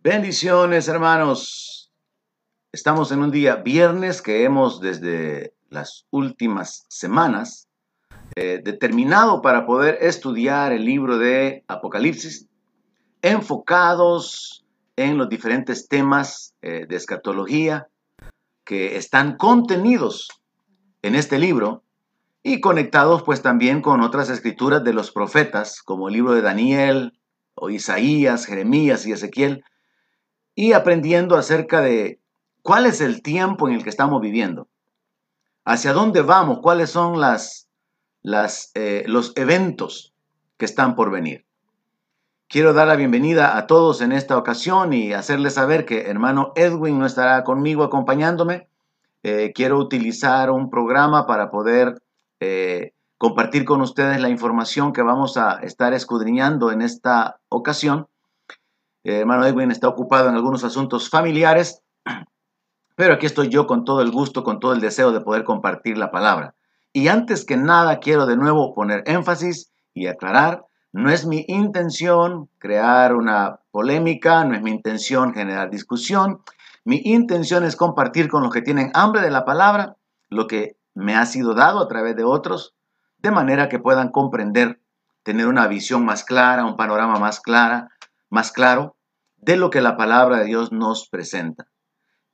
Bendiciones, 0.00 0.86
hermanos. 0.86 1.90
Estamos 2.70 3.10
en 3.10 3.18
un 3.18 3.32
día 3.32 3.56
viernes 3.56 4.22
que 4.22 4.44
hemos 4.44 4.80
desde 4.80 5.54
las 5.70 6.06
últimas 6.10 6.86
semanas 6.88 7.66
eh, 8.36 8.60
determinado 8.62 9.42
para 9.42 9.66
poder 9.66 9.98
estudiar 10.00 10.70
el 10.70 10.84
libro 10.84 11.18
de 11.18 11.64
Apocalipsis, 11.66 12.46
enfocados 13.22 14.64
en 14.94 15.18
los 15.18 15.28
diferentes 15.28 15.88
temas 15.88 16.54
eh, 16.62 16.86
de 16.88 16.94
escatología 16.94 17.88
que 18.64 18.98
están 18.98 19.36
contenidos 19.36 20.28
en 21.02 21.16
este 21.16 21.40
libro 21.40 21.82
y 22.44 22.60
conectados 22.60 23.24
pues 23.24 23.42
también 23.42 23.82
con 23.82 24.00
otras 24.02 24.30
escrituras 24.30 24.84
de 24.84 24.92
los 24.92 25.10
profetas, 25.10 25.82
como 25.82 26.06
el 26.06 26.14
libro 26.14 26.34
de 26.34 26.42
Daniel, 26.42 27.18
o 27.56 27.68
Isaías, 27.68 28.46
Jeremías 28.46 29.04
y 29.04 29.10
Ezequiel, 29.10 29.64
y 30.58 30.72
aprendiendo 30.72 31.36
acerca 31.36 31.80
de 31.82 32.18
cuál 32.62 32.86
es 32.86 33.00
el 33.00 33.22
tiempo 33.22 33.68
en 33.68 33.76
el 33.76 33.84
que 33.84 33.90
estamos 33.90 34.20
viviendo, 34.20 34.66
hacia 35.64 35.92
dónde 35.92 36.20
vamos, 36.20 36.58
cuáles 36.58 36.90
son 36.90 37.20
las, 37.20 37.68
eh, 38.74 39.04
los 39.06 39.32
eventos 39.36 40.14
que 40.56 40.64
están 40.64 40.96
por 40.96 41.12
venir. 41.12 41.44
Quiero 42.48 42.72
dar 42.72 42.88
la 42.88 42.96
bienvenida 42.96 43.56
a 43.56 43.68
todos 43.68 44.00
en 44.00 44.10
esta 44.10 44.36
ocasión 44.36 44.92
y 44.92 45.12
hacerles 45.12 45.54
saber 45.54 45.84
que 45.84 46.10
hermano 46.10 46.50
Edwin 46.56 46.98
no 46.98 47.06
estará 47.06 47.44
conmigo 47.44 47.84
acompañándome. 47.84 48.66
Eh, 49.22 49.52
quiero 49.54 49.78
utilizar 49.78 50.50
un 50.50 50.70
programa 50.70 51.24
para 51.28 51.52
poder 51.52 52.02
eh, 52.40 52.94
compartir 53.16 53.64
con 53.64 53.80
ustedes 53.80 54.20
la 54.20 54.28
información 54.28 54.92
que 54.92 55.02
vamos 55.02 55.36
a 55.36 55.60
estar 55.62 55.94
escudriñando 55.94 56.72
en 56.72 56.82
esta 56.82 57.38
ocasión. 57.48 58.08
Hermano 59.16 59.46
Edwin 59.46 59.70
está 59.70 59.88
ocupado 59.88 60.28
en 60.28 60.34
algunos 60.34 60.64
asuntos 60.64 61.08
familiares, 61.08 61.82
pero 62.94 63.14
aquí 63.14 63.26
estoy 63.26 63.48
yo 63.48 63.66
con 63.66 63.84
todo 63.84 64.02
el 64.02 64.10
gusto, 64.10 64.44
con 64.44 64.60
todo 64.60 64.72
el 64.72 64.80
deseo 64.80 65.12
de 65.12 65.20
poder 65.20 65.44
compartir 65.44 65.96
la 65.96 66.10
palabra. 66.10 66.54
Y 66.92 67.08
antes 67.08 67.44
que 67.44 67.56
nada 67.56 68.00
quiero 68.00 68.26
de 68.26 68.36
nuevo 68.36 68.74
poner 68.74 69.04
énfasis 69.06 69.72
y 69.94 70.08
aclarar, 70.08 70.66
no 70.92 71.10
es 71.10 71.26
mi 71.26 71.44
intención 71.48 72.48
crear 72.58 73.14
una 73.14 73.60
polémica, 73.70 74.44
no 74.44 74.54
es 74.54 74.62
mi 74.62 74.70
intención 74.70 75.32
generar 75.32 75.70
discusión, 75.70 76.42
mi 76.84 77.00
intención 77.04 77.64
es 77.64 77.76
compartir 77.76 78.28
con 78.28 78.42
los 78.42 78.52
que 78.52 78.62
tienen 78.62 78.90
hambre 78.94 79.22
de 79.22 79.30
la 79.30 79.44
palabra 79.44 79.96
lo 80.28 80.46
que 80.46 80.76
me 80.94 81.14
ha 81.14 81.24
sido 81.24 81.54
dado 81.54 81.80
a 81.80 81.88
través 81.88 82.16
de 82.16 82.24
otros, 82.24 82.74
de 83.18 83.30
manera 83.30 83.68
que 83.68 83.78
puedan 83.78 84.10
comprender, 84.10 84.80
tener 85.22 85.46
una 85.46 85.66
visión 85.66 86.04
más 86.04 86.24
clara, 86.24 86.64
un 86.64 86.76
panorama 86.76 87.18
más 87.18 87.40
clara, 87.40 87.90
más 88.28 88.52
claro 88.52 88.96
de 89.48 89.56
lo 89.56 89.70
que 89.70 89.80
la 89.80 89.96
palabra 89.96 90.40
de 90.40 90.44
Dios 90.44 90.72
nos 90.72 91.08
presenta. 91.08 91.68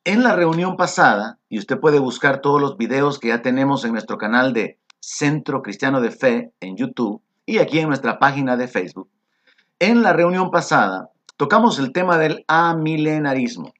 En 0.02 0.24
la 0.24 0.34
reunión 0.34 0.76
pasada, 0.76 1.38
y 1.48 1.60
usted 1.60 1.78
puede 1.78 2.00
buscar 2.00 2.40
todos 2.40 2.60
los 2.60 2.76
videos 2.76 3.20
que 3.20 3.28
ya 3.28 3.40
tenemos 3.40 3.84
en 3.84 3.92
nuestro 3.92 4.18
canal 4.18 4.52
de 4.52 4.80
Centro 4.98 5.62
Cristiano 5.62 6.00
de 6.00 6.10
Fe 6.10 6.52
en 6.58 6.76
YouTube 6.76 7.22
y 7.46 7.58
aquí 7.58 7.78
en 7.78 7.86
nuestra 7.86 8.18
página 8.18 8.56
de 8.56 8.66
Facebook, 8.66 9.08
en 9.78 10.02
la 10.02 10.12
reunión 10.12 10.50
pasada 10.50 11.10
tocamos 11.36 11.78
el 11.78 11.92
tema 11.92 12.18
del 12.18 12.44
amilenarismo. 12.48 13.72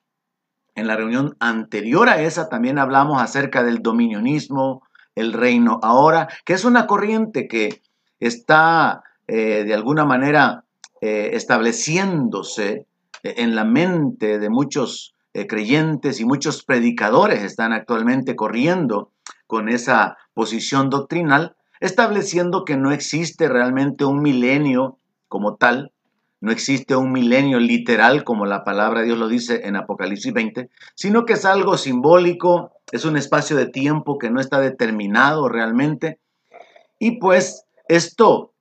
En 0.77 0.86
la 0.86 0.94
reunión 0.94 1.36
anterior 1.40 2.08
a 2.08 2.22
esa 2.22 2.48
también 2.48 2.78
hablamos 2.78 3.20
acerca 3.20 3.64
del 3.64 3.82
dominionismo, 3.82 4.86
el 5.16 5.32
reino 5.32 5.80
ahora, 5.82 6.28
que 6.44 6.52
es 6.52 6.64
una 6.64 6.86
corriente 6.86 7.48
que 7.48 7.82
está 8.20 9.02
eh, 9.27 9.64
de 9.64 9.74
alguna 9.74 10.05
manera 10.05 10.62
eh, 11.00 11.30
estableciéndose 11.32 12.86
en 13.25 13.55
la 13.55 13.64
mente 13.64 14.39
de 14.39 14.50
muchos 14.50 15.14
eh, 15.33 15.47
creyentes 15.47 16.20
y 16.20 16.24
muchos 16.24 16.62
predicadores 16.62 17.42
están 17.42 17.73
actualmente 17.73 18.36
corriendo 18.36 19.11
con 19.46 19.68
esa 19.68 20.17
posición 20.35 20.90
doctrinal, 20.90 21.57
estableciendo 21.80 22.64
que 22.64 22.77
no 22.77 22.92
existe 22.92 23.48
realmente 23.48 24.05
un 24.05 24.23
milenio 24.23 24.98
como 25.29 25.57
tal, 25.57 25.92
no 26.40 26.52
existe 26.52 26.95
un 26.95 27.11
milenio 27.11 27.58
literal 27.58 28.23
como 28.23 28.45
la 28.45 28.64
palabra 28.64 29.01
de 29.01 29.07
Dios 29.07 29.18
lo 29.18 29.29
dice 29.29 29.62
en 29.64 29.77
Apocalipsis 29.77 30.33
20, 30.33 30.68
sino 30.95 31.24
que 31.24 31.33
es 31.33 31.46
algo 31.46 31.79
simbólico, 31.79 32.73
es 32.92 33.06
un 33.06 33.17
espacio 33.17 33.56
de 33.56 33.67
tiempo 33.67 34.18
que 34.18 34.30
no 34.30 34.41
está 34.41 34.61
determinado 34.61 35.48
realmente. 35.48 36.20
Y 36.98 37.18
pues 37.18 37.64
esto 37.89 38.52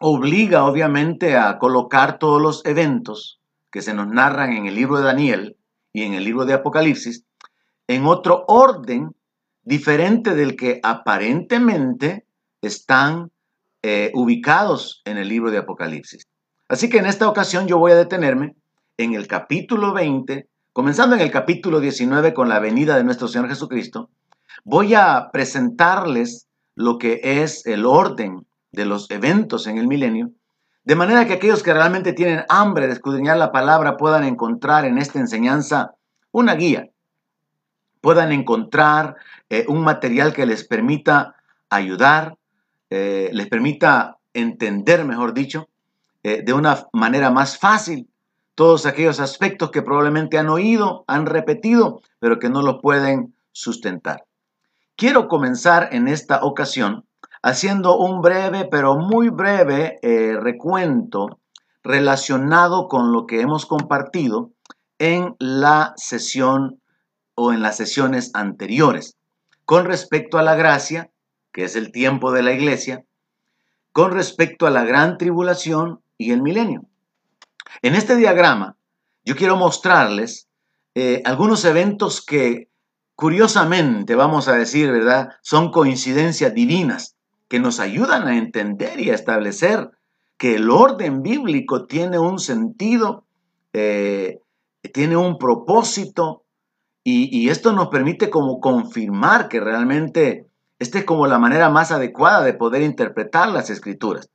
obliga 0.00 0.64
obviamente 0.64 1.36
a 1.36 1.58
colocar 1.58 2.18
todos 2.18 2.42
los 2.42 2.64
eventos 2.66 3.40
que 3.74 3.82
se 3.82 3.92
nos 3.92 4.06
narran 4.06 4.52
en 4.52 4.66
el 4.66 4.76
libro 4.76 4.98
de 4.98 5.02
Daniel 5.02 5.56
y 5.92 6.04
en 6.04 6.14
el 6.14 6.22
libro 6.22 6.44
de 6.44 6.52
Apocalipsis 6.52 7.24
en 7.88 8.06
otro 8.06 8.44
orden 8.46 9.16
diferente 9.64 10.36
del 10.36 10.54
que 10.54 10.78
aparentemente 10.84 12.24
están 12.62 13.32
eh, 13.82 14.12
ubicados 14.14 15.02
en 15.04 15.18
el 15.18 15.28
libro 15.28 15.50
de 15.50 15.58
Apocalipsis. 15.58 16.28
Así 16.68 16.88
que 16.88 16.98
en 16.98 17.06
esta 17.06 17.28
ocasión 17.28 17.66
yo 17.66 17.78
voy 17.78 17.90
a 17.90 17.96
detenerme 17.96 18.54
en 18.96 19.14
el 19.14 19.26
capítulo 19.26 19.92
20, 19.92 20.46
comenzando 20.72 21.16
en 21.16 21.22
el 21.22 21.32
capítulo 21.32 21.80
19 21.80 22.32
con 22.32 22.48
la 22.48 22.60
venida 22.60 22.96
de 22.96 23.02
nuestro 23.02 23.26
Señor 23.26 23.48
Jesucristo. 23.48 24.08
Voy 24.62 24.94
a 24.94 25.30
presentarles 25.32 26.46
lo 26.76 26.96
que 26.96 27.20
es 27.24 27.66
el 27.66 27.86
orden 27.86 28.46
de 28.70 28.84
los 28.84 29.10
eventos 29.10 29.66
en 29.66 29.78
el 29.78 29.88
milenio 29.88 30.30
de 30.84 30.96
manera 30.96 31.26
que 31.26 31.34
aquellos 31.34 31.62
que 31.62 31.72
realmente 31.72 32.12
tienen 32.12 32.44
hambre 32.48 32.86
de 32.86 32.92
escudriñar 32.92 33.38
la 33.38 33.52
palabra 33.52 33.96
puedan 33.96 34.24
encontrar 34.24 34.84
en 34.84 34.98
esta 34.98 35.18
enseñanza 35.18 35.94
una 36.30 36.54
guía, 36.54 36.90
puedan 38.00 38.32
encontrar 38.32 39.16
eh, 39.48 39.64
un 39.68 39.82
material 39.82 40.34
que 40.34 40.44
les 40.44 40.64
permita 40.64 41.36
ayudar, 41.70 42.36
eh, 42.90 43.30
les 43.32 43.48
permita 43.48 44.18
entender, 44.34 45.04
mejor 45.06 45.32
dicho, 45.32 45.68
eh, 46.22 46.42
de 46.44 46.52
una 46.52 46.86
manera 46.92 47.30
más 47.30 47.58
fácil 47.58 48.08
todos 48.54 48.86
aquellos 48.86 49.20
aspectos 49.20 49.70
que 49.70 49.82
probablemente 49.82 50.38
han 50.38 50.48
oído, 50.48 51.04
han 51.06 51.26
repetido, 51.26 52.02
pero 52.18 52.38
que 52.38 52.50
no 52.50 52.62
lo 52.62 52.80
pueden 52.80 53.34
sustentar. 53.52 54.24
Quiero 54.96 55.28
comenzar 55.28 55.88
en 55.92 56.08
esta 56.08 56.44
ocasión 56.44 57.04
haciendo 57.44 57.98
un 57.98 58.22
breve, 58.22 58.66
pero 58.70 58.96
muy 58.96 59.28
breve 59.28 59.98
eh, 60.00 60.34
recuento 60.40 61.40
relacionado 61.82 62.88
con 62.88 63.12
lo 63.12 63.26
que 63.26 63.42
hemos 63.42 63.66
compartido 63.66 64.52
en 64.98 65.36
la 65.38 65.92
sesión 65.96 66.80
o 67.34 67.52
en 67.52 67.60
las 67.60 67.76
sesiones 67.76 68.30
anteriores 68.32 69.18
con 69.66 69.84
respecto 69.84 70.38
a 70.38 70.42
la 70.42 70.54
gracia, 70.54 71.10
que 71.52 71.64
es 71.64 71.76
el 71.76 71.92
tiempo 71.92 72.32
de 72.32 72.42
la 72.42 72.52
iglesia, 72.52 73.04
con 73.92 74.12
respecto 74.12 74.66
a 74.66 74.70
la 74.70 74.84
gran 74.84 75.18
tribulación 75.18 76.00
y 76.16 76.32
el 76.32 76.40
milenio. 76.40 76.86
En 77.82 77.94
este 77.94 78.16
diagrama 78.16 78.78
yo 79.22 79.36
quiero 79.36 79.56
mostrarles 79.56 80.48
eh, 80.94 81.20
algunos 81.26 81.66
eventos 81.66 82.24
que 82.24 82.70
curiosamente, 83.14 84.14
vamos 84.14 84.48
a 84.48 84.54
decir, 84.54 84.90
¿verdad? 84.90 85.28
Son 85.42 85.70
coincidencias 85.70 86.54
divinas 86.54 87.14
que 87.48 87.60
nos 87.60 87.80
ayudan 87.80 88.26
a 88.28 88.36
entender 88.36 89.00
y 89.00 89.10
a 89.10 89.14
establecer 89.14 89.90
que 90.38 90.56
el 90.56 90.70
orden 90.70 91.22
bíblico 91.22 91.86
tiene 91.86 92.18
un 92.18 92.38
sentido, 92.38 93.24
eh, 93.72 94.40
tiene 94.92 95.16
un 95.16 95.38
propósito, 95.38 96.44
y, 97.06 97.50
esto 97.50 97.74
nos 97.74 97.88
permite 97.88 98.30
como 98.30 98.60
confirmar 98.60 99.48
que 99.48 99.60
realmente 99.60 100.46
esta 100.78 100.98
es 100.98 101.04
como 101.04 101.26
la 101.26 101.38
manera 101.38 101.68
más 101.68 101.92
adecuada 101.92 102.42
de 102.42 102.54
poder 102.54 102.80
interpretar 102.80 103.50
las 103.50 103.68
escrituras. 103.68 104.30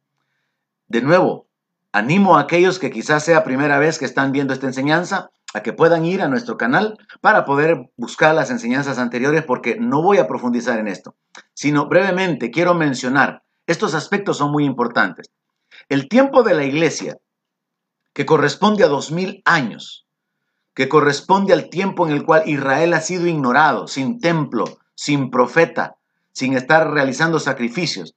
De 0.88 1.02
nuevo, 1.02 1.48
animo 1.92 2.38
a 2.38 2.42
aquellos 2.42 2.78
que 2.78 2.92
quizás 2.92 3.24
sea 3.24 3.44
primera 3.44 3.80
vez 3.80 3.98
que 3.98 4.06
están 4.06 4.32
viendo 4.32 4.54
esta 4.54 4.68
enseñanza 4.68 5.32
a 5.54 5.62
que 5.62 5.74
puedan 5.74 6.06
ir 6.06 6.22
a 6.22 6.28
nuestro 6.28 6.58
canal 6.58 6.98
para 7.22 7.46
poder 7.46 7.90
buscar 7.98 8.36
las 8.36 8.52
enseñanzas 8.52 9.00
anteriores 9.00 9.44
porque 9.44 9.78
no 9.80 10.02
voy 10.02 10.18
a 10.18 10.28
profundizar 10.28 10.80
en 10.80 10.88
esto 10.88 11.16
sino 11.60 11.88
brevemente 11.88 12.52
quiero 12.52 12.74
mencionar, 12.74 13.44
estos 13.68 13.94
aspectos 13.94 14.38
son 14.38 14.50
muy 14.52 14.64
importantes. 14.64 15.30
El 15.90 16.08
tiempo 16.08 16.42
de 16.44 16.54
la 16.54 16.64
iglesia, 16.64 17.18
que 18.14 18.26
corresponde 18.26 18.86
a 18.86 18.88
dos 18.88 19.12
mil 19.12 19.42
años, 19.44 20.08
que 20.74 20.88
corresponde 20.88 21.52
al 21.52 21.70
tiempo 21.70 22.08
en 22.08 22.14
el 22.14 22.24
cual 22.24 22.44
Israel 22.46 22.94
ha 22.94 23.02
sido 23.02 23.28
ignorado, 23.28 23.88
sin 23.88 24.22
templo, 24.22 24.64
sin 24.96 25.30
profeta, 25.30 25.98
sin 26.32 26.54
estar 26.54 26.92
realizando 26.92 27.40
sacrificios. 27.40 28.16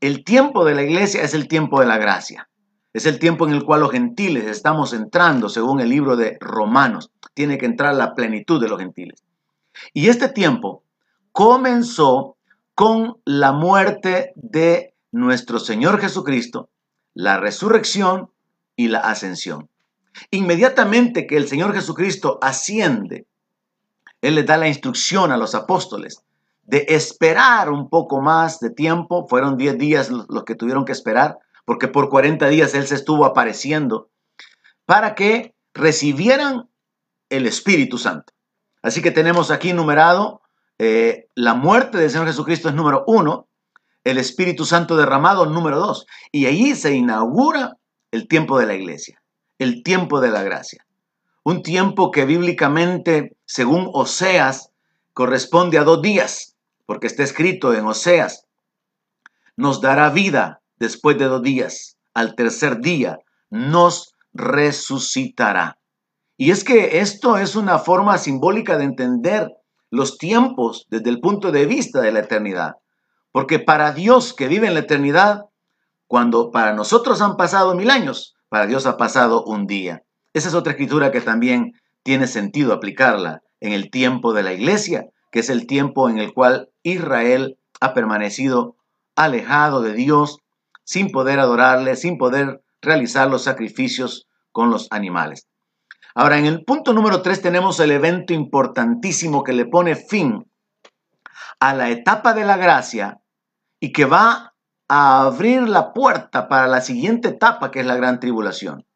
El 0.00 0.22
tiempo 0.22 0.64
de 0.64 0.76
la 0.76 0.82
iglesia 0.82 1.22
es 1.22 1.34
el 1.34 1.48
tiempo 1.48 1.80
de 1.80 1.86
la 1.86 1.98
gracia. 1.98 2.48
Es 2.94 3.06
el 3.06 3.18
tiempo 3.18 3.44
en 3.44 3.52
el 3.52 3.64
cual 3.64 3.80
los 3.80 3.90
gentiles 3.90 4.46
estamos 4.46 4.92
entrando, 4.92 5.48
según 5.48 5.80
el 5.80 5.88
libro 5.88 6.14
de 6.16 6.38
Romanos. 6.40 7.10
Tiene 7.34 7.58
que 7.58 7.66
entrar 7.66 7.92
la 7.96 8.14
plenitud 8.14 8.60
de 8.60 8.68
los 8.68 8.78
gentiles. 8.78 9.24
Y 9.92 10.08
este 10.08 10.28
tiempo 10.28 10.84
comenzó 11.32 12.36
con 12.76 13.16
la 13.24 13.50
muerte 13.50 14.32
de 14.36 14.94
nuestro 15.10 15.58
Señor 15.58 16.00
Jesucristo, 16.00 16.70
la 17.14 17.38
resurrección 17.38 18.30
y 18.76 18.86
la 18.86 19.00
ascensión. 19.00 19.68
Inmediatamente 20.30 21.26
que 21.26 21.36
el 21.36 21.48
Señor 21.48 21.74
Jesucristo 21.74 22.38
asciende, 22.40 23.26
Él 24.20 24.36
les 24.36 24.46
da 24.46 24.56
la 24.56 24.68
instrucción 24.68 25.32
a 25.32 25.36
los 25.36 25.56
apóstoles 25.56 26.22
de 26.62 26.86
esperar 26.88 27.70
un 27.70 27.88
poco 27.88 28.20
más 28.20 28.60
de 28.60 28.70
tiempo. 28.70 29.26
Fueron 29.28 29.56
10 29.56 29.78
días 29.78 30.10
los 30.10 30.44
que 30.44 30.54
tuvieron 30.54 30.84
que 30.84 30.92
esperar, 30.92 31.38
porque 31.64 31.88
por 31.88 32.08
40 32.08 32.48
días 32.48 32.74
Él 32.74 32.86
se 32.86 32.94
estuvo 32.94 33.24
apareciendo, 33.24 34.10
para 34.86 35.14
que 35.14 35.54
recibieran 35.72 36.68
el 37.30 37.46
Espíritu 37.46 37.98
Santo. 37.98 38.32
Así 38.82 39.00
que 39.00 39.10
tenemos 39.10 39.50
aquí 39.50 39.72
numerado 39.72 40.42
eh, 40.78 41.28
la 41.34 41.54
muerte 41.54 41.98
del 41.98 42.10
Señor 42.10 42.26
Jesucristo 42.26 42.68
es 42.68 42.74
número 42.74 43.04
uno, 43.06 43.48
el 44.04 44.18
Espíritu 44.18 44.66
Santo 44.66 44.96
derramado 44.96 45.46
número 45.46 45.78
dos. 45.78 46.06
Y 46.30 46.46
allí 46.46 46.74
se 46.74 46.94
inaugura 46.94 47.78
el 48.10 48.28
tiempo 48.28 48.58
de 48.58 48.66
la 48.66 48.74
iglesia, 48.74 49.22
el 49.58 49.82
tiempo 49.82 50.20
de 50.20 50.30
la 50.30 50.42
gracia. 50.42 50.84
Un 51.42 51.62
tiempo 51.62 52.10
que 52.10 52.24
bíblicamente, 52.24 53.36
según 53.44 53.88
Oseas, 53.92 54.70
corresponde 55.12 55.78
a 55.78 55.84
dos 55.84 56.02
días, 56.02 56.56
porque 56.86 57.06
está 57.06 57.22
escrito 57.22 57.72
en 57.74 57.86
Oseas, 57.86 58.46
nos 59.56 59.80
dará 59.80 60.10
vida 60.10 60.60
después 60.76 61.18
de 61.18 61.26
dos 61.26 61.42
días, 61.42 61.96
al 62.14 62.34
tercer 62.34 62.80
día 62.80 63.18
nos 63.50 64.14
resucitará. 64.32 65.78
Y 66.36 66.50
es 66.50 66.64
que 66.64 66.98
esto 66.98 67.36
es 67.36 67.54
una 67.56 67.78
forma 67.78 68.18
simbólica 68.18 68.76
de 68.76 68.84
entender 68.84 69.50
los 69.90 70.18
tiempos 70.18 70.86
desde 70.90 71.10
el 71.10 71.20
punto 71.20 71.52
de 71.52 71.66
vista 71.66 72.00
de 72.00 72.12
la 72.12 72.20
eternidad. 72.20 72.74
Porque 73.30 73.60
para 73.60 73.92
Dios 73.92 74.34
que 74.34 74.48
vive 74.48 74.66
en 74.66 74.74
la 74.74 74.80
eternidad, 74.80 75.42
cuando 76.06 76.50
para 76.50 76.74
nosotros 76.74 77.20
han 77.20 77.36
pasado 77.36 77.74
mil 77.74 77.90
años, 77.90 78.34
para 78.48 78.66
Dios 78.66 78.86
ha 78.86 78.96
pasado 78.96 79.44
un 79.44 79.66
día. 79.66 80.02
Esa 80.32 80.48
es 80.48 80.54
otra 80.54 80.72
escritura 80.72 81.12
que 81.12 81.20
también 81.20 81.72
tiene 82.02 82.26
sentido 82.26 82.72
aplicarla 82.72 83.42
en 83.60 83.72
el 83.72 83.90
tiempo 83.90 84.32
de 84.32 84.42
la 84.42 84.52
iglesia, 84.52 85.06
que 85.30 85.40
es 85.40 85.48
el 85.48 85.66
tiempo 85.66 86.08
en 86.08 86.18
el 86.18 86.32
cual 86.32 86.68
Israel 86.82 87.58
ha 87.80 87.94
permanecido 87.94 88.76
alejado 89.16 89.80
de 89.80 89.94
Dios, 89.94 90.38
sin 90.84 91.10
poder 91.10 91.40
adorarle, 91.40 91.96
sin 91.96 92.18
poder 92.18 92.62
realizar 92.80 93.28
los 93.28 93.44
sacrificios 93.44 94.28
con 94.52 94.70
los 94.70 94.86
animales. 94.90 95.48
Ahora, 96.14 96.38
en 96.38 96.46
el 96.46 96.64
punto 96.64 96.92
número 96.92 97.22
3 97.22 97.42
tenemos 97.42 97.80
el 97.80 97.90
evento 97.90 98.32
importantísimo 98.32 99.42
que 99.42 99.52
le 99.52 99.66
pone 99.66 99.96
fin 99.96 100.46
a 101.58 101.74
la 101.74 101.90
etapa 101.90 102.34
de 102.34 102.44
la 102.44 102.56
gracia 102.56 103.20
y 103.80 103.92
que 103.92 104.04
va 104.04 104.54
a 104.88 105.22
abrir 105.22 105.62
la 105.62 105.92
puerta 105.92 106.48
para 106.48 106.68
la 106.68 106.80
siguiente 106.80 107.28
etapa 107.28 107.70
que 107.70 107.80
es 107.80 107.86
la 107.86 107.96
gran 107.96 108.20
tribulación. 108.20 108.86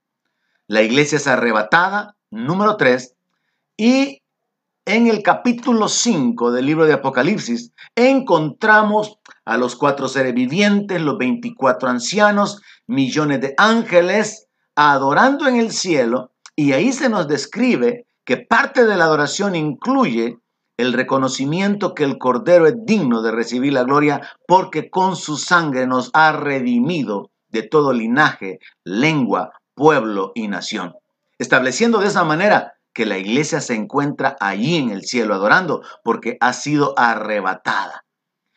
La 0.69 0.83
iglesia 0.83 1.17
es 1.17 1.27
arrebatada, 1.27 2.17
número 2.31 2.77
3, 2.77 3.17
y 3.77 4.23
en 4.89 5.07
el 5.07 5.23
capítulo 5.23 5.87
5 5.87 6.51
del 6.51 6.65
libro 6.65 6.87
de 6.87 6.95
Apocalipsis 6.95 7.73
encontramos 7.95 9.19
a 9.45 9.59
los 9.59 9.77
cuatro 9.77 10.09
seres 10.09 10.33
vivientes, 10.33 10.99
los 11.03 11.19
24 11.19 11.91
ancianos, 11.91 12.63
millones 12.87 13.43
de 13.43 13.55
ángeles, 13.59 14.47
adorando 14.75 15.47
en 15.47 15.57
el 15.57 15.73
cielo 15.73 16.33
y 16.57 16.73
ahí 16.73 16.95
se 16.95 17.11
nos 17.11 17.29
describe 17.29 18.07
que 18.25 18.39
parte 18.39 18.87
de 18.87 18.97
la 18.97 19.05
adoración 19.05 19.57
incluye 19.57 20.39
el 20.79 20.95
reconocimiento 20.95 21.95
que 21.95 22.05
el 22.05 22.17
Cordero 22.17 22.67
es 22.67 22.75
digno 22.87 23.21
de 23.21 23.33
recibir 23.33 23.75
la 23.75 23.85
gloria 23.85 24.23
porque 24.47 24.89
con 24.89 25.17
su 25.17 25.37
sangre 25.37 25.87
nos 25.87 26.09
ha 26.15 26.33
redimido 26.33 27.31
de 27.51 27.63
todo 27.63 27.93
linaje, 27.93 28.59
lengua, 28.85 29.53
pueblo 29.75 30.33
y 30.35 30.49
nación. 30.49 30.95
Estableciendo 31.39 31.99
de 31.99 32.07
esa 32.07 32.25
manera 32.25 32.78
que 32.99 33.07
la 33.07 33.17
iglesia 33.17 33.61
se 33.61 33.77
encuentra 33.77 34.37
allí 34.41 34.75
en 34.75 34.91
el 34.91 35.05
cielo 35.05 35.33
adorando 35.33 35.85
porque 36.03 36.37
ha 36.41 36.53
sido 36.53 36.95
arrebatada. 36.99 38.05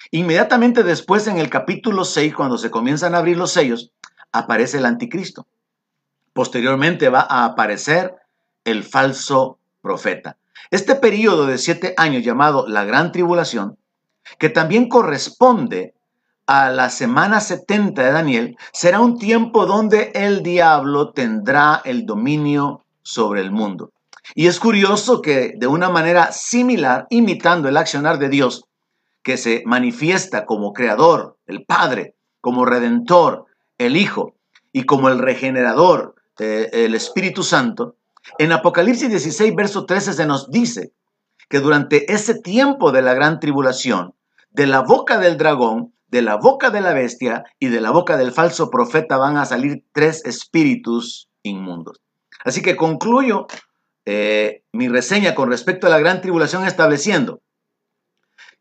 Inmediatamente 0.10 0.82
después 0.82 1.28
en 1.28 1.38
el 1.38 1.48
capítulo 1.48 2.06
6, 2.06 2.34
cuando 2.34 2.58
se 2.58 2.72
comienzan 2.72 3.14
a 3.14 3.20
abrir 3.20 3.38
los 3.38 3.52
sellos, 3.52 3.92
aparece 4.32 4.80
el 4.80 4.88
anticristo. 4.88 5.46
Posteriormente 6.34 7.10
va 7.10 7.28
a 7.30 7.46
aparecer 7.46 8.16
el 8.66 8.84
falso 8.84 9.60
profeta. 9.80 10.38
Este 10.72 10.96
periodo 10.96 11.46
de 11.46 11.60
siete 11.60 11.94
años 11.96 12.24
llamado 12.24 12.68
la 12.68 12.84
Gran 12.84 13.12
Tribulación, 13.12 13.78
que 14.40 14.50
también 14.50 14.90
corresponde 14.90 15.94
a 16.48 16.72
la 16.72 16.90
semana 16.90 17.42
70 17.42 18.02
de 18.02 18.12
Daniel, 18.12 18.58
será 18.74 19.02
un 19.02 19.20
tiempo 19.20 19.68
donde 19.68 20.12
el 20.16 20.42
diablo 20.42 21.12
tendrá 21.12 21.84
el 21.86 22.08
dominio 22.08 22.84
sobre 23.04 23.42
el 23.42 23.52
mundo. 23.52 23.92
Y 24.34 24.48
es 24.48 24.60
curioso 24.60 25.22
que 25.22 25.54
de 25.58 25.68
una 25.68 25.90
manera 25.90 26.32
similar, 26.32 27.08
imitando 27.10 27.68
el 27.70 27.78
accionar 27.78 28.20
de 28.20 28.30
Dios, 28.30 28.66
que 29.24 29.38
se 29.38 29.64
manifiesta 29.66 30.46
como 30.46 30.74
creador, 30.74 31.38
el 31.46 31.66
Padre, 31.66 32.16
como 32.40 32.66
redentor, 32.66 33.46
el 33.78 33.96
Hijo, 33.96 34.36
y 34.74 34.84
como 34.84 35.10
el 35.10 35.20
regenerador, 35.20 36.16
el 36.38 36.96
Espíritu 36.96 37.44
Santo, 37.44 37.98
en 38.38 38.52
Apocalipsis 38.52 39.10
16, 39.10 39.56
verso 39.56 39.86
13 39.86 40.14
se 40.14 40.26
nos 40.26 40.50
dice 40.50 40.94
que 41.50 41.60
durante 41.60 42.12
ese 42.12 42.40
tiempo 42.40 42.92
de 42.92 43.02
la 43.02 43.14
gran 43.14 43.40
tribulación, 43.40 44.14
de 44.52 44.68
la 44.68 44.82
boca 44.82 45.18
del 45.18 45.38
dragón, 45.38 45.94
de 46.08 46.22
la 46.22 46.36
boca 46.36 46.70
de 46.70 46.82
la 46.82 46.94
bestia 46.94 47.44
y 47.60 47.68
de 47.68 47.82
la 47.82 47.92
boca 47.92 48.18
del 48.18 48.32
falso 48.32 48.70
profeta 48.70 49.18
van 49.18 49.38
a 49.38 49.46
salir 49.46 49.84
tres 49.94 50.26
espíritus 50.26 51.30
inmundos. 51.42 52.02
Así 52.44 52.62
que 52.62 52.76
concluyo 52.76 53.48
eh, 54.14 54.64
mi 54.74 54.90
reseña 54.90 55.36
con 55.36 55.50
respecto 55.50 55.88
a 55.88 55.90
la 55.90 55.98
gran 55.98 56.20
tribulación 56.20 56.68
estableciendo 56.68 57.42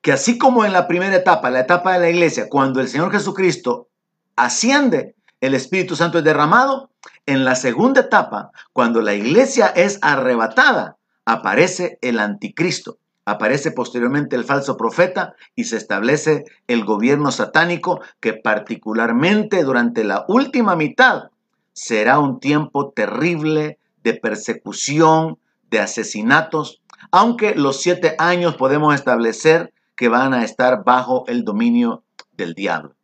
que 0.00 0.12
así 0.12 0.38
como 0.38 0.64
en 0.64 0.72
la 0.72 0.86
primera 0.86 1.16
etapa, 1.16 1.50
la 1.50 1.60
etapa 1.60 1.94
de 1.94 1.98
la 1.98 2.08
iglesia, 2.08 2.48
cuando 2.48 2.80
el 2.80 2.86
Señor 2.86 3.10
Jesucristo 3.10 3.88
asciende, 4.36 5.16
el 5.40 5.54
Espíritu 5.54 5.96
Santo 5.96 6.18
es 6.18 6.24
derramado, 6.24 6.90
en 7.26 7.44
la 7.44 7.56
segunda 7.56 8.02
etapa, 8.02 8.52
cuando 8.72 9.02
la 9.02 9.14
iglesia 9.14 9.66
es 9.66 9.98
arrebatada, 10.02 10.98
aparece 11.24 11.98
el 12.00 12.20
anticristo, 12.20 12.98
aparece 13.24 13.72
posteriormente 13.72 14.36
el 14.36 14.44
falso 14.44 14.76
profeta 14.76 15.34
y 15.56 15.64
se 15.64 15.78
establece 15.78 16.44
el 16.68 16.84
gobierno 16.84 17.32
satánico 17.32 18.00
que 18.20 18.34
particularmente 18.34 19.64
durante 19.64 20.04
la 20.04 20.24
última 20.28 20.76
mitad 20.76 21.24
será 21.72 22.20
un 22.20 22.38
tiempo 22.38 22.90
terrible 22.90 23.79
de 24.02 24.14
persecución, 24.14 25.38
de 25.70 25.80
asesinatos, 25.80 26.82
aunque 27.10 27.54
los 27.54 27.80
siete 27.80 28.14
años 28.18 28.56
podemos 28.56 28.94
establecer 28.94 29.72
que 29.96 30.08
van 30.08 30.34
a 30.34 30.44
estar 30.44 30.84
bajo 30.84 31.24
el 31.26 31.44
dominio 31.44 32.04
del 32.32 32.54
diablo. 32.54 32.94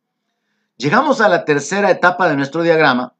Llegamos 0.77 1.21
a 1.21 1.29
la 1.29 1.45
tercera 1.45 1.91
etapa 1.91 2.29
de 2.29 2.37
nuestro 2.37 2.63
diagrama 2.63 3.15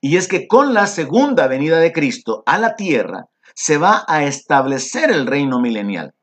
y 0.00 0.16
es 0.16 0.28
que 0.28 0.48
con 0.48 0.72
la 0.72 0.86
segunda 0.86 1.46
venida 1.46 1.78
de 1.78 1.92
Cristo 1.92 2.42
a 2.46 2.58
la 2.58 2.74
tierra 2.76 3.26
se 3.54 3.76
va 3.76 4.04
a 4.08 4.24
establecer 4.24 5.10
el 5.10 5.26
reino 5.26 5.60
milenial. 5.60 6.14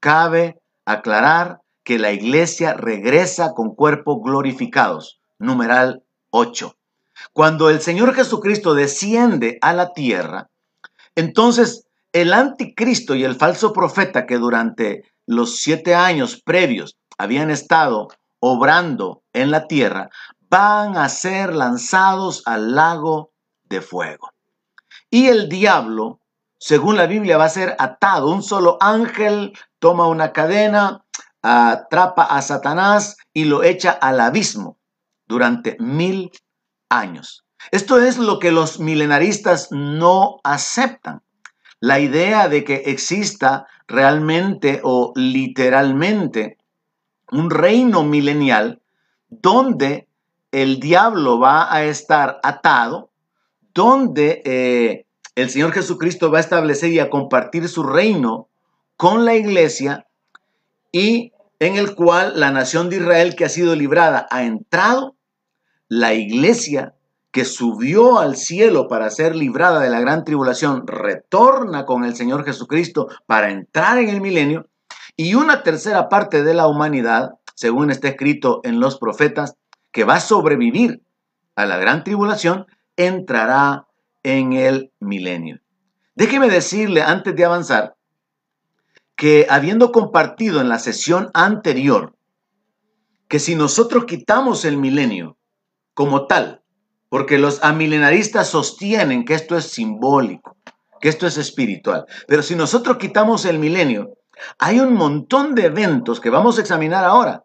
Cabe 0.00 0.60
aclarar 0.84 1.60
que 1.82 1.98
la 1.98 2.12
iglesia 2.12 2.74
regresa 2.74 3.52
con 3.54 3.74
cuerpos 3.74 4.18
glorificados. 4.22 5.20
Numeral 5.38 6.02
8. 6.30 6.76
Cuando 7.32 7.70
el 7.70 7.80
Señor 7.80 8.14
Jesucristo 8.14 8.74
desciende 8.74 9.58
a 9.60 9.72
la 9.72 9.92
tierra, 9.92 10.48
entonces 11.14 11.86
el 12.12 12.32
anticristo 12.32 13.14
y 13.14 13.24
el 13.24 13.36
falso 13.36 13.72
profeta 13.72 14.26
que 14.26 14.38
durante 14.38 15.04
los 15.26 15.58
siete 15.58 15.94
años 15.94 16.40
previos 16.44 16.96
habían 17.18 17.50
estado 17.50 18.08
obrando 18.40 19.22
en 19.32 19.50
la 19.50 19.66
tierra, 19.66 20.10
van 20.48 20.96
a 20.96 21.08
ser 21.08 21.54
lanzados 21.54 22.42
al 22.46 22.74
lago 22.74 23.30
de 23.64 23.80
fuego. 23.80 24.30
Y 25.10 25.28
el 25.28 25.48
diablo, 25.48 26.20
según 26.58 26.96
la 26.96 27.06
Biblia, 27.06 27.36
va 27.36 27.44
a 27.44 27.50
ser 27.50 27.76
atado. 27.78 28.28
Un 28.28 28.42
solo 28.42 28.76
ángel 28.80 29.52
toma 29.78 30.08
una 30.08 30.32
cadena, 30.32 31.04
atrapa 31.42 32.24
a 32.24 32.42
Satanás 32.42 33.16
y 33.32 33.44
lo 33.44 33.62
echa 33.62 33.90
al 33.90 34.20
abismo 34.20 34.78
durante 35.26 35.76
mil 35.78 36.32
años. 36.90 37.44
Esto 37.70 38.00
es 38.00 38.18
lo 38.18 38.38
que 38.38 38.52
los 38.52 38.80
milenaristas 38.80 39.68
no 39.70 40.40
aceptan. 40.44 41.22
La 41.80 42.00
idea 42.00 42.48
de 42.48 42.64
que 42.64 42.82
exista 42.86 43.66
realmente 43.88 44.80
o 44.82 45.12
literalmente 45.16 46.58
un 47.32 47.50
reino 47.50 48.04
milenial 48.04 48.82
donde 49.28 50.08
el 50.52 50.80
diablo 50.80 51.38
va 51.38 51.72
a 51.72 51.84
estar 51.84 52.40
atado, 52.42 53.10
donde 53.72 54.42
eh, 54.44 55.06
el 55.36 55.50
Señor 55.50 55.72
Jesucristo 55.72 56.30
va 56.30 56.38
a 56.38 56.42
establecer 56.42 56.90
y 56.90 56.98
a 56.98 57.08
compartir 57.08 57.68
su 57.68 57.82
reino 57.82 58.48
con 58.96 59.24
la 59.24 59.34
iglesia 59.34 60.06
y 60.92 61.32
en 61.60 61.76
el 61.76 61.94
cual 61.94 62.38
la 62.38 62.50
nación 62.50 62.90
de 62.90 62.96
Israel 62.96 63.36
que 63.36 63.44
ha 63.44 63.48
sido 63.48 63.76
librada 63.76 64.26
ha 64.30 64.42
entrado, 64.42 65.14
la 65.90 66.14
iglesia 66.14 66.94
que 67.32 67.44
subió 67.44 68.20
al 68.20 68.36
cielo 68.36 68.86
para 68.86 69.10
ser 69.10 69.34
librada 69.34 69.80
de 69.80 69.90
la 69.90 70.00
gran 70.00 70.24
tribulación, 70.24 70.86
retorna 70.86 71.84
con 71.84 72.04
el 72.04 72.14
Señor 72.14 72.44
Jesucristo 72.44 73.08
para 73.26 73.50
entrar 73.50 73.98
en 73.98 74.08
el 74.08 74.20
milenio, 74.20 74.68
y 75.16 75.34
una 75.34 75.64
tercera 75.64 76.08
parte 76.08 76.44
de 76.44 76.54
la 76.54 76.68
humanidad, 76.68 77.32
según 77.56 77.90
está 77.90 78.06
escrito 78.06 78.60
en 78.62 78.78
los 78.78 78.98
profetas, 78.98 79.56
que 79.90 80.04
va 80.04 80.14
a 80.14 80.20
sobrevivir 80.20 81.02
a 81.56 81.66
la 81.66 81.76
gran 81.76 82.04
tribulación, 82.04 82.66
entrará 82.96 83.88
en 84.22 84.52
el 84.52 84.92
milenio. 85.00 85.60
Déjeme 86.14 86.48
decirle 86.48 87.02
antes 87.02 87.34
de 87.34 87.44
avanzar 87.44 87.96
que 89.16 89.48
habiendo 89.50 89.90
compartido 89.90 90.60
en 90.60 90.68
la 90.68 90.78
sesión 90.78 91.30
anterior 91.34 92.14
que 93.26 93.40
si 93.40 93.56
nosotros 93.56 94.04
quitamos 94.04 94.64
el 94.64 94.76
milenio 94.76 95.36
como 96.00 96.26
tal, 96.26 96.62
porque 97.10 97.36
los 97.36 97.62
amilenaristas 97.62 98.48
sostienen 98.48 99.26
que 99.26 99.34
esto 99.34 99.54
es 99.54 99.66
simbólico, 99.66 100.56
que 100.98 101.10
esto 101.10 101.26
es 101.26 101.36
espiritual, 101.36 102.06
pero 102.26 102.42
si 102.42 102.54
nosotros 102.54 102.96
quitamos 102.96 103.44
el 103.44 103.58
milenio, 103.58 104.14
hay 104.58 104.80
un 104.80 104.94
montón 104.94 105.54
de 105.54 105.66
eventos 105.66 106.18
que 106.18 106.30
vamos 106.30 106.56
a 106.56 106.62
examinar 106.62 107.04
ahora 107.04 107.44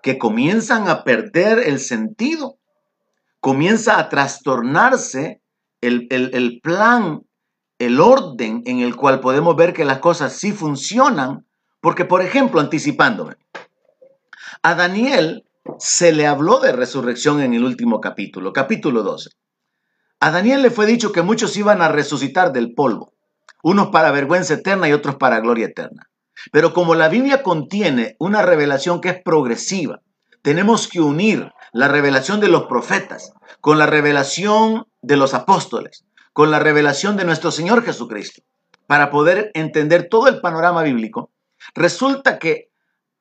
que 0.00 0.16
comienzan 0.16 0.88
a 0.88 1.02
perder 1.02 1.58
el 1.58 1.80
sentido, 1.80 2.58
comienza 3.40 3.98
a 3.98 4.08
trastornarse 4.08 5.42
el, 5.80 6.06
el 6.08 6.60
plan, 6.62 7.22
el 7.80 7.98
orden 7.98 8.62
en 8.64 8.78
el 8.78 8.94
cual 8.94 9.18
podemos 9.18 9.56
ver 9.56 9.72
que 9.72 9.84
las 9.84 9.98
cosas 9.98 10.34
sí 10.34 10.52
funcionan, 10.52 11.48
porque 11.80 12.04
por 12.04 12.22
ejemplo, 12.22 12.60
anticipándome, 12.60 13.34
a 14.62 14.76
Daniel 14.76 15.47
se 15.78 16.12
le 16.12 16.26
habló 16.26 16.60
de 16.60 16.72
resurrección 16.72 17.40
en 17.40 17.54
el 17.54 17.64
último 17.64 18.00
capítulo, 18.00 18.52
capítulo 18.52 19.02
12. 19.02 19.30
A 20.20 20.30
Daniel 20.30 20.62
le 20.62 20.70
fue 20.70 20.86
dicho 20.86 21.12
que 21.12 21.22
muchos 21.22 21.56
iban 21.56 21.80
a 21.80 21.88
resucitar 21.88 22.52
del 22.52 22.74
polvo, 22.74 23.12
unos 23.62 23.88
para 23.88 24.10
vergüenza 24.10 24.54
eterna 24.54 24.88
y 24.88 24.92
otros 24.92 25.16
para 25.16 25.40
gloria 25.40 25.66
eterna. 25.66 26.08
Pero 26.52 26.72
como 26.72 26.94
la 26.94 27.08
Biblia 27.08 27.42
contiene 27.42 28.16
una 28.18 28.42
revelación 28.42 29.00
que 29.00 29.10
es 29.10 29.22
progresiva, 29.22 30.00
tenemos 30.42 30.88
que 30.88 31.00
unir 31.00 31.50
la 31.72 31.88
revelación 31.88 32.40
de 32.40 32.48
los 32.48 32.64
profetas 32.64 33.32
con 33.60 33.78
la 33.78 33.86
revelación 33.86 34.86
de 35.02 35.16
los 35.16 35.34
apóstoles, 35.34 36.04
con 36.32 36.50
la 36.50 36.58
revelación 36.58 37.16
de 37.16 37.24
nuestro 37.24 37.50
Señor 37.50 37.84
Jesucristo, 37.84 38.42
para 38.86 39.10
poder 39.10 39.50
entender 39.54 40.08
todo 40.08 40.28
el 40.28 40.40
panorama 40.40 40.82
bíblico. 40.82 41.30
Resulta 41.74 42.38
que 42.38 42.70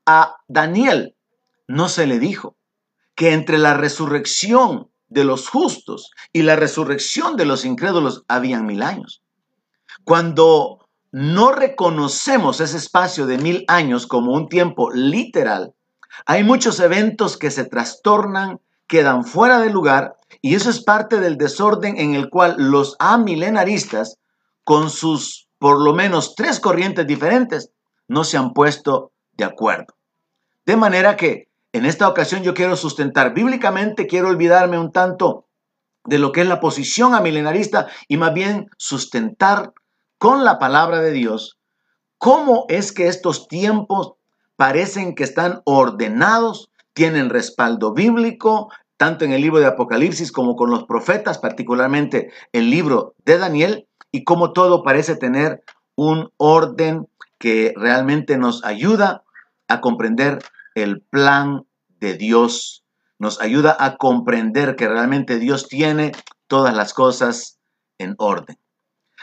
a 0.06 0.38
Daniel 0.48 1.17
no 1.68 1.90
se 1.90 2.08
le 2.08 2.20
dijo 2.20 2.56
que 3.16 3.34
entre 3.34 3.58
la 3.58 3.74
resurrección 3.74 4.90
de 5.10 5.24
los 5.24 5.50
justos 5.50 6.12
y 6.34 6.44
la 6.44 6.56
resurrección 6.56 7.36
de 7.36 7.46
los 7.46 7.66
incrédulos 7.66 8.24
habían 8.28 8.66
mil 8.66 8.82
años. 8.82 9.22
Cuando 10.04 10.88
no 11.12 11.52
reconocemos 11.52 12.60
ese 12.60 12.78
espacio 12.78 13.26
de 13.26 13.38
mil 13.38 13.66
años 13.68 14.08
como 14.08 14.34
un 14.34 14.50
tiempo 14.50 14.92
literal, 14.92 15.74
hay 16.26 16.44
muchos 16.44 16.80
eventos 16.80 17.38
que 17.38 17.52
se 17.52 17.66
trastornan, 17.66 18.60
quedan 18.88 19.26
fuera 19.26 19.60
de 19.60 19.70
lugar 19.70 20.16
y 20.42 20.56
eso 20.56 20.70
es 20.70 20.84
parte 20.84 21.20
del 21.20 21.38
desorden 21.38 21.98
en 21.98 22.16
el 22.16 22.30
cual 22.30 22.56
los 22.58 22.96
amilenaristas, 23.00 24.18
con 24.64 24.90
sus 24.90 25.48
por 25.60 25.82
lo 25.82 25.94
menos 25.94 26.36
tres 26.36 26.60
corrientes 26.60 27.08
diferentes, 27.08 27.72
no 28.08 28.24
se 28.24 28.38
han 28.38 28.54
puesto 28.54 29.12
de 29.34 29.46
acuerdo. 29.46 29.96
De 30.66 30.76
manera 30.76 31.16
que 31.16 31.47
en 31.74 31.86
esta 31.86 32.08
ocasión 32.08 32.44
yo 32.44 32.54
quiero 32.54 32.76
sustentar 32.76 33.34
bíblicamente, 33.34 34.08
quiero 34.08 34.30
olvidarme 34.30 34.80
un 34.80 34.92
tanto 34.92 35.46
de 36.06 36.20
lo 36.20 36.32
que 36.32 36.42
es 36.42 36.48
la 36.48 36.60
posición 36.60 37.14
amilenarista 37.14 37.88
y 38.08 38.18
más 38.18 38.34
bien 38.34 38.70
sustentar 38.78 39.74
con 40.18 40.46
la 40.46 40.58
palabra 40.58 41.02
de 41.02 41.12
Dios 41.12 41.58
cómo 42.18 42.66
es 42.70 42.92
que 42.92 43.08
estos 43.08 43.48
tiempos 43.48 44.14
parecen 44.56 45.16
que 45.16 45.24
están 45.24 45.62
ordenados, 45.66 46.72
tienen 46.94 47.30
respaldo 47.30 47.94
bíblico, 47.94 48.72
tanto 48.98 49.24
en 49.24 49.34
el 49.34 49.42
libro 49.42 49.60
de 49.60 49.68
Apocalipsis 49.68 50.32
como 50.32 50.56
con 50.56 50.72
los 50.72 50.86
profetas, 50.86 51.38
particularmente 51.38 52.32
el 52.52 52.72
libro 52.72 53.14
de 53.24 53.38
Daniel, 53.38 53.88
y 54.12 54.24
cómo 54.24 54.54
todo 54.54 54.84
parece 54.84 55.16
tener 55.16 55.64
un 55.96 56.32
orden 56.38 57.08
que 57.38 57.74
realmente 57.76 58.38
nos 58.38 58.64
ayuda 58.64 59.24
a 59.68 59.82
comprender 59.82 60.40
el 60.78 61.02
plan 61.02 61.66
de 62.00 62.14
Dios. 62.14 62.86
Nos 63.18 63.42
ayuda 63.42 63.76
a 63.80 63.98
comprender 63.98 64.76
que 64.76 64.88
realmente 64.88 65.40
Dios 65.40 65.68
tiene 65.68 66.12
todas 66.46 66.76
las 66.76 66.94
cosas 66.94 67.60
en 67.98 68.14
orden. 68.20 68.60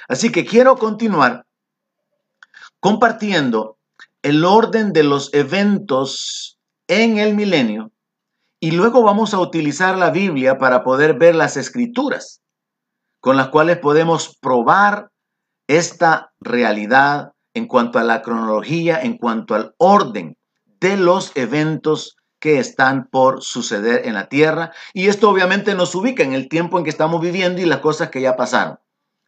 Así 0.08 0.32
que 0.32 0.44
quiero 0.44 0.76
continuar 0.76 1.46
compartiendo 2.80 3.78
el 4.22 4.44
orden 4.44 4.92
de 4.92 5.04
los 5.04 5.32
eventos 5.32 6.58
en 6.88 7.18
el 7.18 7.34
milenio 7.34 7.92
y 8.58 8.72
luego 8.72 9.02
vamos 9.02 9.32
a 9.32 9.38
utilizar 9.38 9.96
la 9.96 10.10
Biblia 10.10 10.58
para 10.58 10.82
poder 10.82 11.14
ver 11.14 11.36
las 11.36 11.56
escrituras 11.56 12.42
con 13.20 13.36
las 13.36 13.48
cuales 13.48 13.78
podemos 13.78 14.36
probar 14.38 15.10
esta 15.68 16.32
realidad 16.40 17.32
en 17.54 17.68
cuanto 17.68 17.98
a 17.98 18.02
la 18.02 18.22
cronología, 18.22 19.00
en 19.00 19.16
cuanto 19.16 19.54
al 19.54 19.74
orden 19.78 20.36
de 20.84 20.98
los 20.98 21.32
eventos 21.34 22.18
que 22.38 22.58
están 22.58 23.06
por 23.06 23.42
suceder 23.42 24.06
en 24.06 24.12
la 24.12 24.28
tierra. 24.28 24.70
Y 24.92 25.08
esto 25.08 25.30
obviamente 25.30 25.74
nos 25.74 25.94
ubica 25.94 26.22
en 26.22 26.34
el 26.34 26.50
tiempo 26.50 26.76
en 26.76 26.84
que 26.84 26.90
estamos 26.90 27.22
viviendo 27.22 27.62
y 27.62 27.64
las 27.64 27.78
cosas 27.78 28.10
que 28.10 28.20
ya 28.20 28.36
pasaron. 28.36 28.78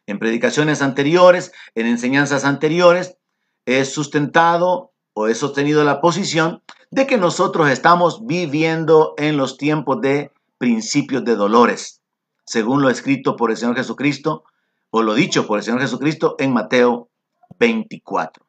En 0.05 0.19
predicaciones 0.19 0.83
anteriores, 0.83 1.51
en 1.73 1.87
enseñanzas 1.87 2.45
anteriores, 2.45 3.17
he 3.65 3.85
sustentado 3.85 4.91
o 5.13 5.27
he 5.27 5.33
sostenido 5.33 5.83
la 5.83 5.99
posición 5.99 6.61
de 6.91 7.07
que 7.07 7.17
nosotros 7.17 7.71
estamos 7.71 8.27
viviendo 8.27 9.15
en 9.17 9.35
los 9.35 9.57
tiempos 9.57 9.99
de 9.99 10.31
principios 10.59 11.25
de 11.25 11.35
dolores, 11.35 12.01
según 12.45 12.83
lo 12.83 12.91
escrito 12.91 13.35
por 13.35 13.49
el 13.49 13.57
Señor 13.57 13.77
Jesucristo 13.77 14.43
o 14.91 15.01
lo 15.01 15.15
dicho 15.15 15.47
por 15.47 15.57
el 15.57 15.63
Señor 15.63 15.81
Jesucristo 15.81 16.35
en 16.37 16.53
Mateo 16.53 17.09
24. 17.57 18.45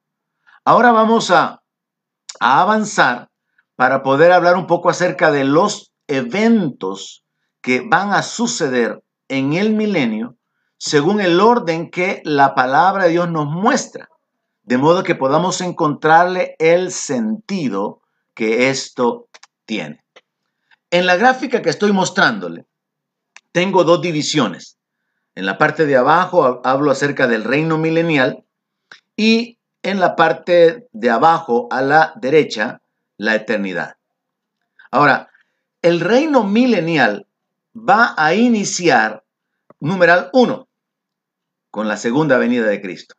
Ahora 0.67 0.93
vamos 0.93 1.31
a 1.31 1.58
a 2.41 2.61
avanzar 2.61 3.31
para 3.77 4.03
poder 4.03 4.33
hablar 4.33 4.57
un 4.57 4.67
poco 4.67 4.91
acerca 4.91 5.31
de 5.31 5.45
los 5.45 5.93
eventos 6.07 7.25
que 7.61 7.81
van 7.81 8.13
a 8.13 8.23
suceder 8.23 9.03
en 9.29 9.53
el 9.53 9.75
milenio 9.75 10.37
según 10.79 11.21
el 11.21 11.41
orden 11.41 11.91
que 11.91 12.23
la 12.25 12.55
palabra 12.55 13.05
de 13.05 13.11
Dios 13.11 13.29
nos 13.31 13.47
muestra, 13.47 14.09
de 14.63 14.79
modo 14.79 15.03
que 15.03 15.17
podamos 15.17 15.61
encontrarle 15.61 16.55
el 16.59 16.93
sentido 16.93 18.01
que 18.35 18.71
esto 18.71 19.29
tiene. 19.65 20.05
En 20.91 21.07
la 21.07 21.17
gráfica 21.17 21.61
que 21.63 21.71
estoy 21.71 21.93
mostrándole, 21.93 22.65
tengo 23.53 23.85
dos 23.85 24.01
divisiones. 24.01 24.79
En 25.35 25.47
la 25.47 25.59
parte 25.59 25.85
de 25.85 25.97
abajo 25.97 26.61
hablo 26.65 26.91
acerca 26.91 27.27
del 27.27 27.45
reino 27.45 27.77
milenial 27.77 28.45
y 29.17 29.58
en 29.83 30.01
la 30.01 30.17
parte 30.17 30.89
de 30.93 31.11
abajo 31.11 31.69
a 31.71 31.83
la 31.83 32.13
derecha 32.17 32.81
la 33.17 33.35
eternidad. 33.35 33.97
Ahora, 34.91 35.31
el 35.83 36.01
reino 36.01 36.45
milenial 36.45 37.27
va 37.75 38.15
a 38.17 38.35
iniciar, 38.35 39.25
numeral 39.81 40.31
1, 40.33 40.69
con 41.71 41.89
la 41.89 41.97
segunda 41.97 42.39
venida 42.39 42.67
de 42.67 42.81
Cristo. 42.81 43.15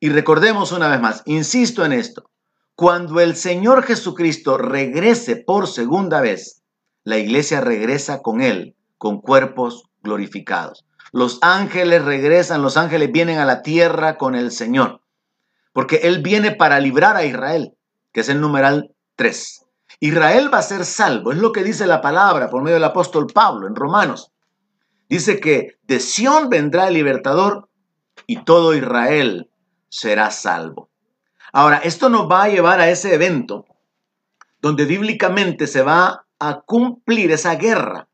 Y 0.00 0.08
recordemos 0.08 0.72
una 0.72 0.88
vez 0.88 1.00
más, 1.00 1.22
insisto 1.26 1.84
en 1.84 1.92
esto, 1.92 2.30
cuando 2.74 3.20
el 3.20 3.36
Señor 3.36 3.82
Jesucristo 3.82 4.56
regrese 4.56 5.36
por 5.36 5.68
segunda 5.68 6.20
vez, 6.20 6.62
la 7.04 7.18
iglesia 7.18 7.60
regresa 7.60 8.22
con 8.22 8.40
Él, 8.40 8.74
con 8.96 9.20
cuerpos 9.20 9.84
glorificados. 10.02 10.86
Los 11.12 11.38
ángeles 11.42 12.04
regresan, 12.04 12.62
los 12.62 12.76
ángeles 12.76 13.12
vienen 13.12 13.38
a 13.38 13.44
la 13.44 13.62
tierra 13.62 14.16
con 14.16 14.34
el 14.34 14.50
Señor 14.50 15.00
porque 15.72 15.96
Él 16.04 16.22
viene 16.22 16.52
para 16.52 16.80
librar 16.80 17.16
a 17.16 17.24
Israel, 17.24 17.74
que 18.12 18.20
es 18.20 18.28
el 18.28 18.40
numeral 18.40 18.94
3. 19.16 19.66
Israel 20.00 20.52
va 20.52 20.58
a 20.58 20.62
ser 20.62 20.84
salvo, 20.84 21.32
es 21.32 21.38
lo 21.38 21.52
que 21.52 21.64
dice 21.64 21.86
la 21.86 22.00
palabra 22.00 22.48
por 22.48 22.62
medio 22.62 22.74
del 22.74 22.84
apóstol 22.84 23.26
Pablo 23.26 23.66
en 23.66 23.74
Romanos. 23.74 24.32
Dice 25.08 25.40
que 25.40 25.78
de 25.82 26.00
Sión 26.00 26.48
vendrá 26.48 26.88
el 26.88 26.94
libertador 26.94 27.68
y 28.26 28.44
todo 28.44 28.74
Israel 28.74 29.50
será 29.88 30.30
salvo. 30.30 30.88
Ahora, 31.52 31.78
esto 31.78 32.08
nos 32.08 32.30
va 32.30 32.44
a 32.44 32.48
llevar 32.48 32.80
a 32.80 32.88
ese 32.88 33.14
evento 33.14 33.66
donde 34.60 34.84
bíblicamente 34.84 35.66
se 35.66 35.82
va 35.82 36.26
a 36.38 36.60
cumplir 36.60 37.32
esa 37.32 37.56
guerra 37.56 38.08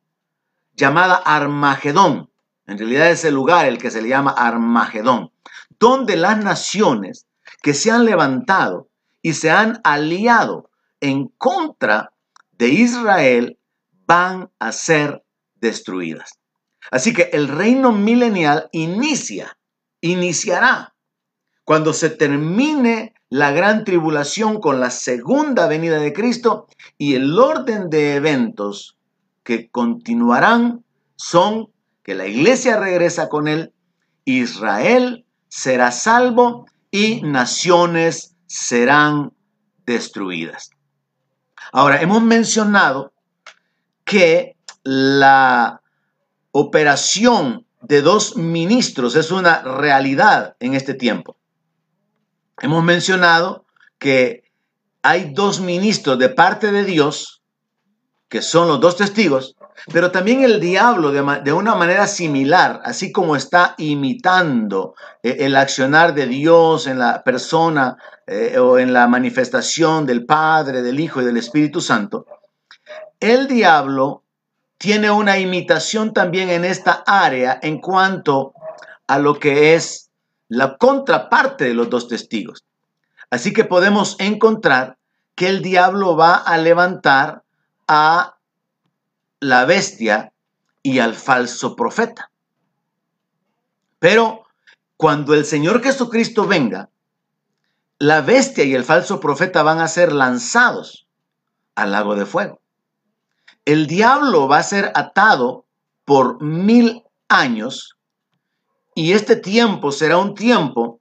llamada 0.74 1.16
Armagedón. 1.16 2.30
En 2.66 2.78
realidad 2.78 3.10
es 3.10 3.24
el 3.24 3.34
lugar 3.34 3.66
el 3.66 3.78
que 3.78 3.90
se 3.90 4.02
le 4.02 4.08
llama 4.08 4.30
Armagedón, 4.30 5.32
donde 5.78 6.16
las 6.16 6.42
naciones 6.42 7.26
que 7.62 7.74
se 7.74 7.90
han 7.90 8.04
levantado 8.04 8.88
y 9.22 9.34
se 9.34 9.50
han 9.50 9.80
aliado 9.84 10.70
en 11.00 11.28
contra 11.28 12.12
de 12.52 12.68
Israel 12.68 13.58
van 14.06 14.50
a 14.58 14.72
ser 14.72 15.24
destruidas. 15.56 16.38
Así 16.90 17.12
que 17.12 17.30
el 17.32 17.48
reino 17.48 17.92
milenial 17.92 18.68
inicia, 18.72 19.58
iniciará 20.00 20.94
cuando 21.64 21.92
se 21.92 22.10
termine 22.10 23.14
la 23.28 23.50
gran 23.50 23.84
tribulación 23.84 24.60
con 24.60 24.78
la 24.78 24.90
segunda 24.90 25.66
venida 25.66 25.98
de 25.98 26.12
Cristo 26.12 26.68
y 26.96 27.14
el 27.14 27.36
orden 27.38 27.90
de 27.90 28.14
eventos 28.14 28.96
que 29.42 29.68
continuarán 29.68 30.84
son 31.16 31.72
que 32.04 32.14
la 32.14 32.26
iglesia 32.26 32.76
regresa 32.78 33.28
con 33.28 33.48
él, 33.48 33.72
Israel 34.24 35.26
será 35.48 35.90
salvo 35.90 36.66
y 36.96 37.20
naciones 37.20 38.36
serán 38.46 39.34
destruidas. 39.84 40.70
Ahora, 41.70 42.00
hemos 42.00 42.22
mencionado 42.22 43.12
que 44.04 44.56
la 44.82 45.82
operación 46.52 47.66
de 47.82 48.00
dos 48.00 48.36
ministros 48.36 49.14
es 49.14 49.30
una 49.30 49.60
realidad 49.60 50.56
en 50.58 50.72
este 50.72 50.94
tiempo. 50.94 51.36
Hemos 52.62 52.82
mencionado 52.82 53.66
que 53.98 54.50
hay 55.02 55.34
dos 55.34 55.60
ministros 55.60 56.18
de 56.18 56.30
parte 56.30 56.72
de 56.72 56.84
Dios, 56.84 57.42
que 58.30 58.40
son 58.40 58.68
los 58.68 58.80
dos 58.80 58.96
testigos, 58.96 59.54
pero 59.92 60.10
también 60.10 60.42
el 60.42 60.60
diablo 60.60 61.12
de, 61.12 61.52
una 61.52 61.74
manera 61.74 62.06
similar, 62.06 62.80
así 62.84 63.12
como 63.12 63.36
está 63.36 63.74
imitando 63.78 64.94
eh, 65.22 65.36
el 65.40 65.56
accionar 65.56 66.14
de 66.14 66.26
Dios 66.26 66.86
en 66.86 66.98
la 66.98 67.22
persona 67.22 67.96
eh, 68.26 68.58
o 68.58 68.78
en 68.78 68.92
la 68.92 69.06
manifestación 69.06 70.06
del 70.06 70.24
Padre, 70.24 70.82
del 70.82 70.98
Hijo 70.98 71.20
y 71.20 71.24
del 71.24 71.36
Espíritu 71.36 71.80
Santo, 71.80 72.26
el 73.20 73.46
diablo 73.46 74.22
tiene 74.78 75.10
una 75.10 75.38
imitación 75.38 76.12
también 76.12 76.50
en 76.50 76.64
esta 76.64 77.02
área 77.06 77.58
en 77.62 77.80
cuanto 77.80 78.52
a 79.06 79.18
lo 79.18 79.38
que 79.38 79.74
es 79.74 80.10
la 80.48 80.76
contraparte 80.76 81.64
de 81.64 81.74
los 81.74 81.88
dos 81.88 82.08
testigos. 82.08 82.64
Así 83.30 83.52
que 83.52 83.64
podemos 83.64 84.16
encontrar 84.18 84.98
que 85.34 85.48
el 85.48 85.62
diablo 85.62 86.16
va 86.16 86.34
a 86.34 86.56
levantar 86.58 87.42
a 87.88 88.35
la 89.40 89.64
bestia 89.64 90.32
y 90.82 90.98
al 90.98 91.14
falso 91.14 91.76
profeta. 91.76 92.30
Pero 93.98 94.44
cuando 94.96 95.34
el 95.34 95.44
Señor 95.44 95.82
Jesucristo 95.82 96.46
venga, 96.46 96.90
la 97.98 98.20
bestia 98.20 98.64
y 98.64 98.74
el 98.74 98.84
falso 98.84 99.20
profeta 99.20 99.62
van 99.62 99.80
a 99.80 99.88
ser 99.88 100.12
lanzados 100.12 101.06
al 101.74 101.92
lago 101.92 102.14
de 102.14 102.26
fuego. 102.26 102.60
El 103.64 103.86
diablo 103.86 104.48
va 104.48 104.58
a 104.58 104.62
ser 104.62 104.92
atado 104.94 105.66
por 106.04 106.42
mil 106.42 107.02
años 107.28 107.96
y 108.94 109.12
este 109.12 109.36
tiempo 109.36 109.92
será 109.92 110.18
un 110.18 110.34
tiempo 110.34 111.00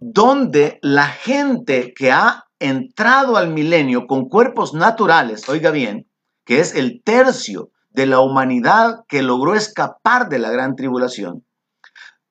donde 0.00 0.78
la 0.80 1.06
gente 1.06 1.92
que 1.94 2.12
ha 2.12 2.44
entrado 2.58 3.36
al 3.36 3.48
milenio 3.48 4.06
con 4.06 4.28
cuerpos 4.28 4.74
naturales, 4.74 5.48
oiga 5.48 5.70
bien, 5.70 6.06
que 6.44 6.60
es 6.60 6.74
el 6.74 7.02
tercio 7.02 7.70
de 7.94 8.06
la 8.06 8.20
humanidad 8.20 9.04
que 9.08 9.22
logró 9.22 9.54
escapar 9.54 10.28
de 10.28 10.38
la 10.38 10.50
gran 10.50 10.76
tribulación, 10.76 11.44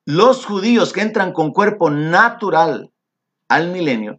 los 0.04 0.44
judíos 0.44 0.92
que 0.92 1.00
entran 1.00 1.32
con 1.32 1.52
cuerpo 1.52 1.90
natural 1.90 2.92
al 3.48 3.68
milenio, 3.72 4.16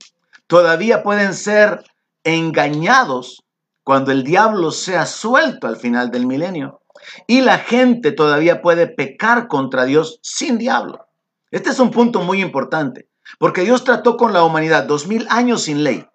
todavía 0.48 1.04
pueden 1.04 1.34
ser 1.34 1.84
engañados 2.24 3.44
cuando 3.84 4.12
el 4.12 4.24
diablo 4.24 4.72
sea 4.72 5.06
suelto 5.06 5.68
al 5.68 5.78
final 5.78 6.10
del 6.10 6.26
milenio. 6.26 6.82
Y 7.28 7.42
la 7.42 7.60
gente 7.60 8.12
todavía 8.12 8.62
puede 8.64 8.88
pecar 8.88 9.48
contra 9.48 9.86
Dios 9.86 10.20
sin 10.24 10.58
diablo. 10.58 11.08
Este 11.52 11.70
es 11.70 11.80
un 11.80 11.92
punto 11.92 12.22
muy 12.22 12.42
importante, 12.42 13.08
porque 13.38 13.62
Dios 13.62 13.84
trató 13.84 14.18
con 14.18 14.34
la 14.34 14.44
humanidad 14.44 14.86
dos 14.86 15.08
mil 15.08 15.28
años 15.30 15.64
sin 15.64 15.84
ley 15.84 16.08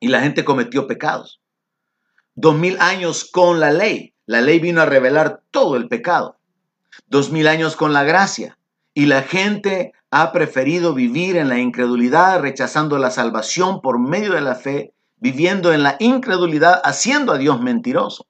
y 0.00 0.08
la 0.08 0.20
gente 0.20 0.44
cometió 0.44 0.86
pecados. 0.86 1.42
Dos 2.34 2.54
mil 2.54 2.80
años 2.80 3.28
con 3.30 3.60
la 3.60 3.70
ley. 3.70 4.09
La 4.30 4.40
ley 4.40 4.60
vino 4.60 4.80
a 4.80 4.86
revelar 4.86 5.42
todo 5.50 5.74
el 5.74 5.88
pecado. 5.88 6.38
Dos 7.08 7.32
mil 7.32 7.48
años 7.48 7.74
con 7.74 7.92
la 7.92 8.04
gracia. 8.04 8.58
Y 8.94 9.06
la 9.06 9.22
gente 9.22 9.92
ha 10.12 10.30
preferido 10.30 10.94
vivir 10.94 11.36
en 11.36 11.48
la 11.48 11.58
incredulidad, 11.58 12.38
rechazando 12.38 12.96
la 12.98 13.10
salvación 13.10 13.80
por 13.80 13.98
medio 13.98 14.34
de 14.34 14.40
la 14.40 14.54
fe 14.54 14.94
viviendo 15.16 15.72
en 15.72 15.82
la 15.82 15.96
incredulidad, 15.98 16.80
haciendo 16.84 17.32
a 17.32 17.38
Dios 17.38 17.60
mentiroso. 17.60 18.28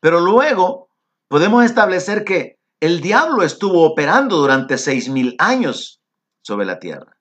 Pero 0.00 0.20
luego 0.20 0.90
podemos 1.28 1.64
establecer 1.64 2.22
que 2.22 2.58
el 2.80 3.00
diablo 3.00 3.42
estuvo 3.42 3.86
operando 3.86 4.36
durante 4.36 4.76
seis 4.76 5.08
mil 5.08 5.34
años 5.38 5.98
sobre 6.42 6.66
la 6.66 6.78
tierra. 6.78 7.16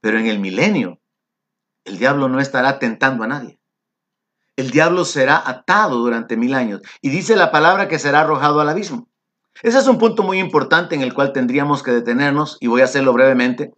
Pero 0.00 0.18
en 0.18 0.28
el 0.28 0.38
milenio, 0.38 0.98
el 1.84 1.98
diablo 1.98 2.30
no 2.30 2.40
estará 2.40 2.78
tentando 2.78 3.24
a 3.24 3.26
nadie. 3.26 3.57
El 4.58 4.72
diablo 4.72 5.04
será 5.04 5.40
atado 5.48 5.98
durante 5.98 6.36
mil 6.36 6.52
años. 6.52 6.80
Y 7.00 7.10
dice 7.10 7.36
la 7.36 7.52
palabra 7.52 7.86
que 7.86 8.00
será 8.00 8.22
arrojado 8.22 8.60
al 8.60 8.68
abismo. 8.68 9.06
Ese 9.62 9.78
es 9.78 9.86
un 9.86 9.98
punto 9.98 10.24
muy 10.24 10.40
importante 10.40 10.96
en 10.96 11.02
el 11.02 11.14
cual 11.14 11.32
tendríamos 11.32 11.84
que 11.84 11.92
detenernos 11.92 12.56
y 12.58 12.66
voy 12.66 12.80
a 12.80 12.86
hacerlo 12.86 13.12
brevemente. 13.12 13.72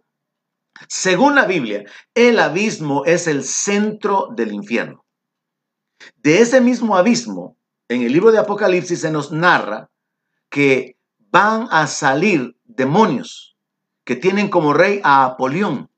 Según 0.87 1.35
la 1.35 1.45
Biblia, 1.45 1.83
el 2.15 2.39
abismo 2.39 3.05
es 3.05 3.27
el 3.27 3.43
centro 3.43 4.29
del 4.35 4.53
infierno. 4.53 5.05
De 6.15 6.41
ese 6.41 6.61
mismo 6.61 6.97
abismo, 6.97 7.55
en 7.87 8.01
el 8.01 8.11
libro 8.11 8.31
de 8.31 8.39
Apocalipsis 8.39 9.01
se 9.01 9.11
nos 9.11 9.31
narra 9.31 9.91
que 10.49 10.97
van 11.29 11.67
a 11.69 11.85
salir 11.85 12.57
demonios 12.63 13.55
que 14.03 14.15
tienen 14.15 14.49
como 14.49 14.73
rey 14.73 14.99
a 15.03 15.25
Apolión, 15.25 15.91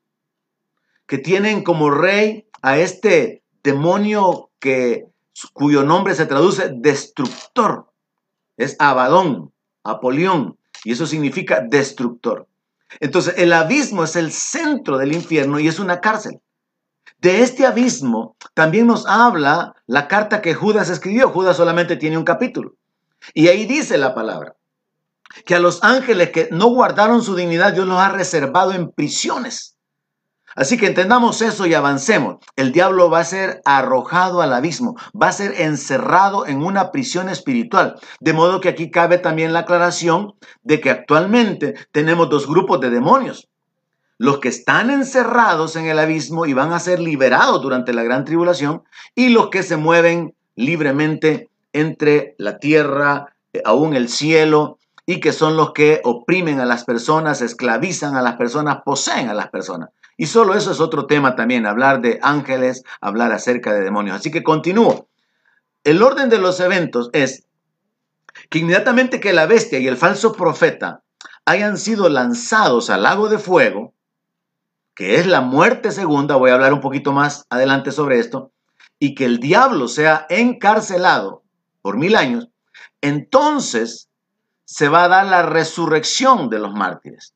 que 1.06 1.16
tienen 1.16 1.64
como 1.64 1.90
rey 1.90 2.46
a 2.60 2.76
este 2.76 3.42
demonio 3.62 4.50
cuyo 5.52 5.84
nombre 5.84 6.14
se 6.14 6.26
traduce 6.26 6.72
destructor. 6.74 7.90
Es 8.56 8.76
Abadón, 8.78 9.52
Apolión, 9.82 10.58
y 10.84 10.92
eso 10.92 11.06
significa 11.06 11.60
destructor. 11.60 12.46
Entonces, 13.00 13.34
el 13.38 13.52
abismo 13.52 14.04
es 14.04 14.16
el 14.16 14.30
centro 14.30 14.98
del 14.98 15.12
infierno 15.12 15.58
y 15.58 15.68
es 15.68 15.78
una 15.78 16.00
cárcel. 16.00 16.40
De 17.18 17.42
este 17.42 17.66
abismo 17.66 18.36
también 18.54 18.86
nos 18.86 19.06
habla 19.06 19.74
la 19.86 20.08
carta 20.08 20.42
que 20.42 20.54
Judas 20.54 20.90
escribió. 20.90 21.30
Judas 21.30 21.56
solamente 21.56 21.96
tiene 21.96 22.18
un 22.18 22.24
capítulo. 22.24 22.76
Y 23.32 23.48
ahí 23.48 23.64
dice 23.64 23.98
la 23.98 24.14
palabra, 24.14 24.56
que 25.46 25.54
a 25.54 25.58
los 25.58 25.82
ángeles 25.82 26.30
que 26.30 26.48
no 26.52 26.66
guardaron 26.66 27.22
su 27.22 27.34
dignidad, 27.34 27.72
Dios 27.72 27.86
los 27.86 27.98
ha 27.98 28.10
reservado 28.10 28.72
en 28.72 28.92
prisiones 28.92 29.73
Así 30.56 30.76
que 30.76 30.86
entendamos 30.86 31.42
eso 31.42 31.66
y 31.66 31.74
avancemos. 31.74 32.36
El 32.56 32.72
diablo 32.72 33.10
va 33.10 33.20
a 33.20 33.24
ser 33.24 33.60
arrojado 33.64 34.40
al 34.40 34.52
abismo, 34.52 34.96
va 35.20 35.28
a 35.28 35.32
ser 35.32 35.60
encerrado 35.60 36.46
en 36.46 36.62
una 36.62 36.92
prisión 36.92 37.28
espiritual. 37.28 37.96
De 38.20 38.32
modo 38.32 38.60
que 38.60 38.68
aquí 38.68 38.90
cabe 38.90 39.18
también 39.18 39.52
la 39.52 39.60
aclaración 39.60 40.34
de 40.62 40.80
que 40.80 40.90
actualmente 40.90 41.74
tenemos 41.92 42.30
dos 42.30 42.46
grupos 42.46 42.80
de 42.80 42.90
demonios. 42.90 43.48
Los 44.16 44.38
que 44.38 44.48
están 44.48 44.90
encerrados 44.90 45.74
en 45.74 45.86
el 45.86 45.98
abismo 45.98 46.46
y 46.46 46.52
van 46.52 46.72
a 46.72 46.78
ser 46.78 47.00
liberados 47.00 47.60
durante 47.60 47.92
la 47.92 48.04
gran 48.04 48.24
tribulación 48.24 48.84
y 49.14 49.30
los 49.30 49.48
que 49.48 49.64
se 49.64 49.76
mueven 49.76 50.34
libremente 50.54 51.50
entre 51.72 52.36
la 52.38 52.58
tierra, 52.58 53.34
eh, 53.52 53.60
aún 53.64 53.94
el 53.94 54.08
cielo, 54.08 54.78
y 55.06 55.20
que 55.20 55.32
son 55.32 55.56
los 55.56 55.72
que 55.72 56.00
oprimen 56.04 56.60
a 56.60 56.64
las 56.64 56.84
personas, 56.84 57.42
esclavizan 57.42 58.16
a 58.16 58.22
las 58.22 58.36
personas, 58.36 58.78
poseen 58.84 59.28
a 59.28 59.34
las 59.34 59.50
personas. 59.50 59.90
Y 60.16 60.26
solo 60.26 60.54
eso 60.54 60.70
es 60.70 60.80
otro 60.80 61.06
tema 61.06 61.34
también, 61.34 61.66
hablar 61.66 62.00
de 62.00 62.18
ángeles, 62.22 62.84
hablar 63.00 63.32
acerca 63.32 63.72
de 63.72 63.82
demonios. 63.82 64.16
Así 64.16 64.30
que 64.30 64.42
continúo. 64.42 65.08
El 65.82 66.02
orden 66.02 66.30
de 66.30 66.38
los 66.38 66.60
eventos 66.60 67.10
es 67.12 67.46
que 68.48 68.60
inmediatamente 68.60 69.20
que 69.20 69.32
la 69.32 69.46
bestia 69.46 69.78
y 69.78 69.88
el 69.88 69.96
falso 69.96 70.32
profeta 70.32 71.02
hayan 71.44 71.76
sido 71.76 72.08
lanzados 72.08 72.90
al 72.90 73.02
lago 73.02 73.28
de 73.28 73.38
fuego, 73.38 73.94
que 74.94 75.16
es 75.16 75.26
la 75.26 75.40
muerte 75.40 75.90
segunda, 75.90 76.36
voy 76.36 76.50
a 76.50 76.54
hablar 76.54 76.72
un 76.72 76.80
poquito 76.80 77.12
más 77.12 77.44
adelante 77.50 77.90
sobre 77.90 78.18
esto, 78.18 78.52
y 78.98 79.14
que 79.14 79.24
el 79.24 79.40
diablo 79.40 79.88
sea 79.88 80.26
encarcelado 80.30 81.42
por 81.82 81.96
mil 81.96 82.16
años, 82.16 82.48
entonces 83.00 84.08
se 84.64 84.88
va 84.88 85.04
a 85.04 85.08
dar 85.08 85.26
la 85.26 85.42
resurrección 85.42 86.48
de 86.48 86.58
los 86.58 86.72
mártires. 86.72 87.34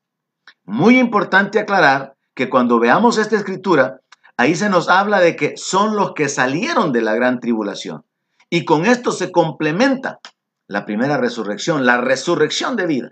Muy 0.63 0.97
importante 0.97 1.59
aclarar 1.59 2.15
que 2.39 2.49
cuando 2.49 2.79
veamos 2.79 3.17
esta 3.17 3.35
escritura, 3.35 3.99
ahí 4.37 4.55
se 4.55 4.69
nos 4.69 4.87
habla 4.87 5.19
de 5.19 5.35
que 5.35 5.57
son 5.57 5.97
los 5.97 6.13
que 6.13 6.29
salieron 6.29 6.93
de 6.93 7.01
la 7.01 7.13
gran 7.13 7.41
tribulación. 7.41 8.05
Y 8.49 8.63
con 8.63 8.85
esto 8.85 9.11
se 9.11 9.29
complementa 9.29 10.21
la 10.65 10.85
primera 10.85 11.17
resurrección, 11.17 11.85
la 11.85 11.97
resurrección 11.99 12.77
de 12.77 12.85
vida. 12.85 13.11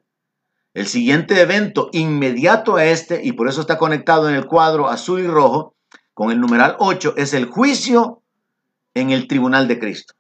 El 0.74 0.88
siguiente 0.88 1.42
evento 1.42 1.90
inmediato 1.92 2.78
a 2.78 2.86
este, 2.86 3.20
y 3.22 3.34
por 3.34 3.50
eso 3.50 3.60
está 3.60 3.78
conectado 3.78 4.30
en 4.30 4.36
el 4.36 4.46
cuadro 4.46 4.88
azul 4.88 5.20
y 5.20 5.28
rojo, 5.28 5.76
con 6.14 6.32
el 6.32 6.40
numeral 6.40 6.78
8, 6.80 7.16
es 7.18 7.34
el 7.34 7.48
juicio 7.48 8.22
en 8.94 9.10
el 9.10 9.28
tribunal 9.28 9.68
de 9.68 9.78
Cristo. 9.78 10.14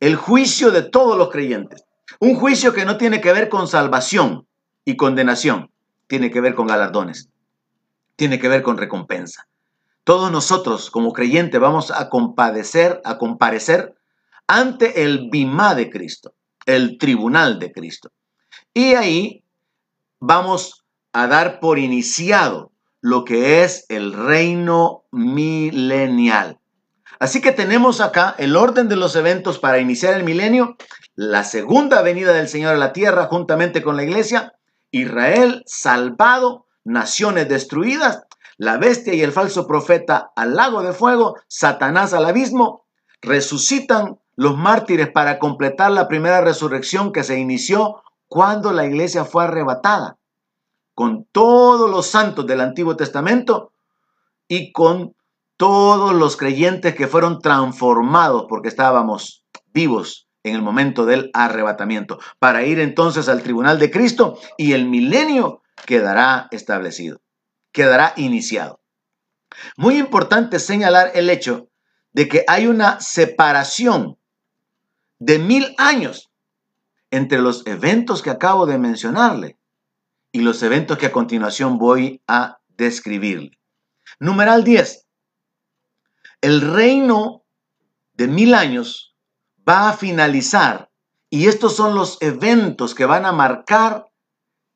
El 0.00 0.16
juicio 0.16 0.70
de 0.70 0.82
todos 0.82 1.16
los 1.16 1.30
creyentes. 1.30 1.86
Un 2.20 2.34
juicio 2.34 2.74
que 2.74 2.84
no 2.84 2.98
tiene 2.98 3.22
que 3.22 3.32
ver 3.32 3.48
con 3.48 3.66
salvación 3.66 4.46
y 4.84 4.98
condenación, 4.98 5.70
tiene 6.08 6.30
que 6.30 6.42
ver 6.42 6.54
con 6.54 6.66
galardones, 6.66 7.31
tiene 8.22 8.38
que 8.38 8.46
ver 8.46 8.62
con 8.62 8.78
recompensa. 8.78 9.48
Todos 10.04 10.30
nosotros 10.30 10.92
como 10.92 11.12
creyentes 11.12 11.60
vamos 11.60 11.90
a 11.90 12.08
compadecer, 12.08 13.00
a 13.04 13.18
comparecer 13.18 13.96
ante 14.46 15.02
el 15.02 15.28
bimá 15.28 15.74
de 15.74 15.90
Cristo, 15.90 16.32
el 16.64 16.98
tribunal 16.98 17.58
de 17.58 17.72
Cristo. 17.72 18.12
Y 18.72 18.94
ahí 18.94 19.42
vamos 20.20 20.84
a 21.12 21.26
dar 21.26 21.58
por 21.58 21.80
iniciado 21.80 22.70
lo 23.00 23.24
que 23.24 23.64
es 23.64 23.86
el 23.88 24.12
reino 24.12 25.02
milenial. 25.10 26.60
Así 27.18 27.40
que 27.40 27.50
tenemos 27.50 28.00
acá 28.00 28.36
el 28.38 28.54
orden 28.54 28.88
de 28.88 28.94
los 28.94 29.16
eventos 29.16 29.58
para 29.58 29.80
iniciar 29.80 30.14
el 30.14 30.22
milenio, 30.22 30.76
la 31.16 31.42
segunda 31.42 32.02
venida 32.02 32.32
del 32.32 32.46
Señor 32.46 32.74
a 32.74 32.78
la 32.78 32.92
tierra 32.92 33.26
juntamente 33.26 33.82
con 33.82 33.96
la 33.96 34.04
iglesia, 34.04 34.52
Israel 34.92 35.64
salvado, 35.66 36.66
naciones 36.84 37.48
destruidas, 37.48 38.24
la 38.56 38.76
bestia 38.76 39.14
y 39.14 39.22
el 39.22 39.32
falso 39.32 39.66
profeta 39.66 40.32
al 40.36 40.56
lago 40.56 40.82
de 40.82 40.92
fuego, 40.92 41.36
Satanás 41.48 42.12
al 42.12 42.26
abismo, 42.26 42.84
resucitan 43.20 44.18
los 44.36 44.56
mártires 44.56 45.10
para 45.10 45.38
completar 45.38 45.90
la 45.92 46.08
primera 46.08 46.40
resurrección 46.40 47.12
que 47.12 47.24
se 47.24 47.38
inició 47.38 48.02
cuando 48.28 48.72
la 48.72 48.86
iglesia 48.86 49.24
fue 49.24 49.44
arrebatada, 49.44 50.16
con 50.94 51.24
todos 51.32 51.90
los 51.90 52.06
santos 52.06 52.46
del 52.46 52.60
Antiguo 52.60 52.96
Testamento 52.96 53.72
y 54.48 54.72
con 54.72 55.14
todos 55.56 56.14
los 56.14 56.36
creyentes 56.36 56.94
que 56.94 57.06
fueron 57.06 57.40
transformados 57.40 58.46
porque 58.48 58.68
estábamos 58.68 59.44
vivos 59.72 60.28
en 60.42 60.56
el 60.56 60.62
momento 60.62 61.06
del 61.06 61.30
arrebatamiento, 61.34 62.18
para 62.38 62.64
ir 62.64 62.80
entonces 62.80 63.28
al 63.28 63.42
tribunal 63.42 63.78
de 63.78 63.90
Cristo 63.90 64.38
y 64.56 64.72
el 64.72 64.86
milenio 64.86 65.61
quedará 65.86 66.48
establecido, 66.50 67.20
quedará 67.72 68.14
iniciado. 68.16 68.80
Muy 69.76 69.98
importante 69.98 70.58
señalar 70.58 71.12
el 71.14 71.30
hecho 71.30 71.68
de 72.12 72.28
que 72.28 72.44
hay 72.46 72.66
una 72.66 73.00
separación 73.00 74.18
de 75.18 75.38
mil 75.38 75.74
años 75.78 76.30
entre 77.10 77.40
los 77.40 77.66
eventos 77.66 78.22
que 78.22 78.30
acabo 78.30 78.66
de 78.66 78.78
mencionarle 78.78 79.58
y 80.32 80.40
los 80.40 80.62
eventos 80.62 80.98
que 80.98 81.06
a 81.06 81.12
continuación 81.12 81.78
voy 81.78 82.22
a 82.26 82.58
describirle. 82.68 83.58
Numeral 84.18 84.64
10. 84.64 85.06
El 86.40 86.60
reino 86.60 87.44
de 88.14 88.28
mil 88.28 88.54
años 88.54 89.14
va 89.68 89.90
a 89.90 89.92
finalizar 89.96 90.90
y 91.30 91.46
estos 91.46 91.76
son 91.76 91.94
los 91.94 92.18
eventos 92.20 92.94
que 92.94 93.04
van 93.04 93.26
a 93.26 93.32
marcar 93.32 94.06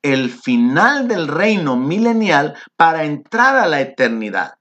el 0.01 0.29
final 0.29 1.07
del 1.07 1.27
reino 1.27 1.75
milenial 1.75 2.55
para 2.75 3.03
entrar 3.03 3.57
a 3.57 3.67
la 3.67 3.81
eternidad, 3.81 4.55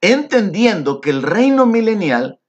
entendiendo 0.00 1.00
que 1.00 1.10
el 1.10 1.22
reino 1.22 1.66
milenial 1.66 2.40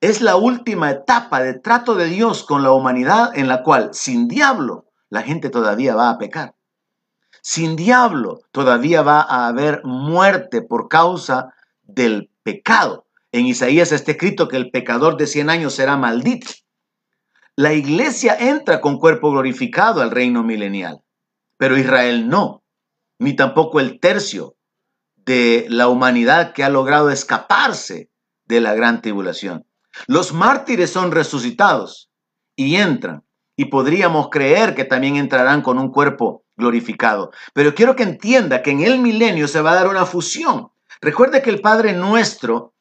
es 0.00 0.20
la 0.20 0.36
última 0.36 0.90
etapa 0.90 1.40
de 1.40 1.54
trato 1.54 1.94
de 1.94 2.06
Dios 2.06 2.44
con 2.44 2.62
la 2.62 2.72
humanidad 2.72 3.30
en 3.36 3.48
la 3.48 3.62
cual 3.62 3.90
sin 3.92 4.28
diablo 4.28 4.86
la 5.08 5.22
gente 5.22 5.48
todavía 5.48 5.94
va 5.94 6.10
a 6.10 6.18
pecar. 6.18 6.54
Sin 7.40 7.76
diablo 7.76 8.40
todavía 8.52 9.02
va 9.02 9.20
a 9.20 9.46
haber 9.46 9.82
muerte 9.84 10.62
por 10.62 10.88
causa 10.88 11.54
del 11.82 12.30
pecado. 12.42 13.06
En 13.32 13.46
Isaías 13.46 13.92
está 13.92 14.12
escrito 14.12 14.48
que 14.48 14.56
el 14.56 14.70
pecador 14.70 15.16
de 15.16 15.26
100 15.26 15.50
años 15.50 15.74
será 15.74 15.96
maldito. 15.96 16.52
La 17.56 17.72
iglesia 17.72 18.36
entra 18.38 18.80
con 18.80 18.98
cuerpo 18.98 19.30
glorificado 19.30 20.02
al 20.02 20.10
reino 20.10 20.42
milenial, 20.42 21.00
pero 21.56 21.76
Israel 21.78 22.28
no, 22.28 22.62
ni 23.18 23.34
tampoco 23.34 23.80
el 23.80 24.00
tercio 24.00 24.56
de 25.16 25.66
la 25.68 25.88
humanidad 25.88 26.52
que 26.52 26.64
ha 26.64 26.68
logrado 26.68 27.10
escaparse 27.10 28.10
de 28.44 28.60
la 28.60 28.74
gran 28.74 29.00
tribulación. 29.00 29.66
Los 30.06 30.32
mártires 30.32 30.90
son 30.90 31.12
resucitados 31.12 32.10
y 32.56 32.76
entran. 32.76 33.24
Y 33.56 33.66
podríamos 33.66 34.30
creer 34.30 34.74
que 34.74 34.84
también 34.84 35.16
entrarán 35.16 35.62
con 35.62 35.78
un 35.78 35.92
cuerpo 35.92 36.44
glorificado. 36.56 37.30
Pero 37.52 37.74
quiero 37.74 37.94
que 37.94 38.02
entienda 38.02 38.62
que 38.62 38.72
en 38.72 38.80
el 38.80 38.98
milenio 38.98 39.46
se 39.46 39.60
va 39.60 39.72
a 39.72 39.76
dar 39.76 39.88
una 39.88 40.06
fusión. 40.06 40.70
Recuerde 41.00 41.40
que 41.40 41.50
el 41.50 41.60
Padre 41.60 41.92
nuestro 41.92 42.74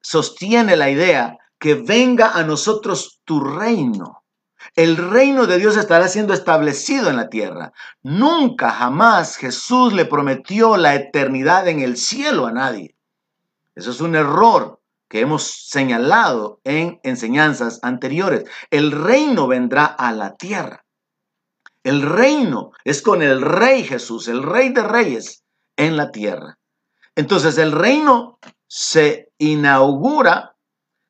sostiene 0.00 0.76
la 0.76 0.90
idea 0.90 1.38
que 1.58 1.74
venga 1.74 2.32
a 2.32 2.42
nosotros 2.42 3.20
tu 3.24 3.40
reino. 3.40 4.24
El 4.76 4.96
reino 4.96 5.46
de 5.46 5.58
Dios 5.58 5.76
estará 5.76 6.08
siendo 6.08 6.32
establecido 6.32 7.10
en 7.10 7.16
la 7.16 7.28
tierra. 7.28 7.72
Nunca, 8.02 8.70
jamás 8.70 9.36
Jesús 9.36 9.92
le 9.92 10.04
prometió 10.04 10.76
la 10.76 10.94
eternidad 10.94 11.68
en 11.68 11.80
el 11.80 11.96
cielo 11.96 12.46
a 12.46 12.52
nadie. 12.52 12.96
Eso 13.74 13.90
es 13.90 14.00
un 14.00 14.14
error 14.14 14.80
que 15.08 15.20
hemos 15.20 15.66
señalado 15.68 16.60
en 16.64 17.00
enseñanzas 17.02 17.80
anteriores. 17.82 18.44
El 18.70 18.92
reino 18.92 19.48
vendrá 19.48 19.84
a 19.86 20.12
la 20.12 20.36
tierra. 20.36 20.84
El 21.82 22.02
reino 22.02 22.72
es 22.84 23.02
con 23.02 23.22
el 23.22 23.40
rey 23.40 23.84
Jesús, 23.84 24.28
el 24.28 24.42
rey 24.42 24.68
de 24.68 24.82
reyes 24.82 25.44
en 25.76 25.96
la 25.96 26.12
tierra. 26.12 26.58
Entonces 27.16 27.58
el 27.58 27.72
reino 27.72 28.38
se 28.68 29.32
inaugura 29.38 30.56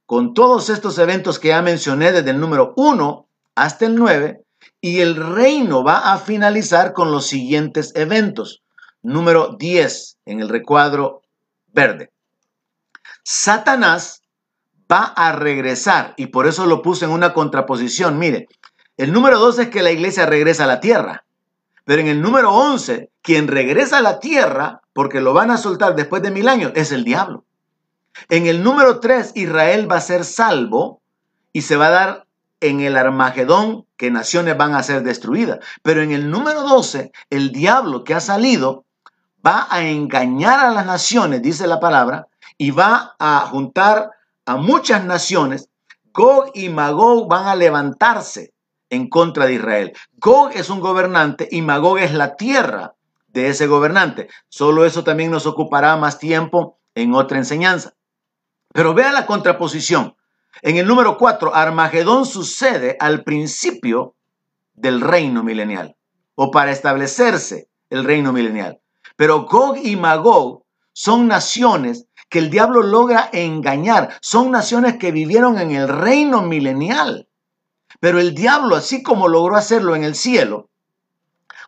con 0.07 0.33
todos 0.33 0.71
estos 0.71 0.99
eventos 0.99 1.39
que 1.39 1.49
ya 1.49 1.61
mencioné 1.61 2.13
desde 2.13 2.31
el 2.31 2.41
número 2.41 2.73
1 2.77 3.29
hasta 3.61 3.85
el 3.85 3.95
9 3.97 4.41
y 4.81 5.01
el 5.01 5.17
reino 5.17 5.85
va 5.85 6.13
a 6.13 6.19
finalizar 6.19 6.95
con 6.95 7.13
los 7.13 7.27
siguientes 7.27 7.93
eventos. 7.95 8.63
Número 9.03 9.57
10 9.59 10.17
en 10.25 10.41
el 10.41 10.49
recuadro 10.49 11.21
verde. 11.69 12.11
Satanás 13.23 14.23
va 14.91 15.13
a 15.15 15.33
regresar 15.33 16.15
y 16.17 16.29
por 16.29 16.47
eso 16.47 16.65
lo 16.65 16.81
puse 16.81 17.05
en 17.05 17.11
una 17.11 17.35
contraposición. 17.35 18.19
Mire, 18.19 18.49
el 18.97 19.13
número 19.13 19.39
12 19.39 19.63
es 19.63 19.69
que 19.69 19.83
la 19.83 19.91
iglesia 19.91 20.25
regresa 20.25 20.65
a 20.65 20.69
la 20.69 20.81
tierra, 20.81 21.25
pero 21.85 22.01
en 22.01 22.09
el 22.09 22.23
número 22.23 22.55
11, 22.55 23.11
quien 23.21 23.47
regresa 23.47 23.99
a 23.99 24.03
la 24.03 24.21
tierra, 24.21 24.81
porque 24.95 25.21
lo 25.21 25.35
van 25.35 25.51
a 25.51 25.59
soltar 25.59 25.95
después 25.97 26.23
de 26.23 26.31
mil 26.31 26.49
años, 26.49 26.73
es 26.77 26.93
el 26.93 27.05
diablo. 27.05 27.45
En 28.31 28.47
el 28.47 28.63
número 28.63 29.01
3, 29.01 29.33
Israel 29.35 29.91
va 29.91 29.97
a 29.97 30.01
ser 30.01 30.25
salvo 30.25 31.03
y 31.53 31.63
se 31.63 31.77
va 31.77 31.89
a 31.89 31.91
dar 31.91 32.27
en 32.61 32.81
el 32.81 32.97
Armagedón 32.97 33.87
que 33.97 34.11
naciones 34.11 34.57
van 34.57 34.75
a 34.75 34.83
ser 34.83 35.03
destruidas. 35.03 35.59
Pero 35.83 36.03
en 36.03 36.13
el 36.13 36.31
número 36.31 36.63
12, 36.63 37.13
el 37.31 37.53
diablo 37.53 38.05
que 38.05 38.15
ha 38.15 38.21
salido 38.21 38.85
va 39.47 39.67
a 39.71 39.83
engañar 39.83 40.61
a 40.61 40.71
las 40.71 40.87
naciones, 40.87 41.43
dice 41.43 41.67
la 41.67 41.81
palabra, 41.81 42.29
y 42.59 42.71
va 42.71 43.17
a 43.19 43.41
juntar 43.47 44.11
a 44.45 44.57
muchas 44.57 45.05
naciones. 45.05 45.69
Gog 46.13 46.51
y 46.55 46.69
Magog 46.69 47.29
van 47.29 47.47
a 47.47 47.55
levantarse 47.55 48.53
en 48.91 49.09
contra 49.09 49.47
de 49.47 49.55
Israel. 49.55 49.93
Gog 50.19 50.51
es 50.55 50.69
un 50.69 50.81
gobernante 50.81 51.49
y 51.51 51.63
Magog 51.63 51.99
es 51.99 52.13
la 52.13 52.37
tierra 52.37 52.95
de 53.29 53.49
ese 53.49 53.67
gobernante. 53.67 54.29
Solo 54.49 54.85
eso 54.85 55.05
también 55.05 55.31
nos 55.31 55.47
ocupará 55.47 55.97
más 55.97 56.19
tiempo 56.19 56.79
en 56.95 57.15
otra 57.15 57.39
enseñanza. 57.39 57.95
Pero 58.73 58.95
vea 58.95 59.13
la 59.13 59.27
contraposición. 59.27 60.17
En 60.63 60.77
el 60.77 60.87
número 60.87 61.17
4, 61.17 61.55
Armagedón 61.55 62.27
sucede 62.27 62.97
al 63.01 63.25
principio 63.25 64.15
del 64.75 65.01
reino 65.01 65.43
milenial 65.43 65.97
o 66.35 66.51
para 66.51 66.71
establecerse 66.71 67.69
el 67.91 68.05
reino 68.05 68.33
milenial. 68.33 68.81
Pero 69.17 69.45
Gog 69.47 69.77
y 69.77 69.97
Magog 69.97 70.65
son 70.93 71.29
naciones 71.29 72.07
que 72.29 72.39
el 72.39 72.51
diablo 72.51 72.83
logra 72.83 73.29
engañar. 73.33 74.17
Son 74.23 74.51
naciones 74.51 74.97
que 74.97 75.13
vivieron 75.13 75.59
en 75.59 75.73
el 75.73 75.89
reino 75.89 76.43
milenial. 76.43 77.29
Pero 78.01 78.21
el 78.21 78.35
diablo, 78.35 78.77
así 78.77 79.03
como 79.03 79.29
logró 79.29 79.57
hacerlo 79.57 79.95
en 79.97 80.05
el 80.05 80.15
cielo, 80.15 80.71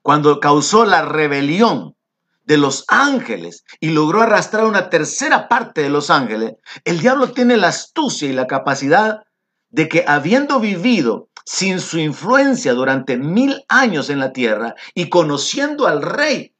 cuando 0.02 0.40
causó 0.40 0.84
la 0.84 1.02
rebelión 1.02 1.96
de 2.44 2.56
los 2.56 2.84
ángeles 2.88 3.64
y 3.80 3.90
logró 3.90 4.22
arrastrar 4.22 4.64
una 4.64 4.90
tercera 4.90 5.48
parte 5.48 5.82
de 5.82 5.90
los 5.90 6.10
ángeles, 6.10 6.54
el 6.84 7.00
diablo 7.00 7.30
tiene 7.32 7.56
la 7.56 7.68
astucia 7.68 8.28
y 8.28 8.32
la 8.32 8.46
capacidad 8.46 9.22
de 9.70 9.88
que 9.88 10.04
habiendo 10.06 10.60
vivido 10.60 11.28
sin 11.44 11.80
su 11.80 11.98
influencia 11.98 12.72
durante 12.74 13.16
mil 13.16 13.64
años 13.68 14.10
en 14.10 14.18
la 14.18 14.32
tierra 14.32 14.74
y 14.94 15.08
conociendo 15.08 15.86
al 15.86 16.02
rey 16.02 16.54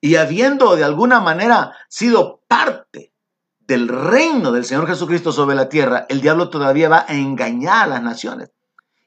y 0.00 0.16
habiendo 0.16 0.76
de 0.76 0.84
alguna 0.84 1.20
manera 1.20 1.72
sido 1.88 2.42
parte 2.48 3.12
del 3.60 3.88
reino 3.88 4.52
del 4.52 4.64
Señor 4.64 4.86
Jesucristo 4.86 5.32
sobre 5.32 5.56
la 5.56 5.68
tierra, 5.68 6.06
el 6.08 6.20
diablo 6.20 6.50
todavía 6.50 6.88
va 6.88 7.06
a 7.08 7.14
engañar 7.14 7.84
a 7.84 7.86
las 7.86 8.02
naciones. 8.02 8.50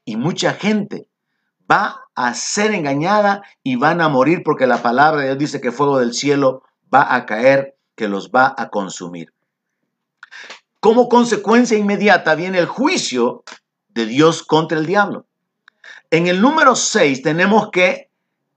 Y 0.04 0.16
mucha 0.16 0.54
gente 0.54 1.07
va 1.70 2.06
a 2.14 2.34
ser 2.34 2.72
engañada 2.72 3.42
y 3.62 3.76
van 3.76 4.00
a 4.00 4.08
morir 4.08 4.42
porque 4.44 4.66
la 4.66 4.82
palabra 4.82 5.20
de 5.20 5.26
Dios 5.28 5.38
dice 5.38 5.60
que 5.60 5.72
fuego 5.72 5.98
del 5.98 6.14
cielo 6.14 6.62
va 6.92 7.14
a 7.14 7.26
caer, 7.26 7.76
que 7.94 8.08
los 8.08 8.30
va 8.30 8.54
a 8.56 8.70
consumir. 8.70 9.32
Como 10.80 11.08
consecuencia 11.08 11.76
inmediata 11.76 12.34
viene 12.34 12.58
el 12.58 12.66
juicio 12.66 13.42
de 13.88 14.06
Dios 14.06 14.42
contra 14.42 14.78
el 14.78 14.86
diablo. 14.86 15.26
En 16.10 16.26
el 16.26 16.40
número 16.40 16.76
6 16.76 17.22
tenemos 17.22 17.70
que 17.70 18.10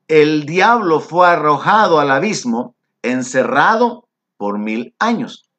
el 0.07 0.45
diablo 0.45 0.99
fue 0.99 1.27
arrojado 1.27 1.99
al 1.99 2.11
abismo, 2.11 2.75
encerrado 3.01 4.07
por 4.37 4.59
mil 4.59 4.93
años. 4.99 5.50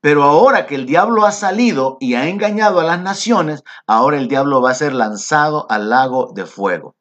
Pero 0.00 0.24
ahora 0.24 0.66
que 0.66 0.74
el 0.74 0.86
diablo 0.86 1.26
ha 1.26 1.32
salido 1.32 1.98
y 2.00 2.14
ha 2.14 2.28
engañado 2.28 2.80
a 2.80 2.84
las 2.84 3.00
naciones, 3.00 3.62
ahora 3.86 4.16
el 4.16 4.28
diablo 4.28 4.62
va 4.62 4.70
a 4.70 4.74
ser 4.74 4.94
lanzado 4.94 5.66
al 5.70 5.90
lago 5.90 6.32
de 6.34 6.46
fuego. 6.46 6.96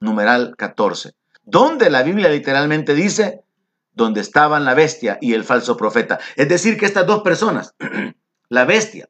Numeral 0.00 0.54
14. 0.56 1.14
Donde 1.44 1.88
la 1.88 2.02
Biblia 2.02 2.28
literalmente 2.28 2.94
dice, 2.94 3.44
donde 3.94 4.20
estaban 4.20 4.64
la 4.64 4.74
bestia 4.74 5.18
y 5.20 5.32
el 5.32 5.44
falso 5.44 5.76
profeta. 5.76 6.18
Es 6.36 6.48
decir, 6.48 6.76
que 6.76 6.84
estas 6.84 7.06
dos 7.06 7.22
personas, 7.22 7.74
la 8.48 8.64
bestia, 8.64 9.08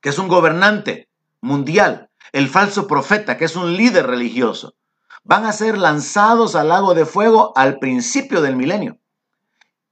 que 0.00 0.08
es 0.08 0.18
un 0.18 0.28
gobernante 0.28 1.08
mundial, 1.40 2.10
el 2.32 2.48
falso 2.48 2.88
profeta, 2.88 3.36
que 3.36 3.44
es 3.44 3.54
un 3.54 3.76
líder 3.76 4.06
religioso, 4.06 4.74
van 5.22 5.44
a 5.44 5.52
ser 5.52 5.78
lanzados 5.78 6.56
al 6.56 6.68
lago 6.68 6.94
de 6.94 7.06
fuego 7.06 7.52
al 7.54 7.78
principio 7.78 8.40
del 8.40 8.56
milenio. 8.56 8.98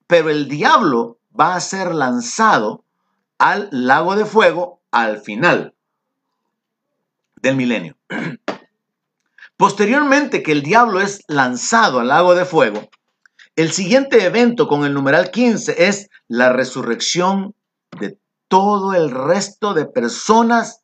Pero 0.08 0.30
el 0.30 0.48
diablo 0.48 1.19
va 1.40 1.54
a 1.54 1.60
ser 1.60 1.94
lanzado 1.94 2.84
al 3.38 3.68
lago 3.70 4.16
de 4.16 4.26
fuego 4.26 4.82
al 4.90 5.20
final 5.20 5.74
del 7.36 7.56
milenio. 7.56 7.96
Posteriormente 9.56 10.42
que 10.42 10.52
el 10.52 10.62
diablo 10.62 11.00
es 11.00 11.22
lanzado 11.28 12.00
al 12.00 12.08
lago 12.08 12.34
de 12.34 12.44
fuego, 12.44 12.90
el 13.56 13.72
siguiente 13.72 14.24
evento 14.24 14.68
con 14.68 14.84
el 14.84 14.94
numeral 14.94 15.30
15 15.30 15.86
es 15.88 16.08
la 16.28 16.52
resurrección 16.52 17.54
de 17.98 18.18
todo 18.48 18.94
el 18.94 19.10
resto 19.10 19.74
de 19.74 19.86
personas 19.86 20.82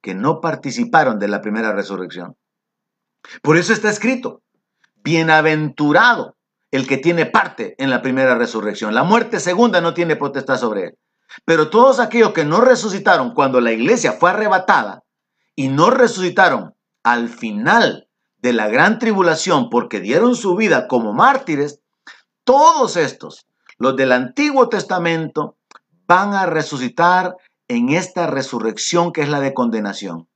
que 0.00 0.14
no 0.14 0.40
participaron 0.40 1.18
de 1.18 1.28
la 1.28 1.40
primera 1.40 1.72
resurrección. 1.72 2.36
Por 3.42 3.56
eso 3.56 3.72
está 3.72 3.90
escrito, 3.90 4.42
bienaventurado 4.96 6.35
el 6.70 6.86
que 6.86 6.98
tiene 6.98 7.26
parte 7.26 7.74
en 7.78 7.90
la 7.90 8.02
primera 8.02 8.34
resurrección. 8.34 8.94
La 8.94 9.04
muerte 9.04 9.40
segunda 9.40 9.80
no 9.80 9.94
tiene 9.94 10.16
potestad 10.16 10.58
sobre 10.58 10.84
él. 10.84 10.98
Pero 11.44 11.70
todos 11.70 12.00
aquellos 12.00 12.32
que 12.32 12.44
no 12.44 12.60
resucitaron 12.60 13.34
cuando 13.34 13.60
la 13.60 13.72
iglesia 13.72 14.12
fue 14.12 14.30
arrebatada 14.30 15.02
y 15.54 15.68
no 15.68 15.90
resucitaron 15.90 16.74
al 17.02 17.28
final 17.28 18.08
de 18.38 18.52
la 18.52 18.68
gran 18.68 18.98
tribulación 18.98 19.70
porque 19.70 20.00
dieron 20.00 20.36
su 20.36 20.56
vida 20.56 20.86
como 20.88 21.12
mártires, 21.12 21.80
todos 22.44 22.96
estos, 22.96 23.46
los 23.78 23.96
del 23.96 24.12
Antiguo 24.12 24.68
Testamento, 24.68 25.56
van 26.06 26.34
a 26.34 26.46
resucitar 26.46 27.36
en 27.68 27.88
esta 27.88 28.26
resurrección 28.26 29.12
que 29.12 29.22
es 29.22 29.28
la 29.28 29.40
de 29.40 29.54
condenación. 29.54 30.28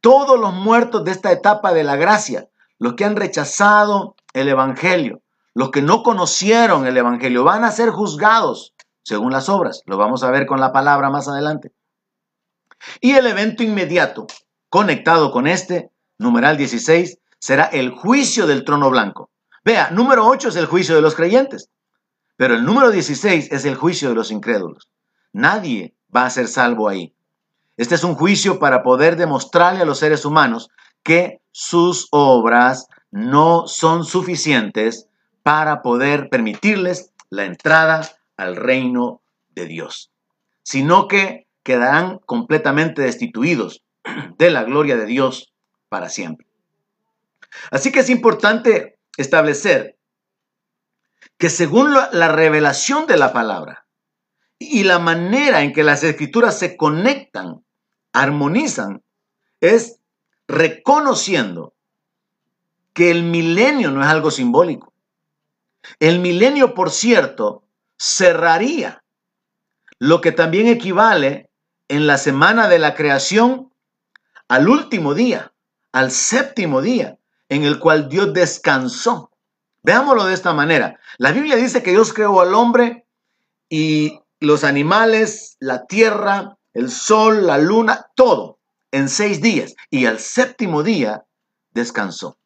Todos 0.00 0.38
los 0.38 0.54
muertos 0.54 1.04
de 1.04 1.10
esta 1.10 1.32
etapa 1.32 1.72
de 1.72 1.84
la 1.84 1.96
gracia, 1.96 2.48
los 2.78 2.94
que 2.94 3.04
han 3.04 3.16
rechazado 3.16 4.16
el 4.32 4.48
Evangelio, 4.48 5.20
los 5.58 5.72
que 5.72 5.82
no 5.82 6.04
conocieron 6.04 6.86
el 6.86 6.96
Evangelio, 6.96 7.42
van 7.42 7.64
a 7.64 7.72
ser 7.72 7.90
juzgados 7.90 8.74
según 9.02 9.32
las 9.32 9.48
obras. 9.48 9.82
Lo 9.86 9.96
vamos 9.96 10.22
a 10.22 10.30
ver 10.30 10.46
con 10.46 10.60
la 10.60 10.70
palabra 10.72 11.10
más 11.10 11.26
adelante. 11.26 11.72
Y 13.00 13.14
el 13.14 13.26
evento 13.26 13.64
inmediato, 13.64 14.28
conectado 14.68 15.32
con 15.32 15.48
este, 15.48 15.90
numeral 16.16 16.56
16, 16.56 17.18
será 17.40 17.64
el 17.64 17.90
juicio 17.90 18.46
del 18.46 18.64
trono 18.64 18.88
blanco. 18.88 19.30
Vea, 19.64 19.90
número 19.90 20.28
8 20.28 20.50
es 20.50 20.54
el 20.54 20.66
juicio 20.66 20.94
de 20.94 21.02
los 21.02 21.16
creyentes, 21.16 21.70
pero 22.36 22.54
el 22.54 22.64
número 22.64 22.92
16 22.92 23.50
es 23.50 23.64
el 23.64 23.74
juicio 23.74 24.10
de 24.10 24.14
los 24.14 24.30
incrédulos. 24.30 24.88
Nadie 25.32 25.96
va 26.14 26.24
a 26.24 26.30
ser 26.30 26.46
salvo 26.46 26.88
ahí. 26.88 27.16
Este 27.76 27.96
es 27.96 28.04
un 28.04 28.14
juicio 28.14 28.60
para 28.60 28.84
poder 28.84 29.16
demostrarle 29.16 29.82
a 29.82 29.86
los 29.86 29.98
seres 29.98 30.24
humanos 30.24 30.68
que 31.02 31.40
sus 31.50 32.06
obras 32.12 32.86
no 33.10 33.66
son 33.66 34.04
suficientes 34.04 35.07
para 35.48 35.80
poder 35.80 36.28
permitirles 36.28 37.14
la 37.30 37.46
entrada 37.46 38.06
al 38.36 38.54
reino 38.54 39.22
de 39.48 39.64
Dios, 39.64 40.12
sino 40.62 41.08
que 41.08 41.48
quedarán 41.62 42.18
completamente 42.26 43.00
destituidos 43.00 43.82
de 44.36 44.50
la 44.50 44.64
gloria 44.64 44.98
de 44.98 45.06
Dios 45.06 45.54
para 45.88 46.10
siempre. 46.10 46.46
Así 47.70 47.90
que 47.90 48.00
es 48.00 48.10
importante 48.10 48.98
establecer 49.16 49.96
que 51.38 51.48
según 51.48 51.94
la 51.94 52.28
revelación 52.28 53.06
de 53.06 53.16
la 53.16 53.32
palabra 53.32 53.86
y 54.58 54.84
la 54.84 54.98
manera 54.98 55.62
en 55.62 55.72
que 55.72 55.82
las 55.82 56.04
escrituras 56.04 56.58
se 56.58 56.76
conectan, 56.76 57.64
armonizan, 58.12 59.02
es 59.62 59.98
reconociendo 60.46 61.72
que 62.92 63.10
el 63.10 63.22
milenio 63.22 63.90
no 63.90 64.02
es 64.02 64.08
algo 64.08 64.30
simbólico. 64.30 64.92
El 66.00 66.20
milenio, 66.20 66.74
por 66.74 66.90
cierto, 66.90 67.64
cerraría 67.96 69.02
lo 69.98 70.20
que 70.20 70.32
también 70.32 70.68
equivale 70.68 71.50
en 71.88 72.06
la 72.06 72.18
semana 72.18 72.68
de 72.68 72.78
la 72.78 72.94
creación 72.94 73.72
al 74.46 74.68
último 74.68 75.14
día, 75.14 75.52
al 75.92 76.10
séptimo 76.10 76.80
día, 76.80 77.18
en 77.48 77.64
el 77.64 77.78
cual 77.78 78.08
Dios 78.08 78.32
descansó. 78.32 79.30
Veámoslo 79.82 80.24
de 80.24 80.34
esta 80.34 80.52
manera. 80.52 80.98
La 81.18 81.32
Biblia 81.32 81.56
dice 81.56 81.82
que 81.82 81.90
Dios 81.90 82.12
creó 82.12 82.40
al 82.40 82.54
hombre 82.54 83.06
y 83.68 84.20
los 84.40 84.64
animales, 84.64 85.56
la 85.60 85.86
tierra, 85.86 86.56
el 86.74 86.90
sol, 86.90 87.46
la 87.46 87.58
luna, 87.58 88.06
todo 88.14 88.58
en 88.92 89.08
seis 89.08 89.40
días. 89.40 89.74
Y 89.90 90.06
al 90.06 90.18
séptimo 90.18 90.82
día 90.82 91.24
descansó. 91.72 92.37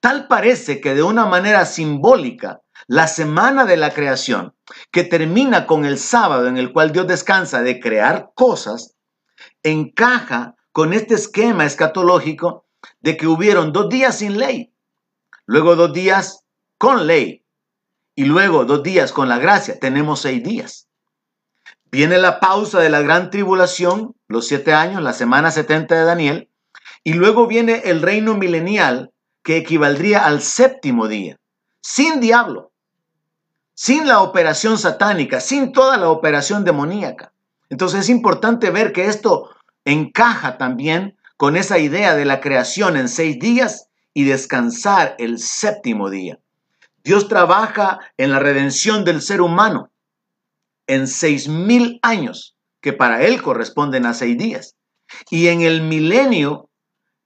Tal 0.00 0.28
parece 0.28 0.80
que 0.80 0.94
de 0.94 1.02
una 1.02 1.26
manera 1.26 1.64
simbólica, 1.66 2.60
la 2.86 3.06
semana 3.06 3.64
de 3.64 3.76
la 3.76 3.90
creación, 3.90 4.54
que 4.90 5.04
termina 5.04 5.66
con 5.66 5.84
el 5.84 5.98
sábado 5.98 6.48
en 6.48 6.56
el 6.56 6.72
cual 6.72 6.92
Dios 6.92 7.06
descansa 7.06 7.62
de 7.62 7.80
crear 7.80 8.32
cosas, 8.34 8.96
encaja 9.62 10.56
con 10.72 10.92
este 10.92 11.14
esquema 11.14 11.64
escatológico 11.64 12.66
de 13.00 13.16
que 13.16 13.26
hubieron 13.26 13.72
dos 13.72 13.88
días 13.88 14.18
sin 14.18 14.38
ley, 14.38 14.74
luego 15.46 15.76
dos 15.76 15.92
días 15.92 16.44
con 16.78 17.06
ley 17.06 17.44
y 18.14 18.24
luego 18.24 18.64
dos 18.64 18.82
días 18.82 19.12
con 19.12 19.28
la 19.28 19.38
gracia. 19.38 19.78
Tenemos 19.78 20.20
seis 20.20 20.42
días. 20.42 20.88
Viene 21.90 22.18
la 22.18 22.40
pausa 22.40 22.80
de 22.80 22.88
la 22.88 23.02
gran 23.02 23.30
tribulación, 23.30 24.16
los 24.26 24.46
siete 24.46 24.72
años, 24.72 25.02
la 25.02 25.12
semana 25.12 25.50
70 25.50 25.94
de 25.94 26.04
Daniel, 26.04 26.50
y 27.04 27.12
luego 27.12 27.46
viene 27.46 27.82
el 27.84 28.00
reino 28.00 28.34
milenial 28.34 29.12
que 29.42 29.56
equivaldría 29.56 30.24
al 30.24 30.40
séptimo 30.40 31.08
día, 31.08 31.38
sin 31.80 32.20
diablo, 32.20 32.70
sin 33.74 34.06
la 34.06 34.20
operación 34.20 34.78
satánica, 34.78 35.40
sin 35.40 35.72
toda 35.72 35.96
la 35.96 36.08
operación 36.08 36.64
demoníaca. 36.64 37.32
Entonces 37.68 38.00
es 38.00 38.08
importante 38.08 38.70
ver 38.70 38.92
que 38.92 39.06
esto 39.06 39.50
encaja 39.84 40.58
también 40.58 41.16
con 41.36 41.56
esa 41.56 41.78
idea 41.78 42.14
de 42.14 42.24
la 42.24 42.40
creación 42.40 42.96
en 42.96 43.08
seis 43.08 43.38
días 43.38 43.88
y 44.14 44.24
descansar 44.24 45.16
el 45.18 45.38
séptimo 45.38 46.10
día. 46.10 46.38
Dios 47.02 47.28
trabaja 47.28 47.98
en 48.16 48.30
la 48.30 48.38
redención 48.38 49.04
del 49.04 49.22
ser 49.22 49.40
humano 49.40 49.90
en 50.86 51.08
seis 51.08 51.48
mil 51.48 51.98
años, 52.02 52.54
que 52.80 52.92
para 52.92 53.24
Él 53.24 53.42
corresponden 53.42 54.06
a 54.06 54.14
seis 54.14 54.36
días. 54.38 54.76
Y 55.30 55.48
en 55.48 55.62
el 55.62 55.82
milenio, 55.82 56.68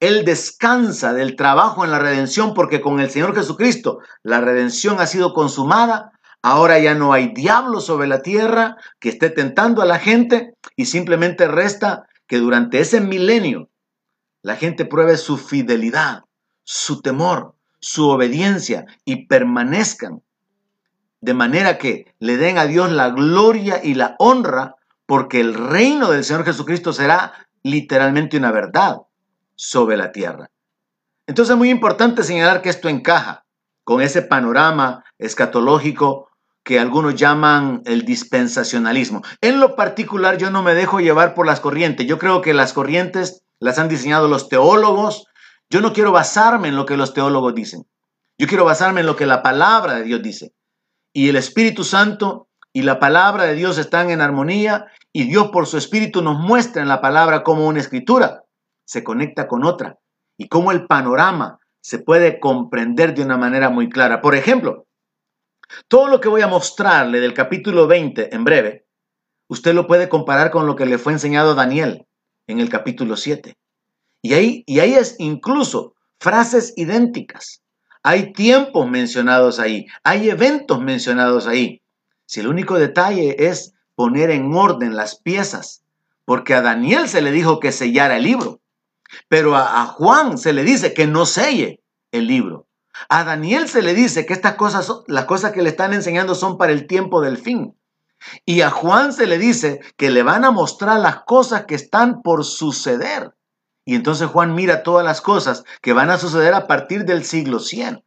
Él 0.01 0.25
descansa 0.25 1.15
del 1.15 1.37
trabajo 1.37 1.85
en 1.85 1.91
la 1.91 1.99
redención 1.99 2.53
porque 2.53 2.81
con 2.81 3.01
el 3.01 3.11
Señor 3.11 3.35
Jesucristo 3.35 4.01
la 4.23 4.41
redención 4.41 5.01
ha 5.01 5.07
sido 5.07 5.33
consumada. 5.33 6.13
Ahora 6.43 6.79
ya 6.79 6.95
no 6.95 7.13
hay 7.13 7.33
diablo 7.33 7.81
sobre 7.81 8.07
la 8.07 8.21
tierra 8.21 8.77
que 9.01 9.09
esté 9.09 9.31
tentando 9.31 9.81
a 9.81 9.87
la 9.87 9.99
gente 9.99 10.55
y 10.77 10.87
simplemente 10.87 11.49
resta 11.49 12.07
que 12.27 12.37
durante 12.37 12.81
ese 12.81 13.01
milenio 13.01 13.71
la 14.43 14.57
gente 14.57 14.85
pruebe 14.85 15.17
su 15.17 15.39
fidelidad, 15.39 16.25
su 16.63 17.01
temor, 17.01 17.55
su 17.81 18.09
obediencia 18.09 18.85
y 19.05 19.27
permanezcan 19.27 20.23
de 21.23 21.35
manera 21.35 21.79
que 21.79 22.15
le 22.19 22.37
den 22.37 22.59
a 22.59 22.67
Dios 22.67 22.93
la 22.93 23.09
gloria 23.11 23.81
y 23.83 23.95
la 23.95 24.15
honra, 24.19 24.77
porque 25.07 25.41
el 25.41 25.55
reino 25.55 26.11
del 26.11 26.23
Señor 26.23 26.45
Jesucristo 26.45 26.93
será 26.93 27.33
literalmente 27.63 28.37
una 28.37 28.53
verdad 28.53 29.06
sobre 29.57 29.97
la 29.97 30.13
tierra. 30.13 30.51
Entonces 31.27 31.53
es 31.53 31.59
muy 31.59 31.71
importante 31.71 32.23
señalar 32.23 32.63
que 32.63 32.69
esto 32.69 32.89
encaja 32.89 33.45
con 33.85 34.01
ese 34.01 34.23
panorama 34.23 35.05
escatológico 35.19 36.29
que 36.63 36.79
algunos 36.79 37.15
llaman 37.15 37.83
el 37.85 38.05
dispensacionalismo. 38.05 39.23
En 39.41 39.61
lo 39.61 39.77
particular 39.77 40.37
yo 40.37 40.51
no 40.51 40.63
me 40.63 40.75
dejo 40.75 41.01
llevar 41.01 41.35
por 41.35 41.47
las 41.47 41.61
corrientes. 41.61 42.07
Yo 42.07 42.19
creo 42.19 42.43
que 42.43 42.55
las 42.55 42.73
corrientes 42.73 43.45
las 43.61 43.79
han 43.79 43.89
diseñado 43.89 44.29
los 44.29 44.49
teólogos. 44.49 45.27
Yo 45.71 45.81
no 45.81 45.93
quiero 45.93 46.13
basarme 46.13 46.69
en 46.69 46.77
lo 46.77 46.87
que 46.87 46.97
los 46.97 47.15
teólogos 47.15 47.55
dicen. 47.55 47.87
Yo 48.39 48.47
quiero 48.49 48.65
basarme 48.65 49.01
en 49.01 49.07
lo 49.07 49.17
que 49.17 49.27
la 49.27 49.43
palabra 49.43 49.95
de 49.95 50.03
Dios 50.03 50.23
dice. 50.23 50.53
Y 51.13 51.29
el 51.29 51.37
Espíritu 51.37 51.85
Santo 51.85 52.49
y 52.73 52.83
la 52.83 52.99
palabra 52.99 53.45
de 53.45 53.55
Dios 53.55 53.79
están 53.79 54.11
en 54.11 54.21
armonía 54.21 54.87
y 55.13 55.25
Dios 55.29 55.49
por 55.49 55.67
su 55.67 55.79
Espíritu 55.79 56.21
nos 56.21 56.39
muestra 56.39 56.83
en 56.83 56.89
la 56.89 57.01
palabra 57.01 57.43
como 57.43 57.67
una 57.67 57.81
escritura 57.81 58.46
se 58.87 59.05
conecta 59.05 59.47
con 59.47 59.65
otra 59.65 59.99
y 60.39 60.49
cómo 60.49 60.73
el 60.73 60.87
panorama 60.87 61.59
se 61.83 61.99
puede 61.99 62.41
comprender 62.41 63.15
de 63.15 63.23
una 63.23 63.37
manera 63.37 63.69
muy 63.69 63.91
clara. 63.91 64.23
Por 64.23 64.35
ejemplo, 64.35 64.87
todo 65.89 66.09
lo 66.09 66.21
que 66.21 66.29
voy 66.29 66.41
a 66.41 66.49
mostrarle 66.49 67.21
del 67.21 67.35
capítulo 67.35 67.87
20 67.87 68.35
en 68.35 68.45
breve, 68.45 68.87
usted 69.49 69.75
lo 69.75 69.87
puede 69.87 70.09
comparar 70.09 70.51
con 70.51 70.67
lo 70.67 70.77
que 70.77 70.87
le 70.87 70.99
fue 70.99 71.13
enseñado 71.13 71.53
a 71.53 71.55
Daniel 71.55 72.07
en 72.47 72.61
el 72.61 72.69
capítulo 72.69 73.17
7. 73.17 73.57
Y 74.23 74.35
ahí, 74.35 74.65
y 74.67 74.81
ahí 74.81 74.95
es 74.95 75.17
incluso 75.19 75.95
frases 76.19 76.73
idénticas. 76.77 77.63
Hay 78.03 78.33
tiempos 78.33 78.89
mencionados 78.89 79.59
ahí, 79.59 79.87
hay 80.05 80.31
eventos 80.31 80.81
mencionados 80.81 81.47
ahí. 81.47 81.83
Si 82.27 82.41
el 82.41 82.49
único 82.49 82.79
detalle 82.79 83.47
es 83.49 83.75
poner 83.95 84.31
en 84.31 84.53
orden 84.55 84.95
las 84.97 85.21
piezas, 85.21 85.85
porque 86.25 86.55
a 86.55 86.63
Daniel 86.63 87.09
se 87.09 87.23
le 87.23 87.31
dijo 87.33 87.61
que 87.61 87.73
sellara 87.73 88.17
el 88.17 88.25
libro, 88.25 88.61
pero 89.29 89.57
a, 89.57 89.87
Juan 89.87 90.39
se 90.39 90.53
le 90.53 90.65
dice 90.65 90.95
que 90.95 91.07
no 91.07 91.27
selle 91.27 91.83
el 92.13 92.27
libro. 92.27 92.67
A 93.09 93.25
Daniel 93.25 93.69
se 93.69 93.83
le 93.83 93.95
dice 93.95 94.25
que 94.25 94.33
estas 94.33 94.55
cosas, 94.55 94.91
las 95.07 95.27
cosas 95.27 95.53
que 95.53 95.63
le 95.63 95.69
están 95.69 95.93
enseñando 95.93 96.35
son 96.35 96.57
para 96.57 96.73
el 96.73 96.87
tiempo 96.87 97.21
del 97.21 97.37
fin. 97.37 97.77
Y 98.45 98.63
a 98.63 98.71
Juan 98.71 99.13
se 99.13 99.27
le 99.27 99.39
dice 99.39 99.81
que 99.97 100.11
le 100.11 100.23
van 100.23 100.45
a 100.45 100.51
mostrar 100.51 101.01
las 101.01 101.23
cosas 101.25 101.67
que 101.67 101.75
están 101.75 102.23
por 102.23 102.45
suceder. 102.45 103.35
Y 103.85 103.95
entonces 103.95 104.29
Juan 104.29 104.55
mira 104.55 104.83
todas 104.83 105.05
las 105.05 105.21
cosas 105.21 105.65
que 105.83 105.93
van 105.93 106.11
a 106.11 106.19
suceder 106.19 106.55
a 106.55 106.67
partir 106.67 107.05
del 107.05 107.25
siglo 107.25 107.61
100. 107.61 108.03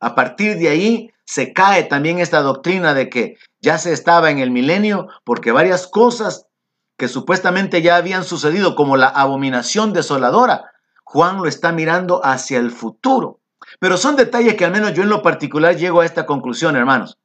A 0.00 0.14
partir 0.14 0.56
de 0.58 0.68
ahí 0.68 1.10
se 1.24 1.52
cae 1.52 1.84
también 1.84 2.18
esta 2.18 2.40
doctrina 2.40 2.94
de 2.94 3.08
que 3.08 3.36
ya 3.60 3.78
se 3.78 3.92
estaba 3.92 4.30
en 4.30 4.38
el 4.38 4.50
milenio 4.50 5.08
porque 5.24 5.52
varias 5.52 5.86
cosas 5.86 6.46
que 7.00 7.08
supuestamente 7.08 7.80
ya 7.80 7.96
habían 7.96 8.24
sucedido, 8.24 8.74
como 8.74 8.98
la 8.98 9.06
abominación 9.06 9.94
desoladora, 9.94 10.70
Juan 11.02 11.38
lo 11.38 11.46
está 11.46 11.72
mirando 11.72 12.20
hacia 12.22 12.58
el 12.58 12.70
futuro. 12.70 13.40
Pero 13.78 13.96
son 13.96 14.16
detalles 14.16 14.54
que 14.54 14.66
al 14.66 14.72
menos 14.72 14.92
yo 14.92 15.02
en 15.02 15.08
lo 15.08 15.22
particular 15.22 15.78
llego 15.78 16.02
a 16.02 16.04
esta 16.04 16.26
conclusión, 16.26 16.76
hermanos. 16.76 17.16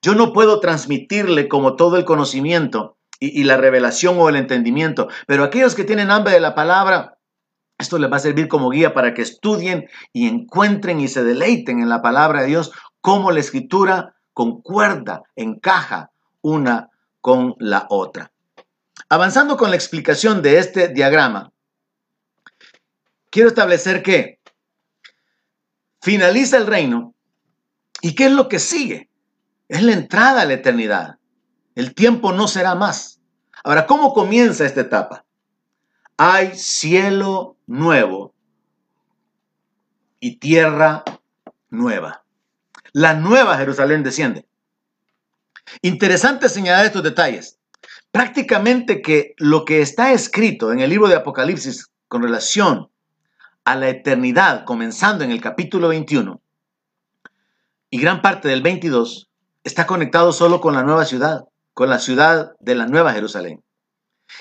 Yo 0.00 0.14
no 0.14 0.32
puedo 0.32 0.60
transmitirle 0.60 1.48
como 1.48 1.74
todo 1.74 1.96
el 1.96 2.04
conocimiento 2.04 2.98
y, 3.18 3.42
la 3.42 3.56
revelación 3.56 4.14
o 4.16 4.28
el 4.28 4.36
entendimiento, 4.36 5.08
pero 5.26 5.42
aquellos 5.42 5.74
que 5.74 5.82
tienen 5.82 6.12
hambre 6.12 6.34
de 6.34 6.40
la 6.40 6.54
palabra, 6.54 7.18
esto 7.78 7.98
les 7.98 8.12
va 8.12 8.18
a 8.18 8.20
servir 8.20 8.46
como 8.46 8.70
guía 8.70 8.94
para 8.94 9.12
que 9.12 9.22
estudien 9.22 9.88
y 10.12 10.28
encuentren 10.28 11.00
y 11.00 11.08
se 11.08 11.24
deleiten 11.24 11.80
en 11.80 11.88
la 11.88 12.00
palabra 12.00 12.42
de 12.42 12.46
Dios, 12.46 12.70
cómo 13.00 13.32
la 13.32 13.40
escritura 13.40 14.14
concuerda, 14.32 15.24
encaja 15.34 16.12
una 16.42 16.90
con 17.20 17.56
la 17.58 17.86
otra. 17.90 18.30
Avanzando 19.08 19.56
con 19.56 19.70
la 19.70 19.76
explicación 19.76 20.42
de 20.42 20.58
este 20.58 20.88
diagrama, 20.88 21.52
quiero 23.30 23.48
establecer 23.48 24.02
que 24.02 24.40
finaliza 26.00 26.56
el 26.56 26.66
reino 26.66 27.14
y 28.00 28.14
qué 28.14 28.26
es 28.26 28.32
lo 28.32 28.48
que 28.48 28.58
sigue. 28.58 29.08
Es 29.68 29.82
la 29.82 29.92
entrada 29.92 30.42
a 30.42 30.44
la 30.44 30.54
eternidad. 30.54 31.18
El 31.74 31.94
tiempo 31.94 32.32
no 32.32 32.48
será 32.48 32.74
más. 32.74 33.20
Ahora, 33.62 33.86
¿cómo 33.86 34.12
comienza 34.12 34.64
esta 34.64 34.80
etapa? 34.80 35.24
Hay 36.16 36.56
cielo 36.56 37.56
nuevo 37.66 38.34
y 40.18 40.36
tierra 40.36 41.04
nueva. 41.68 42.24
La 42.92 43.14
nueva 43.14 43.56
Jerusalén 43.58 44.02
desciende. 44.02 44.46
Interesante 45.82 46.48
señalar 46.48 46.86
estos 46.86 47.02
detalles. 47.02 47.55
Prácticamente 48.16 49.02
que 49.02 49.34
lo 49.36 49.66
que 49.66 49.82
está 49.82 50.10
escrito 50.10 50.72
en 50.72 50.80
el 50.80 50.88
libro 50.88 51.06
de 51.06 51.16
Apocalipsis 51.16 51.90
con 52.08 52.22
relación 52.22 52.88
a 53.66 53.76
la 53.76 53.90
eternidad, 53.90 54.64
comenzando 54.64 55.22
en 55.22 55.30
el 55.30 55.42
capítulo 55.42 55.88
21 55.88 56.40
y 57.90 58.00
gran 58.00 58.22
parte 58.22 58.48
del 58.48 58.62
22, 58.62 59.28
está 59.64 59.86
conectado 59.86 60.32
solo 60.32 60.62
con 60.62 60.72
la 60.72 60.82
nueva 60.82 61.04
ciudad, 61.04 61.44
con 61.74 61.90
la 61.90 61.98
ciudad 61.98 62.52
de 62.58 62.74
la 62.74 62.86
nueva 62.86 63.12
Jerusalén. 63.12 63.62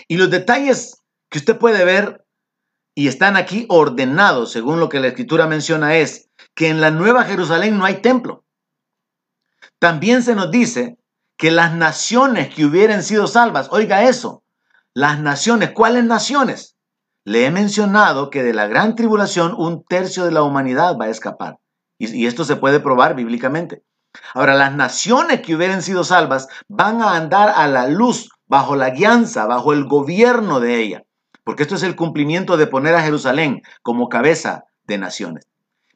Y 0.08 0.16
los 0.16 0.32
detalles 0.32 1.04
que 1.28 1.40
usted 1.40 1.58
puede 1.58 1.84
ver 1.84 2.24
y 2.94 3.10
están 3.10 3.36
aquí 3.36 3.66
ordenados 3.68 4.54
según 4.54 4.80
lo 4.80 4.88
que 4.88 5.02
la 5.02 5.08
escritura 5.08 5.48
menciona 5.48 5.98
es 5.98 6.30
que 6.54 6.70
en 6.70 6.80
la 6.80 6.92
nueva 6.92 7.26
Jerusalén 7.26 7.78
no 7.78 7.84
hay 7.84 7.96
templo. 7.96 8.46
También 9.80 10.24
se 10.24 10.34
nos 10.34 10.50
dice 10.50 10.98
que 11.38 11.52
las 11.52 11.74
naciones 11.74 12.54
que 12.54 12.66
hubieran 12.66 13.04
sido 13.04 13.28
salvas, 13.28 13.70
oiga 13.72 14.04
eso, 14.04 14.44
las 14.94 15.20
naciones, 15.20 15.72
¿cuáles 15.72 16.06
naciones? 16.06 16.76
Le 17.26 17.46
he 17.46 17.52
mencionado 17.52 18.30
que 18.30 18.44
de 18.44 18.54
la 18.54 18.68
gran 18.68 18.96
tribulación 18.96 19.54
un 19.58 19.84
tercio 19.84 20.26
de 20.26 20.32
la 20.32 20.44
humanidad 20.44 20.96
va 20.98 21.06
a 21.06 21.10
escapar. 21.10 21.58
Y, 21.98 22.26
esto 22.26 22.46
se 22.46 22.56
puede 22.56 22.80
probar 22.80 23.16
bíblicamente. 23.16 23.84
Ahora, 24.34 24.54
las 24.54 24.74
naciones 24.74 25.42
que 25.42 25.56
hubieran 25.56 25.82
sido 25.82 26.04
salvas 26.04 26.48
van 26.70 27.02
a 27.02 27.16
andar 27.16 27.50
a 27.50 27.68
la 27.68 27.88
luz, 27.88 28.30
bajo 28.48 28.76
la 28.76 28.92
guianza, 28.92 29.46
bajo 29.46 29.74
el 29.74 29.86
gobierno 29.86 30.60
de 30.60 30.80
ella, 30.80 31.04
porque 31.44 31.64
esto 31.64 31.76
es 31.76 31.84
el 31.84 31.96
cumplimiento 31.96 32.58
de 32.58 32.68
poner 32.68 32.96
a 32.96 33.02
Jerusalén 33.02 33.62
como 33.82 34.08
cabeza 34.08 34.66
de 34.84 34.98
naciones. 34.98 35.48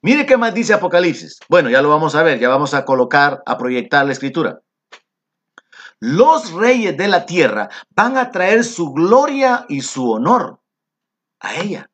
Mire 0.02 0.26
qué 0.26 0.38
más 0.38 0.54
dice 0.54 0.74
Apocalipsis. 0.74 1.40
Bueno, 1.48 1.70
ya 1.70 1.82
lo 1.82 1.90
vamos 1.90 2.16
a 2.16 2.24
ver, 2.24 2.40
ya 2.40 2.50
vamos 2.50 2.74
a 2.74 2.86
colocar, 2.86 3.42
a 3.46 3.58
proyectar 3.58 4.06
la 4.06 4.14
escritura. 4.14 4.60
Los 6.00 6.52
reyes 6.54 6.96
de 6.96 7.08
la 7.08 7.26
tierra 7.26 7.70
van 7.92 8.18
a 8.18 8.32
traer 8.32 8.64
su 8.64 8.94
gloria 8.94 9.66
y 9.68 9.82
su 9.82 10.10
honor 10.10 10.60
a 11.40 11.56
ella. 11.56 11.90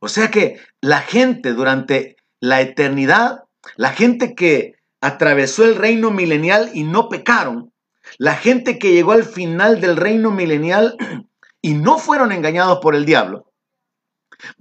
O 0.00 0.08
sea 0.08 0.30
que 0.30 0.60
la 0.80 1.00
gente 1.00 1.52
durante 1.52 2.16
la 2.40 2.60
eternidad, 2.60 3.44
la 3.76 3.90
gente 3.90 4.34
que 4.34 4.74
atravesó 5.00 5.64
el 5.64 5.76
reino 5.76 6.10
milenial 6.10 6.70
y 6.74 6.84
no 6.84 7.08
pecaron, 7.08 7.72
la 8.16 8.34
gente 8.34 8.78
que 8.78 8.92
llegó 8.92 9.12
al 9.12 9.24
final 9.24 9.80
del 9.80 9.96
reino 9.96 10.30
milenial 10.30 10.96
y 11.62 11.74
no 11.74 11.98
fueron 11.98 12.32
engañados 12.32 12.78
por 12.80 12.94
el 12.94 13.04
diablo, 13.04 13.52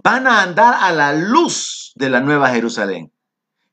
van 0.04 0.28
a 0.28 0.42
andar 0.42 0.76
a 0.80 0.92
la 0.92 1.14
luz 1.14 1.94
de 1.96 2.10
la 2.10 2.20
nueva 2.20 2.50
Jerusalén. 2.50 3.12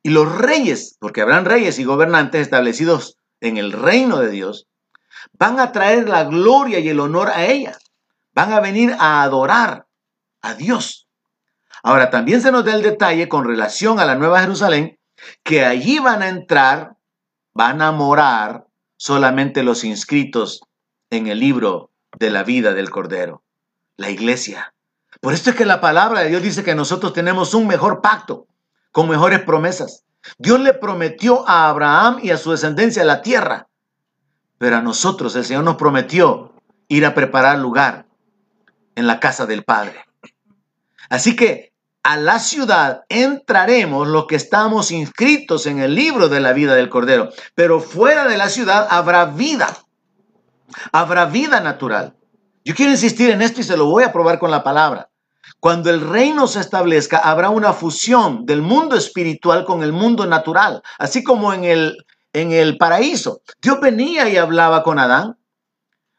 Y 0.02 0.10
los 0.10 0.36
reyes, 0.36 0.96
porque 1.00 1.22
habrán 1.22 1.46
reyes 1.46 1.78
y 1.78 1.84
gobernantes 1.84 2.42
establecidos 2.42 3.18
en 3.40 3.56
el 3.56 3.72
reino 3.72 4.18
de 4.18 4.30
Dios, 4.30 4.66
van 5.32 5.58
a 5.60 5.72
traer 5.72 6.08
la 6.08 6.24
gloria 6.24 6.78
y 6.78 6.88
el 6.88 7.00
honor 7.00 7.30
a 7.30 7.44
ella. 7.46 7.78
Van 8.32 8.52
a 8.52 8.60
venir 8.60 8.94
a 8.98 9.22
adorar 9.22 9.86
a 10.42 10.54
Dios. 10.54 11.08
Ahora, 11.82 12.10
también 12.10 12.40
se 12.40 12.50
nos 12.50 12.64
da 12.64 12.74
el 12.74 12.82
detalle 12.82 13.28
con 13.28 13.44
relación 13.44 14.00
a 14.00 14.04
la 14.04 14.14
Nueva 14.14 14.40
Jerusalén, 14.40 14.98
que 15.42 15.64
allí 15.64 15.98
van 15.98 16.22
a 16.22 16.28
entrar, 16.28 16.96
van 17.52 17.82
a 17.82 17.92
morar 17.92 18.66
solamente 18.96 19.62
los 19.62 19.84
inscritos 19.84 20.62
en 21.10 21.26
el 21.26 21.40
libro 21.40 21.90
de 22.18 22.30
la 22.30 22.42
vida 22.42 22.74
del 22.74 22.90
Cordero, 22.90 23.42
la 23.96 24.10
iglesia. 24.10 24.74
Por 25.20 25.34
esto 25.34 25.50
es 25.50 25.56
que 25.56 25.64
la 25.64 25.80
palabra 25.80 26.20
de 26.20 26.28
Dios 26.28 26.42
dice 26.42 26.64
que 26.64 26.74
nosotros 26.74 27.12
tenemos 27.12 27.54
un 27.54 27.66
mejor 27.66 28.00
pacto, 28.00 28.46
con 28.92 29.08
mejores 29.08 29.42
promesas. 29.42 30.04
Dios 30.38 30.60
le 30.60 30.72
prometió 30.74 31.48
a 31.48 31.68
Abraham 31.68 32.18
y 32.22 32.30
a 32.30 32.36
su 32.36 32.50
descendencia 32.50 33.04
la 33.04 33.22
tierra, 33.22 33.68
pero 34.58 34.76
a 34.76 34.82
nosotros 34.82 35.34
el 35.36 35.44
Señor 35.44 35.64
nos 35.64 35.76
prometió 35.76 36.52
ir 36.88 37.06
a 37.06 37.14
preparar 37.14 37.58
lugar 37.58 38.06
en 38.94 39.06
la 39.06 39.20
casa 39.20 39.46
del 39.46 39.64
Padre. 39.64 40.04
Así 41.08 41.36
que 41.36 41.72
a 42.02 42.16
la 42.16 42.38
ciudad 42.38 43.04
entraremos 43.08 44.06
los 44.06 44.26
que 44.26 44.36
estamos 44.36 44.90
inscritos 44.90 45.66
en 45.66 45.78
el 45.78 45.94
libro 45.94 46.28
de 46.28 46.40
la 46.40 46.52
vida 46.52 46.74
del 46.74 46.90
Cordero, 46.90 47.30
pero 47.54 47.80
fuera 47.80 48.28
de 48.28 48.36
la 48.36 48.50
ciudad 48.50 48.86
habrá 48.90 49.24
vida, 49.24 49.74
habrá 50.92 51.24
vida 51.26 51.60
natural. 51.60 52.14
Yo 52.64 52.74
quiero 52.74 52.92
insistir 52.92 53.30
en 53.30 53.42
esto 53.42 53.60
y 53.60 53.64
se 53.64 53.76
lo 53.76 53.86
voy 53.86 54.04
a 54.04 54.12
probar 54.12 54.38
con 54.38 54.50
la 54.50 54.62
palabra. 54.62 55.08
Cuando 55.60 55.88
el 55.88 56.02
reino 56.02 56.46
se 56.46 56.60
establezca, 56.60 57.18
habrá 57.18 57.48
una 57.48 57.72
fusión 57.72 58.44
del 58.44 58.60
mundo 58.60 58.96
espiritual 58.96 59.64
con 59.64 59.82
el 59.82 59.92
mundo 59.92 60.26
natural, 60.26 60.82
así 60.98 61.22
como 61.22 61.54
en 61.54 61.64
el, 61.64 62.04
en 62.34 62.52
el 62.52 62.76
paraíso. 62.76 63.40
Dios 63.62 63.80
venía 63.80 64.28
y 64.28 64.36
hablaba 64.36 64.82
con 64.82 64.98
Adán. 64.98 65.38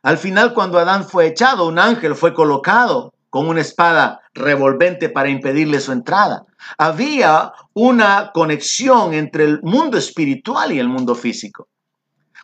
Al 0.02 0.18
final, 0.18 0.54
cuando 0.54 0.80
Adán 0.80 1.06
fue 1.08 1.28
echado, 1.28 1.68
un 1.68 1.78
ángel 1.78 2.16
fue 2.16 2.34
colocado 2.34 3.14
con 3.30 3.48
una 3.48 3.62
espada 3.62 4.22
revolvente 4.34 5.10
para 5.10 5.30
impedirle 5.30 5.80
su 5.80 5.92
entrada. 5.92 6.46
Había 6.78 7.52
una 7.74 8.32
conexión 8.34 9.14
entre 9.14 9.44
el 9.44 9.62
mundo 9.62 9.98
espiritual 9.98 10.72
y 10.72 10.80
el 10.80 10.88
mundo 10.88 11.16
físico. 11.16 11.68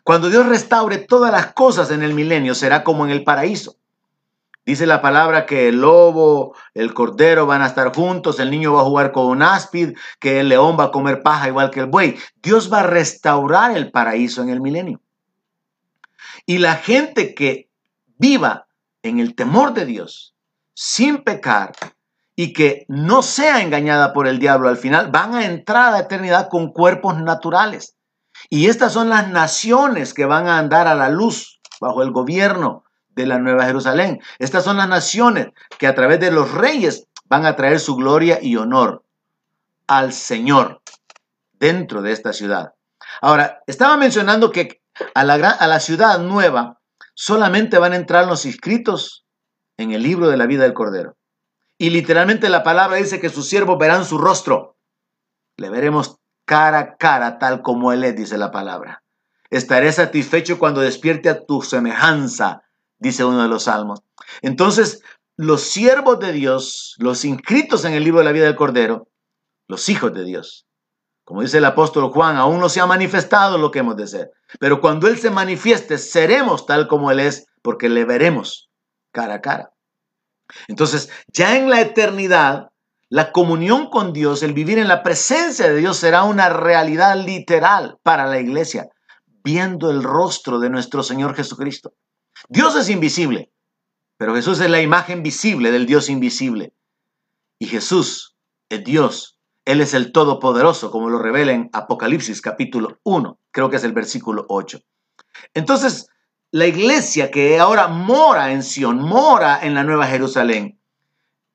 Cuando 0.04 0.28
Dios 0.28 0.46
restaure 0.46 0.98
todas 0.98 1.32
las 1.32 1.54
cosas 1.54 1.90
en 1.90 2.02
el 2.02 2.12
milenio, 2.12 2.54
será 2.54 2.84
como 2.84 3.04
en 3.04 3.10
el 3.10 3.24
paraíso. 3.24 3.76
Dice 4.64 4.86
la 4.86 5.02
palabra 5.02 5.44
que 5.44 5.68
el 5.68 5.80
lobo, 5.80 6.54
el 6.74 6.94
cordero 6.94 7.46
van 7.46 7.62
a 7.62 7.66
estar 7.66 7.92
juntos, 7.92 8.38
el 8.38 8.50
niño 8.50 8.74
va 8.74 8.82
a 8.82 8.84
jugar 8.84 9.10
con 9.10 9.26
un 9.26 9.42
áspid, 9.42 9.96
que 10.20 10.38
el 10.38 10.48
león 10.48 10.76
va 10.78 10.84
a 10.84 10.90
comer 10.92 11.22
paja 11.22 11.48
igual 11.48 11.70
que 11.70 11.80
el 11.80 11.86
buey. 11.86 12.16
Dios 12.40 12.72
va 12.72 12.80
a 12.80 12.86
restaurar 12.86 13.76
el 13.76 13.90
paraíso 13.90 14.40
en 14.40 14.50
el 14.50 14.60
milenio. 14.60 15.00
Y 16.46 16.58
la 16.58 16.76
gente 16.76 17.34
que 17.34 17.68
viva 18.18 18.66
en 19.02 19.18
el 19.18 19.34
temor 19.34 19.74
de 19.74 19.84
Dios, 19.84 20.36
sin 20.74 21.24
pecar 21.24 21.72
y 22.36 22.52
que 22.52 22.86
no 22.88 23.22
sea 23.22 23.62
engañada 23.62 24.12
por 24.12 24.28
el 24.28 24.38
diablo 24.38 24.68
al 24.68 24.76
final, 24.76 25.10
van 25.10 25.34
a 25.34 25.44
entrar 25.44 25.88
a 25.88 25.90
la 25.90 25.98
eternidad 26.00 26.48
con 26.48 26.72
cuerpos 26.72 27.20
naturales. 27.20 27.96
Y 28.48 28.68
estas 28.68 28.92
son 28.92 29.08
las 29.08 29.28
naciones 29.28 30.14
que 30.14 30.24
van 30.24 30.46
a 30.46 30.58
andar 30.58 30.86
a 30.86 30.94
la 30.94 31.08
luz 31.08 31.60
bajo 31.80 32.02
el 32.02 32.12
gobierno 32.12 32.84
de 33.14 33.26
la 33.26 33.38
Nueva 33.38 33.66
Jerusalén. 33.66 34.20
Estas 34.38 34.64
son 34.64 34.76
las 34.76 34.88
naciones 34.88 35.48
que 35.78 35.86
a 35.86 35.94
través 35.94 36.20
de 36.20 36.30
los 36.30 36.52
reyes 36.52 37.06
van 37.26 37.46
a 37.46 37.56
traer 37.56 37.80
su 37.80 37.96
gloria 37.96 38.38
y 38.42 38.56
honor 38.56 39.04
al 39.86 40.12
Señor 40.12 40.82
dentro 41.52 42.02
de 42.02 42.12
esta 42.12 42.32
ciudad. 42.32 42.74
Ahora, 43.20 43.62
estaba 43.66 43.96
mencionando 43.96 44.50
que 44.50 44.82
a 45.14 45.24
la, 45.24 45.34
a 45.34 45.66
la 45.66 45.80
ciudad 45.80 46.18
nueva 46.18 46.80
solamente 47.14 47.78
van 47.78 47.92
a 47.92 47.96
entrar 47.96 48.26
los 48.26 48.46
inscritos 48.46 49.24
en 49.76 49.92
el 49.92 50.02
libro 50.02 50.28
de 50.28 50.36
la 50.36 50.46
vida 50.46 50.62
del 50.62 50.74
Cordero. 50.74 51.16
Y 51.78 51.90
literalmente 51.90 52.48
la 52.48 52.62
palabra 52.62 52.96
dice 52.96 53.20
que 53.20 53.28
sus 53.28 53.48
siervos 53.48 53.78
verán 53.78 54.04
su 54.04 54.18
rostro. 54.18 54.76
Le 55.56 55.68
veremos 55.68 56.16
cara 56.44 56.78
a 56.78 56.96
cara, 56.96 57.38
tal 57.38 57.62
como 57.62 57.92
Él 57.92 58.04
es, 58.04 58.16
dice 58.16 58.38
la 58.38 58.50
palabra. 58.50 59.02
Estaré 59.50 59.92
satisfecho 59.92 60.58
cuando 60.58 60.80
despierte 60.80 61.28
a 61.28 61.44
tu 61.44 61.62
semejanza, 61.62 62.62
dice 63.02 63.24
uno 63.24 63.42
de 63.42 63.48
los 63.48 63.64
salmos. 63.64 64.00
Entonces, 64.40 65.02
los 65.36 65.62
siervos 65.62 66.20
de 66.20 66.32
Dios, 66.32 66.94
los 66.98 67.24
inscritos 67.24 67.84
en 67.84 67.94
el 67.94 68.04
libro 68.04 68.20
de 68.20 68.24
la 68.24 68.32
vida 68.32 68.44
del 68.44 68.56
Cordero, 68.56 69.08
los 69.68 69.88
hijos 69.88 70.12
de 70.14 70.24
Dios, 70.24 70.66
como 71.24 71.42
dice 71.42 71.58
el 71.58 71.64
apóstol 71.64 72.10
Juan, 72.10 72.36
aún 72.36 72.60
no 72.60 72.68
se 72.68 72.80
ha 72.80 72.86
manifestado 72.86 73.58
lo 73.58 73.70
que 73.70 73.78
hemos 73.80 73.96
de 73.96 74.06
ser. 74.06 74.30
Pero 74.58 74.80
cuando 74.80 75.08
Él 75.08 75.18
se 75.18 75.30
manifieste, 75.30 75.98
seremos 75.98 76.66
tal 76.66 76.88
como 76.88 77.10
Él 77.10 77.20
es, 77.20 77.46
porque 77.62 77.88
le 77.88 78.04
veremos 78.04 78.70
cara 79.12 79.34
a 79.34 79.40
cara. 79.40 79.72
Entonces, 80.68 81.10
ya 81.28 81.56
en 81.56 81.70
la 81.70 81.80
eternidad, 81.80 82.68
la 83.08 83.30
comunión 83.30 83.88
con 83.88 84.12
Dios, 84.12 84.42
el 84.42 84.52
vivir 84.52 84.78
en 84.78 84.88
la 84.88 85.02
presencia 85.02 85.68
de 85.68 85.76
Dios 85.76 85.96
será 85.96 86.24
una 86.24 86.48
realidad 86.48 87.16
literal 87.16 87.98
para 88.02 88.26
la 88.26 88.40
iglesia, 88.40 88.88
viendo 89.44 89.90
el 89.90 90.02
rostro 90.02 90.58
de 90.58 90.70
nuestro 90.70 91.02
Señor 91.02 91.34
Jesucristo. 91.34 91.92
Dios 92.48 92.76
es 92.76 92.88
invisible, 92.88 93.52
pero 94.16 94.34
Jesús 94.34 94.60
es 94.60 94.70
la 94.70 94.80
imagen 94.80 95.22
visible 95.22 95.70
del 95.70 95.86
Dios 95.86 96.08
invisible. 96.08 96.74
Y 97.58 97.66
Jesús 97.66 98.36
es 98.68 98.84
Dios. 98.84 99.38
Él 99.64 99.80
es 99.80 99.94
el 99.94 100.12
Todopoderoso, 100.12 100.90
como 100.90 101.08
lo 101.08 101.18
revela 101.18 101.52
en 101.52 101.70
Apocalipsis 101.72 102.40
capítulo 102.40 102.98
1, 103.04 103.38
creo 103.52 103.70
que 103.70 103.76
es 103.76 103.84
el 103.84 103.92
versículo 103.92 104.44
8. 104.48 104.80
Entonces, 105.54 106.08
la 106.50 106.66
iglesia 106.66 107.30
que 107.30 107.58
ahora 107.60 107.86
mora 107.88 108.52
en 108.52 108.62
Sión, 108.62 108.98
mora 108.98 109.60
en 109.62 109.74
la 109.74 109.84
Nueva 109.84 110.06
Jerusalén, 110.06 110.80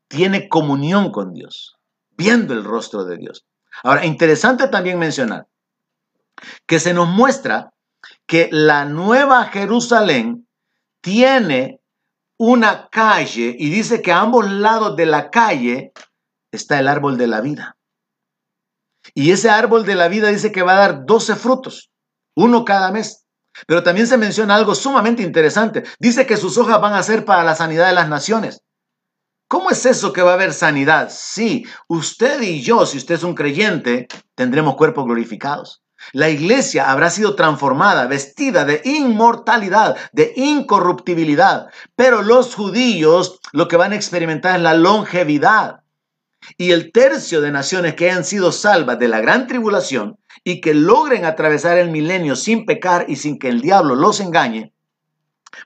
tiene 0.08 0.48
comunión 0.48 1.12
con 1.12 1.34
Dios, 1.34 1.78
viendo 2.12 2.54
el 2.54 2.64
rostro 2.64 3.04
de 3.04 3.18
Dios. 3.18 3.46
Ahora, 3.84 4.06
interesante 4.06 4.68
también 4.70 4.98
mencionar 4.98 5.48
que 6.66 6.80
se 6.80 6.94
nos 6.94 7.10
muestra 7.10 7.74
que 8.26 8.50
la 8.52 8.86
nueva 8.86 9.46
Jerusalén 9.46 10.47
tiene 11.02 11.82
una 12.40 12.88
calle 12.90 13.56
y 13.58 13.70
dice 13.70 14.02
que 14.02 14.12
a 14.12 14.22
ambos 14.22 14.50
lados 14.50 14.96
de 14.96 15.06
la 15.06 15.30
calle 15.30 15.92
está 16.52 16.80
el 16.80 16.88
árbol 16.88 17.18
de 17.18 17.28
la 17.28 17.42
vida. 17.42 17.78
Y 19.14 19.32
ese 19.32 19.50
árbol 19.50 19.86
de 19.86 19.96
la 19.96 20.08
vida 20.08 20.30
dice 20.30 20.52
que 20.52 20.62
va 20.62 20.74
a 20.74 20.80
dar 20.80 21.06
12 21.06 21.36
frutos, 21.36 21.92
uno 22.36 22.66
cada 22.66 22.92
mes. 22.92 23.26
Pero 23.66 23.82
también 23.82 24.06
se 24.06 24.18
menciona 24.18 24.56
algo 24.56 24.76
sumamente 24.76 25.24
interesante. 25.24 25.84
Dice 26.00 26.28
que 26.28 26.38
sus 26.38 26.58
hojas 26.58 26.80
van 26.80 26.94
a 26.94 27.02
ser 27.02 27.26
para 27.26 27.44
la 27.44 27.56
sanidad 27.56 27.88
de 27.88 27.96
las 27.96 28.08
naciones. 28.08 28.62
¿Cómo 29.48 29.72
es 29.72 29.86
eso 29.86 30.14
que 30.14 30.22
va 30.22 30.32
a 30.32 30.34
haber 30.36 30.54
sanidad? 30.54 31.10
Sí, 31.10 31.66
usted 31.88 32.42
y 32.42 32.62
yo, 32.62 32.86
si 32.86 32.98
usted 32.98 33.16
es 33.16 33.24
un 33.24 33.34
creyente, 33.34 34.08
tendremos 34.36 34.76
cuerpos 34.76 35.06
glorificados. 35.06 35.82
La 36.14 36.30
iglesia 36.30 36.92
habrá 36.92 37.10
sido 37.10 37.36
transformada, 37.36 38.08
vestida 38.08 38.66
de 38.66 38.82
inmortalidad, 38.86 39.98
de 40.12 40.34
incorruptibilidad. 40.36 41.68
Pero 41.96 42.22
los 42.22 42.56
judíos 42.56 43.40
lo 43.52 43.68
que 43.68 43.78
van 43.78 43.92
a 43.94 43.96
experimentar 43.96 44.56
es 44.56 44.62
la 44.62 44.74
longevidad. 44.74 45.82
Y 46.58 46.72
el 46.72 46.92
tercio 46.92 47.42
de 47.42 47.52
naciones 47.52 47.96
que 47.96 48.10
hayan 48.10 48.24
sido 48.24 48.52
salvas 48.52 49.00
de 49.00 49.08
la 49.08 49.20
gran 49.20 49.48
tribulación 49.48 50.18
y 50.44 50.62
que 50.62 50.74
logren 50.74 51.26
atravesar 51.26 51.78
el 51.78 51.90
milenio 51.90 52.36
sin 52.36 52.66
pecar 52.66 53.06
y 53.08 53.18
sin 53.18 53.40
que 53.40 53.50
el 53.50 53.62
diablo 53.62 53.96
los 53.96 54.20
engañe, 54.20 54.74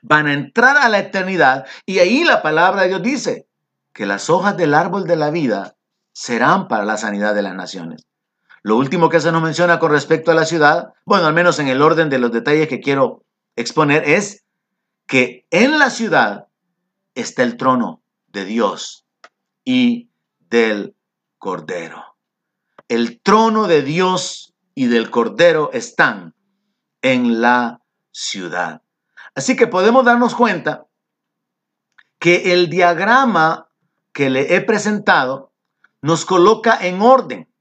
van 0.00 0.26
a 0.26 0.32
entrar 0.32 0.76
a 0.76 0.88
la 0.88 0.98
eternidad. 0.98 1.66
Y 1.86 1.98
ahí 1.98 2.24
la 2.24 2.42
palabra 2.42 2.82
de 2.82 2.88
Dios 2.88 3.02
dice, 3.02 3.46
que 3.92 4.06
las 4.06 4.30
hojas 4.30 4.56
del 4.56 4.74
árbol 4.74 5.06
de 5.06 5.16
la 5.16 5.30
vida 5.30 5.76
serán 6.12 6.68
para 6.68 6.84
la 6.84 6.96
sanidad 6.96 7.34
de 7.34 7.42
las 7.42 7.54
naciones. 7.54 8.06
Lo 8.62 8.76
último 8.76 9.08
que 9.08 9.20
se 9.20 9.32
nos 9.32 9.42
menciona 9.42 9.78
con 9.80 9.90
respecto 9.90 10.30
a 10.30 10.34
la 10.34 10.44
ciudad, 10.44 10.94
bueno, 11.04 11.26
al 11.26 11.34
menos 11.34 11.58
en 11.58 11.68
el 11.68 11.82
orden 11.82 12.08
de 12.08 12.18
los 12.18 12.30
detalles 12.30 12.68
que 12.68 12.80
quiero 12.80 13.24
exponer, 13.56 14.08
es 14.08 14.44
que 15.06 15.46
en 15.50 15.78
la 15.78 15.90
ciudad 15.90 16.46
está 17.14 17.42
el 17.42 17.56
trono 17.56 18.02
de 18.28 18.44
Dios 18.44 19.04
y 19.64 20.10
del 20.38 20.94
Cordero. 21.38 22.16
El 22.86 23.20
trono 23.20 23.66
de 23.66 23.82
Dios 23.82 24.54
y 24.74 24.86
del 24.86 25.10
Cordero 25.10 25.70
están 25.72 26.34
en 27.02 27.40
la 27.40 27.82
ciudad. 28.12 28.82
Así 29.34 29.56
que 29.56 29.66
podemos 29.66 30.04
darnos 30.04 30.36
cuenta 30.36 30.86
que 32.20 32.52
el 32.52 32.70
diagrama 32.70 33.68
que 34.12 34.30
le 34.30 34.54
he 34.54 34.60
presentado 34.60 35.52
nos 36.00 36.24
coloca 36.24 36.78
en 36.86 37.00
orden 37.02 37.51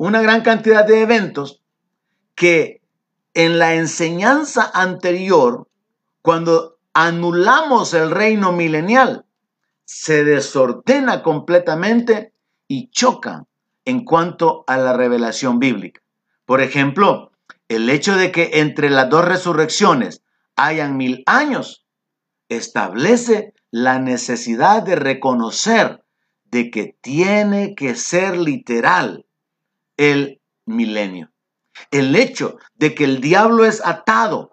una 0.00 0.22
gran 0.22 0.40
cantidad 0.40 0.86
de 0.86 1.02
eventos 1.02 1.60
que 2.34 2.80
en 3.34 3.58
la 3.58 3.74
enseñanza 3.74 4.70
anterior, 4.72 5.68
cuando 6.22 6.78
anulamos 6.94 7.92
el 7.92 8.10
reino 8.10 8.50
milenial, 8.50 9.26
se 9.84 10.24
desordena 10.24 11.22
completamente 11.22 12.32
y 12.66 12.90
choca 12.90 13.44
en 13.84 14.06
cuanto 14.06 14.64
a 14.66 14.78
la 14.78 14.94
revelación 14.94 15.58
bíblica. 15.58 16.00
Por 16.46 16.62
ejemplo, 16.62 17.32
el 17.68 17.90
hecho 17.90 18.16
de 18.16 18.32
que 18.32 18.52
entre 18.54 18.88
las 18.88 19.10
dos 19.10 19.26
resurrecciones 19.26 20.22
hayan 20.56 20.96
mil 20.96 21.22
años 21.26 21.84
establece 22.48 23.52
la 23.70 23.98
necesidad 23.98 24.82
de 24.82 24.96
reconocer 24.96 26.02
de 26.44 26.70
que 26.70 26.96
tiene 27.02 27.74
que 27.74 27.94
ser 27.94 28.38
literal 28.38 29.26
el 30.00 30.40
milenio. 30.64 31.30
El 31.90 32.16
hecho 32.16 32.56
de 32.74 32.94
que 32.94 33.04
el 33.04 33.20
diablo 33.20 33.66
es 33.66 33.84
atado 33.84 34.50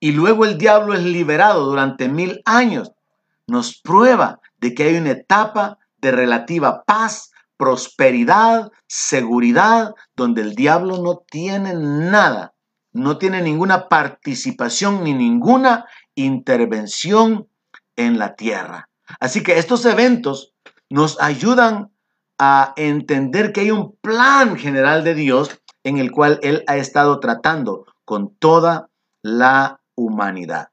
y 0.00 0.10
luego 0.10 0.44
el 0.44 0.58
diablo 0.58 0.94
es 0.94 1.04
liberado 1.04 1.66
durante 1.66 2.08
mil 2.08 2.42
años 2.44 2.90
nos 3.46 3.80
prueba 3.80 4.40
de 4.58 4.74
que 4.74 4.84
hay 4.84 4.96
una 4.96 5.12
etapa 5.12 5.78
de 5.98 6.10
relativa 6.10 6.82
paz, 6.82 7.30
prosperidad, 7.56 8.72
seguridad, 8.88 9.94
donde 10.16 10.42
el 10.42 10.56
diablo 10.56 10.98
no 10.98 11.18
tiene 11.18 11.74
nada, 11.74 12.52
no 12.92 13.16
tiene 13.16 13.42
ninguna 13.42 13.88
participación 13.88 15.04
ni 15.04 15.14
ninguna 15.14 15.86
intervención 16.16 17.46
en 17.94 18.18
la 18.18 18.34
tierra. 18.34 18.88
Así 19.20 19.42
que 19.42 19.58
estos 19.58 19.84
eventos 19.84 20.52
nos 20.88 21.20
ayudan 21.20 21.90
a 22.42 22.72
entender 22.76 23.52
que 23.52 23.60
hay 23.60 23.70
un 23.70 23.96
plan 23.96 24.56
general 24.56 25.04
de 25.04 25.14
Dios 25.14 25.60
en 25.84 25.98
el 25.98 26.10
cual 26.10 26.40
Él 26.42 26.64
ha 26.68 26.78
estado 26.78 27.20
tratando 27.20 27.84
con 28.06 28.34
toda 28.36 28.88
la 29.20 29.82
humanidad. 29.94 30.70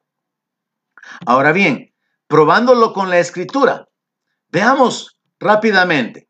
Ahora 1.26 1.52
bien, 1.52 1.94
probándolo 2.28 2.94
con 2.94 3.10
la 3.10 3.20
escritura, 3.20 3.90
veamos 4.48 5.20
rápidamente. 5.42 6.30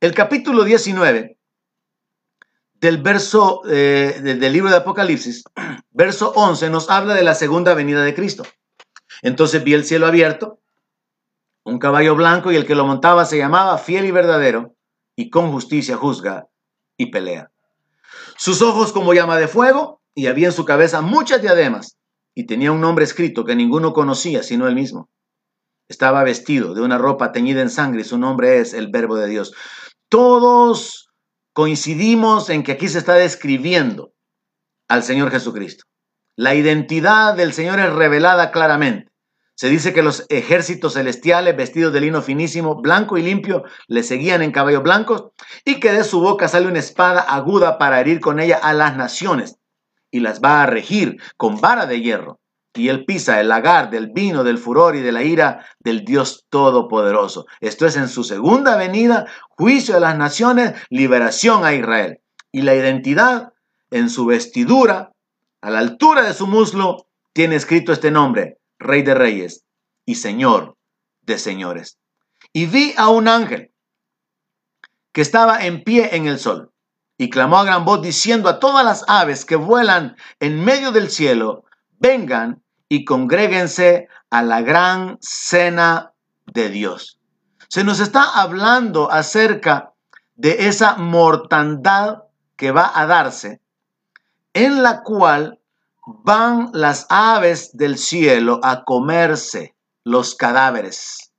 El 0.00 0.14
capítulo 0.14 0.64
19 0.64 1.38
del 2.76 3.02
verso 3.02 3.60
eh, 3.68 4.20
del 4.22 4.52
libro 4.54 4.70
de 4.70 4.76
Apocalipsis, 4.76 5.44
verso 5.90 6.32
11, 6.34 6.70
nos 6.70 6.88
habla 6.88 7.12
de 7.12 7.24
la 7.24 7.34
segunda 7.34 7.74
venida 7.74 8.02
de 8.02 8.14
Cristo. 8.14 8.44
Entonces 9.20 9.62
vi 9.62 9.74
el 9.74 9.84
cielo 9.84 10.06
abierto, 10.06 10.60
un 11.66 11.80
caballo 11.80 12.14
blanco 12.14 12.52
y 12.52 12.56
el 12.56 12.64
que 12.64 12.76
lo 12.76 12.86
montaba 12.86 13.24
se 13.24 13.38
llamaba 13.38 13.76
fiel 13.78 14.06
y 14.06 14.12
verdadero, 14.12 14.76
y 15.16 15.30
con 15.30 15.50
justicia 15.50 15.96
juzga 15.96 16.46
y 16.96 17.10
pelea. 17.10 17.50
Sus 18.36 18.62
ojos 18.62 18.92
como 18.92 19.14
llama 19.14 19.36
de 19.36 19.48
fuego, 19.48 20.00
y 20.14 20.28
había 20.28 20.46
en 20.46 20.52
su 20.52 20.64
cabeza 20.64 21.02
muchas 21.02 21.42
diademas, 21.42 21.96
y 22.36 22.46
tenía 22.46 22.70
un 22.70 22.80
nombre 22.80 23.04
escrito 23.04 23.44
que 23.44 23.56
ninguno 23.56 23.92
conocía 23.92 24.44
sino 24.44 24.68
él 24.68 24.76
mismo. 24.76 25.10
Estaba 25.88 26.22
vestido 26.22 26.72
de 26.72 26.82
una 26.82 26.98
ropa 26.98 27.32
teñida 27.32 27.62
en 27.62 27.70
sangre 27.70 28.02
y 28.02 28.04
su 28.04 28.16
nombre 28.16 28.60
es 28.60 28.72
el 28.72 28.88
Verbo 28.88 29.16
de 29.16 29.28
Dios. 29.28 29.52
Todos 30.08 31.08
coincidimos 31.52 32.48
en 32.48 32.62
que 32.62 32.72
aquí 32.72 32.88
se 32.88 32.98
está 32.98 33.14
describiendo 33.14 34.12
al 34.88 35.02
Señor 35.02 35.30
Jesucristo. 35.30 35.84
La 36.36 36.54
identidad 36.54 37.34
del 37.34 37.52
Señor 37.52 37.80
es 37.80 37.92
revelada 37.92 38.52
claramente. 38.52 39.10
Se 39.56 39.70
dice 39.70 39.94
que 39.94 40.02
los 40.02 40.26
ejércitos 40.28 40.92
celestiales, 40.94 41.56
vestidos 41.56 41.90
de 41.94 42.02
lino 42.02 42.20
finísimo, 42.20 42.82
blanco 42.82 43.16
y 43.16 43.22
limpio, 43.22 43.64
le 43.88 44.02
seguían 44.02 44.42
en 44.42 44.52
caballos 44.52 44.82
blancos 44.82 45.30
y 45.64 45.80
que 45.80 45.92
de 45.92 46.04
su 46.04 46.20
boca 46.20 46.46
sale 46.46 46.68
una 46.68 46.78
espada 46.78 47.22
aguda 47.22 47.78
para 47.78 47.98
herir 47.98 48.20
con 48.20 48.38
ella 48.38 48.58
a 48.62 48.74
las 48.74 48.98
naciones 48.98 49.56
y 50.10 50.20
las 50.20 50.42
va 50.42 50.62
a 50.62 50.66
regir 50.66 51.16
con 51.38 51.58
vara 51.58 51.86
de 51.86 52.02
hierro. 52.02 52.38
Y 52.74 52.90
él 52.90 53.06
pisa 53.06 53.40
el 53.40 53.48
lagar 53.48 53.88
del 53.88 54.10
vino, 54.12 54.44
del 54.44 54.58
furor 54.58 54.94
y 54.94 55.00
de 55.00 55.10
la 55.10 55.22
ira 55.22 55.64
del 55.78 56.04
Dios 56.04 56.44
Todopoderoso. 56.50 57.46
Esto 57.60 57.86
es 57.86 57.96
en 57.96 58.08
su 58.08 58.24
segunda 58.24 58.76
venida, 58.76 59.24
juicio 59.48 59.94
de 59.94 60.00
las 60.00 60.18
naciones, 60.18 60.74
liberación 60.90 61.64
a 61.64 61.72
Israel. 61.72 62.20
Y 62.52 62.60
la 62.60 62.74
identidad 62.74 63.54
en 63.90 64.10
su 64.10 64.26
vestidura, 64.26 65.12
a 65.62 65.70
la 65.70 65.78
altura 65.78 66.24
de 66.24 66.34
su 66.34 66.46
muslo, 66.46 67.06
tiene 67.32 67.56
escrito 67.56 67.94
este 67.94 68.10
nombre, 68.10 68.58
Rey 68.78 69.02
de 69.02 69.14
Reyes 69.14 69.64
y 70.04 70.16
Señor 70.16 70.76
de 71.22 71.38
Señores. 71.38 71.98
Y 72.52 72.66
vi 72.66 72.94
a 72.96 73.08
un 73.08 73.28
ángel 73.28 73.72
que 75.12 75.22
estaba 75.22 75.64
en 75.64 75.82
pie 75.82 76.14
en 76.14 76.26
el 76.26 76.38
sol 76.38 76.72
y 77.18 77.30
clamó 77.30 77.58
a 77.58 77.64
gran 77.64 77.84
voz 77.84 78.02
diciendo 78.02 78.48
a 78.48 78.60
todas 78.60 78.84
las 78.84 79.04
aves 79.08 79.44
que 79.44 79.56
vuelan 79.56 80.16
en 80.40 80.64
medio 80.64 80.92
del 80.92 81.10
cielo, 81.10 81.64
vengan 81.98 82.62
y 82.88 83.04
congréguense 83.04 84.08
a 84.30 84.42
la 84.42 84.60
gran 84.60 85.18
cena 85.20 86.12
de 86.44 86.68
Dios. 86.68 87.18
Se 87.68 87.82
nos 87.84 88.00
está 88.00 88.40
hablando 88.40 89.10
acerca 89.10 89.92
de 90.34 90.68
esa 90.68 90.96
mortandad 90.96 92.24
que 92.56 92.70
va 92.70 92.92
a 92.94 93.06
darse, 93.06 93.60
en 94.52 94.82
la 94.82 95.02
cual 95.02 95.60
van 96.06 96.70
las 96.72 97.06
aves 97.08 97.76
del 97.76 97.98
cielo 97.98 98.60
a 98.62 98.84
comerse 98.84 99.74
los 100.04 100.36
cadáveres. 100.36 101.32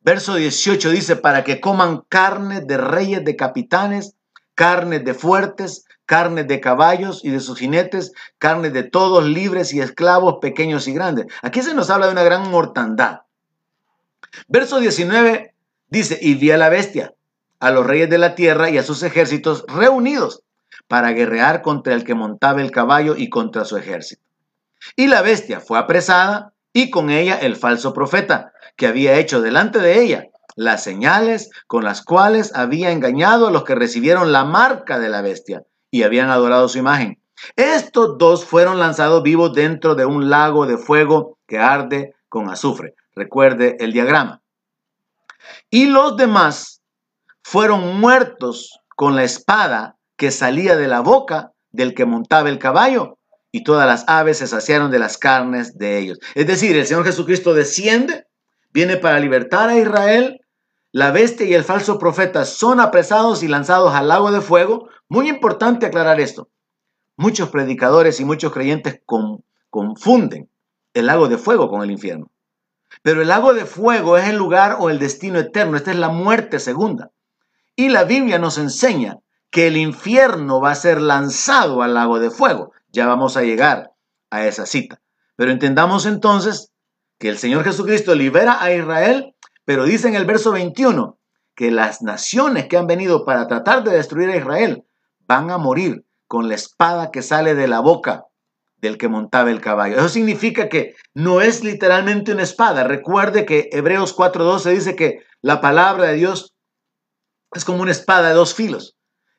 Verso 0.00 0.36
18 0.36 0.90
dice, 0.90 1.16
para 1.16 1.42
que 1.42 1.60
coman 1.60 2.02
carne 2.08 2.60
de 2.60 2.76
reyes, 2.76 3.24
de 3.24 3.34
capitanes, 3.34 4.14
carne 4.54 5.00
de 5.00 5.14
fuertes, 5.14 5.84
carne 6.06 6.44
de 6.44 6.60
caballos 6.60 7.24
y 7.24 7.30
de 7.30 7.40
sus 7.40 7.58
jinetes, 7.58 8.12
carne 8.38 8.70
de 8.70 8.84
todos 8.84 9.24
libres 9.24 9.72
y 9.72 9.80
esclavos, 9.80 10.36
pequeños 10.40 10.86
y 10.86 10.92
grandes. 10.92 11.26
Aquí 11.42 11.62
se 11.62 11.74
nos 11.74 11.90
habla 11.90 12.06
de 12.06 12.12
una 12.12 12.22
gran 12.22 12.50
mortandad. 12.50 13.22
Verso 14.46 14.78
19 14.78 15.54
dice, 15.88 16.18
y 16.20 16.34
vi 16.34 16.52
a 16.52 16.56
la 16.56 16.68
bestia, 16.68 17.14
a 17.58 17.70
los 17.70 17.84
reyes 17.84 18.10
de 18.10 18.18
la 18.18 18.34
tierra 18.36 18.70
y 18.70 18.78
a 18.78 18.82
sus 18.84 19.02
ejércitos 19.02 19.64
reunidos 19.66 20.44
para 20.88 21.12
guerrear 21.12 21.62
contra 21.62 21.94
el 21.94 22.04
que 22.04 22.14
montaba 22.14 22.60
el 22.60 22.70
caballo 22.70 23.14
y 23.16 23.28
contra 23.28 23.64
su 23.64 23.76
ejército. 23.76 24.22
Y 24.96 25.06
la 25.06 25.22
bestia 25.22 25.60
fue 25.60 25.78
apresada 25.78 26.52
y 26.72 26.90
con 26.90 27.10
ella 27.10 27.36
el 27.36 27.56
falso 27.56 27.92
profeta, 27.92 28.52
que 28.76 28.86
había 28.86 29.16
hecho 29.16 29.40
delante 29.40 29.78
de 29.78 30.02
ella 30.02 30.28
las 30.56 30.84
señales 30.84 31.50
con 31.66 31.84
las 31.84 32.02
cuales 32.02 32.54
había 32.54 32.90
engañado 32.90 33.48
a 33.48 33.50
los 33.50 33.64
que 33.64 33.74
recibieron 33.74 34.32
la 34.32 34.44
marca 34.44 34.98
de 34.98 35.08
la 35.08 35.22
bestia 35.22 35.64
y 35.90 36.02
habían 36.02 36.30
adorado 36.30 36.68
su 36.68 36.78
imagen. 36.78 37.20
Estos 37.56 38.18
dos 38.18 38.44
fueron 38.44 38.78
lanzados 38.78 39.22
vivos 39.22 39.52
dentro 39.52 39.94
de 39.94 40.06
un 40.06 40.30
lago 40.30 40.66
de 40.66 40.78
fuego 40.78 41.38
que 41.46 41.58
arde 41.58 42.14
con 42.28 42.48
azufre. 42.50 42.94
Recuerde 43.14 43.76
el 43.80 43.92
diagrama. 43.92 44.40
Y 45.70 45.86
los 45.86 46.16
demás 46.16 46.82
fueron 47.42 48.00
muertos 48.00 48.80
con 48.96 49.14
la 49.14 49.24
espada 49.24 49.96
que 50.16 50.30
salía 50.30 50.76
de 50.76 50.88
la 50.88 51.00
boca 51.00 51.52
del 51.72 51.94
que 51.94 52.04
montaba 52.04 52.48
el 52.48 52.58
caballo, 52.58 53.18
y 53.54 53.62
todas 53.62 53.86
las 53.86 54.04
aves 54.08 54.38
se 54.38 54.48
saciaron 54.48 54.90
de 54.90 54.98
las 54.98 55.16
carnes 55.16 55.78
de 55.78 55.98
ellos. 55.98 56.18
Es 56.34 56.48
decir, 56.48 56.76
el 56.76 56.86
Señor 56.86 57.04
Jesucristo 57.04 57.54
desciende, 57.54 58.26
viene 58.72 58.96
para 58.96 59.20
libertar 59.20 59.68
a 59.68 59.78
Israel, 59.78 60.40
la 60.90 61.12
bestia 61.12 61.46
y 61.46 61.54
el 61.54 61.62
falso 61.62 61.98
profeta 61.98 62.44
son 62.44 62.80
apresados 62.80 63.44
y 63.44 63.48
lanzados 63.48 63.94
al 63.94 64.08
lago 64.08 64.32
de 64.32 64.40
fuego. 64.40 64.88
Muy 65.08 65.28
importante 65.28 65.86
aclarar 65.86 66.20
esto. 66.20 66.48
Muchos 67.16 67.48
predicadores 67.48 68.18
y 68.18 68.24
muchos 68.24 68.52
creyentes 68.52 69.00
confunden 69.70 70.50
el 70.92 71.06
lago 71.06 71.28
de 71.28 71.38
fuego 71.38 71.68
con 71.68 71.82
el 71.82 71.90
infierno. 71.90 72.30
Pero 73.02 73.22
el 73.22 73.28
lago 73.28 73.54
de 73.54 73.66
fuego 73.66 74.16
es 74.16 74.28
el 74.28 74.36
lugar 74.36 74.76
o 74.78 74.90
el 74.90 74.98
destino 74.98 75.38
eterno. 75.38 75.76
Esta 75.76 75.90
es 75.92 75.96
la 75.96 76.08
muerte 76.08 76.58
segunda. 76.58 77.10
Y 77.76 77.88
la 77.88 78.04
Biblia 78.04 78.38
nos 78.38 78.58
enseña 78.58 79.18
que 79.54 79.68
el 79.68 79.76
infierno 79.76 80.60
va 80.60 80.72
a 80.72 80.74
ser 80.74 81.00
lanzado 81.00 81.80
al 81.80 81.94
lago 81.94 82.18
de 82.18 82.30
fuego. 82.30 82.72
Ya 82.90 83.06
vamos 83.06 83.36
a 83.36 83.42
llegar 83.42 83.92
a 84.30 84.46
esa 84.46 84.66
cita. 84.66 85.00
Pero 85.36 85.52
entendamos 85.52 86.06
entonces 86.06 86.72
que 87.18 87.28
el 87.28 87.38
Señor 87.38 87.62
Jesucristo 87.64 88.14
libera 88.14 88.60
a 88.60 88.74
Israel 88.74 89.34
pero 89.64 89.84
dice 89.84 90.08
en 90.08 90.14
el 90.14 90.26
verso 90.26 90.52
21 90.52 91.18
que 91.54 91.70
las 91.70 92.02
naciones 92.02 92.66
que 92.66 92.76
han 92.76 92.86
venido 92.86 93.24
para 93.24 93.46
tratar 93.46 93.84
de 93.84 93.92
destruir 93.92 94.28
a 94.30 94.36
Israel 94.36 94.84
van 95.20 95.50
a 95.50 95.58
morir 95.58 96.04
con 96.26 96.48
la 96.48 96.54
espada 96.54 97.10
que 97.10 97.22
sale 97.22 97.54
de 97.54 97.68
la 97.68 97.80
boca 97.80 98.24
del 98.76 98.98
que 98.98 99.08
montaba 99.08 99.50
el 99.50 99.60
caballo. 99.60 99.96
Eso 99.96 100.08
significa 100.08 100.68
que 100.68 100.94
no 101.14 101.40
es 101.40 101.64
literalmente 101.64 102.32
una 102.32 102.42
espada. 102.42 102.84
Recuerde 102.84 103.46
que 103.46 103.70
Hebreos 103.72 104.14
4.12 104.14 104.70
dice 104.72 104.96
que 104.96 105.20
la 105.40 105.60
palabra 105.60 106.08
de 106.08 106.14
Dios 106.14 106.54
es 107.52 107.64
como 107.64 107.80
una 107.80 107.92
espada 107.92 108.28
de 108.28 108.34
dos 108.34 108.54
filos. 108.54 108.93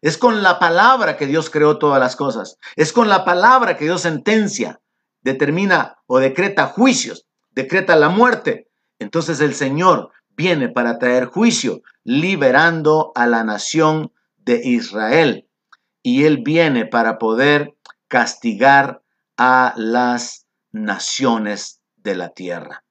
Es 0.06 0.20
con 0.20 0.44
la 0.44 0.60
palabra 0.60 1.18
que 1.18 1.26
Dios 1.26 1.50
creó 1.50 1.80
todas 1.80 2.00
las 2.00 2.16
cosas. 2.16 2.60
Es 2.76 2.94
con 2.94 3.10
la 3.10 3.26
palabra 3.26 3.76
que 3.76 3.86
Dios 3.86 4.02
sentencia, 4.02 4.80
determina 5.24 5.98
o 6.06 6.20
decreta 6.20 6.68
juicios, 6.68 7.26
decreta 7.50 7.96
la 7.96 8.10
muerte. 8.10 8.70
Entonces 9.00 9.40
el 9.40 9.56
Señor 9.56 10.12
viene 10.30 10.70
para 10.70 11.00
traer 11.00 11.26
juicio, 11.26 11.82
liberando 12.04 13.14
a 13.16 13.26
la 13.26 13.44
nación 13.44 14.12
de 14.38 14.62
Israel. 14.64 15.50
Y 16.04 16.26
Él 16.26 16.44
viene 16.44 16.86
para 16.86 17.18
poder 17.18 17.74
castigar 18.08 19.02
a 19.38 19.74
las 19.76 20.46
naciones 20.72 21.82
de 21.96 22.14
la 22.14 22.30
tierra. 22.30 22.84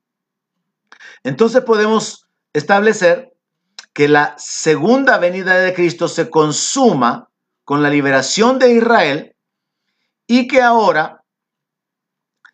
Entonces 1.22 1.62
podemos 1.62 2.28
establecer 2.52 3.33
que 3.94 4.08
la 4.08 4.34
segunda 4.36 5.18
venida 5.18 5.56
de 5.56 5.72
Cristo 5.72 6.08
se 6.08 6.28
consuma 6.28 7.30
con 7.64 7.82
la 7.82 7.88
liberación 7.88 8.58
de 8.58 8.74
Israel 8.74 9.36
y 10.26 10.48
que 10.48 10.60
ahora 10.60 11.24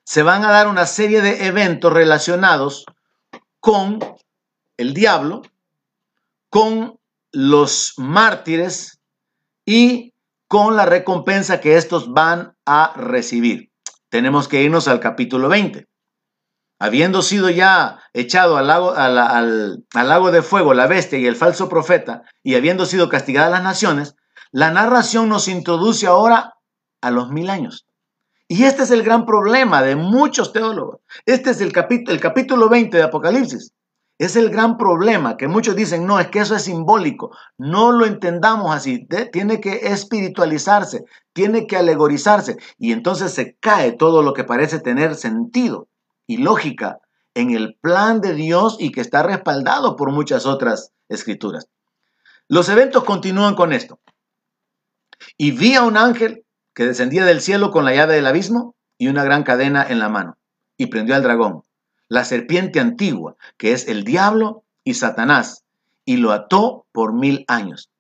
se 0.05 0.23
van 0.23 0.45
a 0.45 0.51
dar 0.51 0.69
una 0.69 0.87
serie 0.87 1.23
de 1.23 1.47
eventos 1.47 1.93
relacionados 1.93 2.85
con 3.59 3.99
el 4.77 4.93
diablo, 4.93 5.43
con 6.51 6.99
los 7.33 7.95
mártires 7.97 9.01
y 9.65 10.13
con 10.47 10.77
la 10.77 10.85
recompensa 10.85 11.61
que 11.61 11.77
estos 11.77 12.13
van 12.13 12.57
a 12.67 12.93
recibir. 12.97 13.71
Tenemos 14.09 14.49
que 14.49 14.63
irnos 14.63 14.89
al 14.89 15.01
capítulo 15.01 15.49
20. 15.49 15.87
Habiendo 16.83 17.21
sido 17.21 17.51
ya 17.51 17.99
echado 18.15 18.57
al 18.57 18.67
lago, 18.67 18.95
al, 18.97 19.85
lago 19.93 20.31
de 20.31 20.41
fuego 20.41 20.73
la 20.73 20.87
bestia 20.87 21.19
y 21.19 21.27
el 21.27 21.37
falso 21.37 21.69
profeta, 21.69 22.23
y 22.43 22.55
habiendo 22.55 22.87
sido 22.87 23.11
castigadas 23.11 23.51
las 23.51 23.63
naciones, 23.63 24.17
la 24.51 24.71
narración 24.71 25.29
nos 25.29 25.47
introduce 25.47 26.07
ahora 26.07 26.55
a 27.03 27.11
los 27.11 27.29
mil 27.29 27.51
años. 27.51 27.87
Y 28.49 28.65
este 28.65 28.85
es 28.85 28.91
el 28.93 29.03
gran 29.03 29.27
problema 29.27 29.83
de 29.83 29.95
muchos 29.95 30.55
teólogos. 30.55 31.01
Este 31.27 31.51
es 31.51 31.61
el, 31.61 31.71
capítulo, 31.71 32.15
el 32.15 32.21
capítulo 32.21 32.71
20 32.71 32.97
de 32.97 33.03
Apocalipsis. 33.03 33.75
Es 34.19 34.37
el 34.37 34.49
gran 34.49 34.79
problema 34.79 35.37
que 35.37 35.49
muchos 35.49 35.77
dicen, 35.77 36.07
no, 36.07 36.19
es 36.19 36.29
que 36.29 36.41
eso 36.41 36.57
es 36.57 36.63
simbólico. 36.63 37.31
No 37.59 37.93
lo 37.93 38.07
entendamos 38.07 38.75
así. 38.75 39.07
tiene 39.31 39.61
que 39.61 39.81
espiritualizarse, 39.93 41.05
tiene 41.35 41.67
que 41.67 41.77
alegorizarse. 41.77 42.57
Y 42.79 42.93
entonces 42.93 43.33
se 43.33 43.57
cae 43.61 43.93
todo 43.93 44.23
lo 44.23 44.33
que 44.33 44.45
parece 44.45 44.81
tener 44.81 45.15
sentido 45.15 45.90
y 46.31 46.37
lógica 46.37 47.01
en 47.35 47.51
el 47.51 47.75
plan 47.75 48.21
de 48.21 48.35
Dios 48.35 48.77
y 48.79 48.93
que 48.93 49.01
está 49.01 49.25
respaldado 49.25 49.97
por 49.97 50.13
muchas 50.13 50.47
otras 50.47 50.93
escrituras. 51.09 51.69
Los 52.47 52.69
eventos 52.69 53.03
continúan 53.03 53.57
con 53.57 53.73
esto. 53.73 53.99
Y 55.37 55.51
vi 55.51 55.75
a 55.75 55.83
un 55.83 55.97
ángel 55.97 56.45
que 56.73 56.87
descendía 56.87 57.25
del 57.25 57.41
cielo 57.41 57.73
con 57.73 57.85
la 57.85 57.97
llave 57.97 58.15
del 58.15 58.29
abismo 58.29 58.77
y 58.97 59.09
una 59.09 59.25
gran 59.25 59.43
cadena 59.43 59.85
en 59.85 59.99
la 59.99 60.09
mano, 60.09 60.39
y 60.77 60.87
prendió 60.87 61.17
al 61.17 61.25
dragón 61.25 61.65
la 62.07 62.25
serpiente 62.25 62.79
antigua, 62.79 63.35
que 63.57 63.73
es 63.73 63.89
el 63.89 64.05
diablo 64.05 64.63
y 64.85 64.95
Satanás, 64.95 65.65
y 66.05 66.17
lo 66.17 66.31
ató 66.31 66.87
por 66.93 67.13
mil 67.13 67.45
años. 67.49 67.91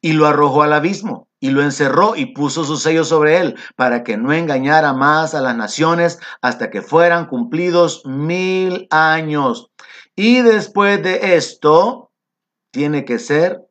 Y 0.00 0.14
lo 0.14 0.26
arrojó 0.26 0.64
al 0.64 0.72
abismo, 0.72 1.28
y 1.40 1.50
lo 1.50 1.62
encerró 1.62 2.14
y 2.16 2.26
puso 2.26 2.64
su 2.64 2.76
sello 2.76 3.04
sobre 3.04 3.38
él, 3.38 3.56
para 3.74 4.04
que 4.04 4.18
no 4.18 4.32
engañara 4.32 4.92
más 4.92 5.34
a 5.34 5.40
las 5.40 5.56
naciones 5.56 6.20
hasta 6.42 6.70
que 6.70 6.82
fueran 6.82 7.26
cumplidos 7.26 8.04
mil 8.04 8.86
años. 8.90 9.70
Y 10.14 10.42
después 10.42 11.02
de 11.02 11.36
esto, 11.36 12.10
tiene 12.70 13.04
que 13.04 13.18
ser 13.18 13.66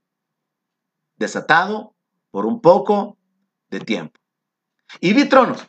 desatado 1.17 1.93
por 2.32 2.45
un 2.45 2.59
poco 2.59 3.17
de 3.70 3.80
tiempo. 3.80 4.20
Y 4.99 5.13
vi 5.13 5.26
tronos 5.26 5.67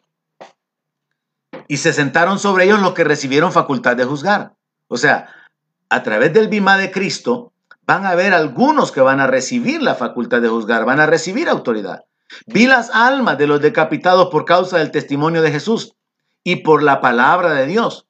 y 1.69 1.77
se 1.77 1.93
sentaron 1.93 2.39
sobre 2.39 2.65
ellos 2.65 2.81
los 2.81 2.95
que 2.95 3.05
recibieron 3.05 3.53
facultad 3.53 3.97
de 3.97 4.05
juzgar. 4.05 4.55
O 4.89 4.97
sea, 4.97 5.29
a 5.89 6.03
través 6.03 6.33
del 6.33 6.49
bimá 6.49 6.79
de 6.79 6.91
Cristo 6.91 7.53
van 7.91 8.07
a 8.07 8.11
haber 8.11 8.35
algunos 8.35 8.93
que 8.93 9.01
van 9.01 9.19
a 9.19 9.27
recibir 9.27 9.83
la 9.83 9.97
facultad 9.97 10.41
de 10.41 10.49
juzgar, 10.49 10.85
van 10.85 11.01
a 11.01 11.07
recibir 11.07 11.49
autoridad. 11.49 12.05
Vi 12.47 12.69
las 12.69 12.89
almas 12.91 13.37
de 13.37 13.49
los 13.49 13.61
decapitados 13.61 14.29
por 14.29 14.45
causa 14.45 14.79
del 14.79 14.93
testimonio 14.93 15.43
de 15.43 15.51
Jesús 15.51 15.97
y 16.45 16.63
por 16.63 16.85
la 16.85 17.01
palabra 17.01 17.53
de 17.53 17.67
Dios. 17.67 18.07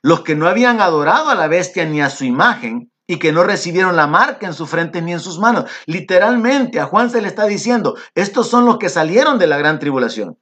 Los 0.00 0.22
que 0.22 0.34
no 0.34 0.48
habían 0.48 0.80
adorado 0.80 1.28
a 1.28 1.34
la 1.34 1.46
bestia 1.46 1.84
ni 1.84 2.00
a 2.00 2.08
su 2.08 2.24
imagen 2.24 2.90
y 3.06 3.18
que 3.18 3.32
no 3.32 3.44
recibieron 3.44 3.96
la 3.96 4.06
marca 4.06 4.46
en 4.46 4.54
su 4.54 4.66
frente 4.66 5.02
ni 5.02 5.12
en 5.12 5.20
sus 5.20 5.38
manos. 5.38 5.66
Literalmente 5.84 6.80
a 6.80 6.86
Juan 6.86 7.10
se 7.10 7.20
le 7.20 7.28
está 7.28 7.44
diciendo, 7.44 7.96
estos 8.14 8.48
son 8.48 8.64
los 8.64 8.78
que 8.78 8.88
salieron 8.88 9.38
de 9.38 9.46
la 9.46 9.58
gran 9.58 9.78
tribulación. 9.78 10.38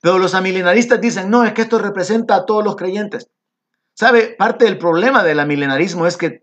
Pero 0.00 0.20
los 0.20 0.36
amilenaristas 0.36 1.00
dicen, 1.00 1.28
no, 1.28 1.42
es 1.42 1.54
que 1.54 1.62
esto 1.62 1.80
representa 1.80 2.36
a 2.36 2.46
todos 2.46 2.62
los 2.62 2.76
creyentes. 2.76 3.30
¿Sabe? 3.94 4.36
Parte 4.38 4.64
del 4.64 4.78
problema 4.78 5.24
del 5.24 5.40
amilenarismo 5.40 6.06
es 6.06 6.16
que 6.16 6.42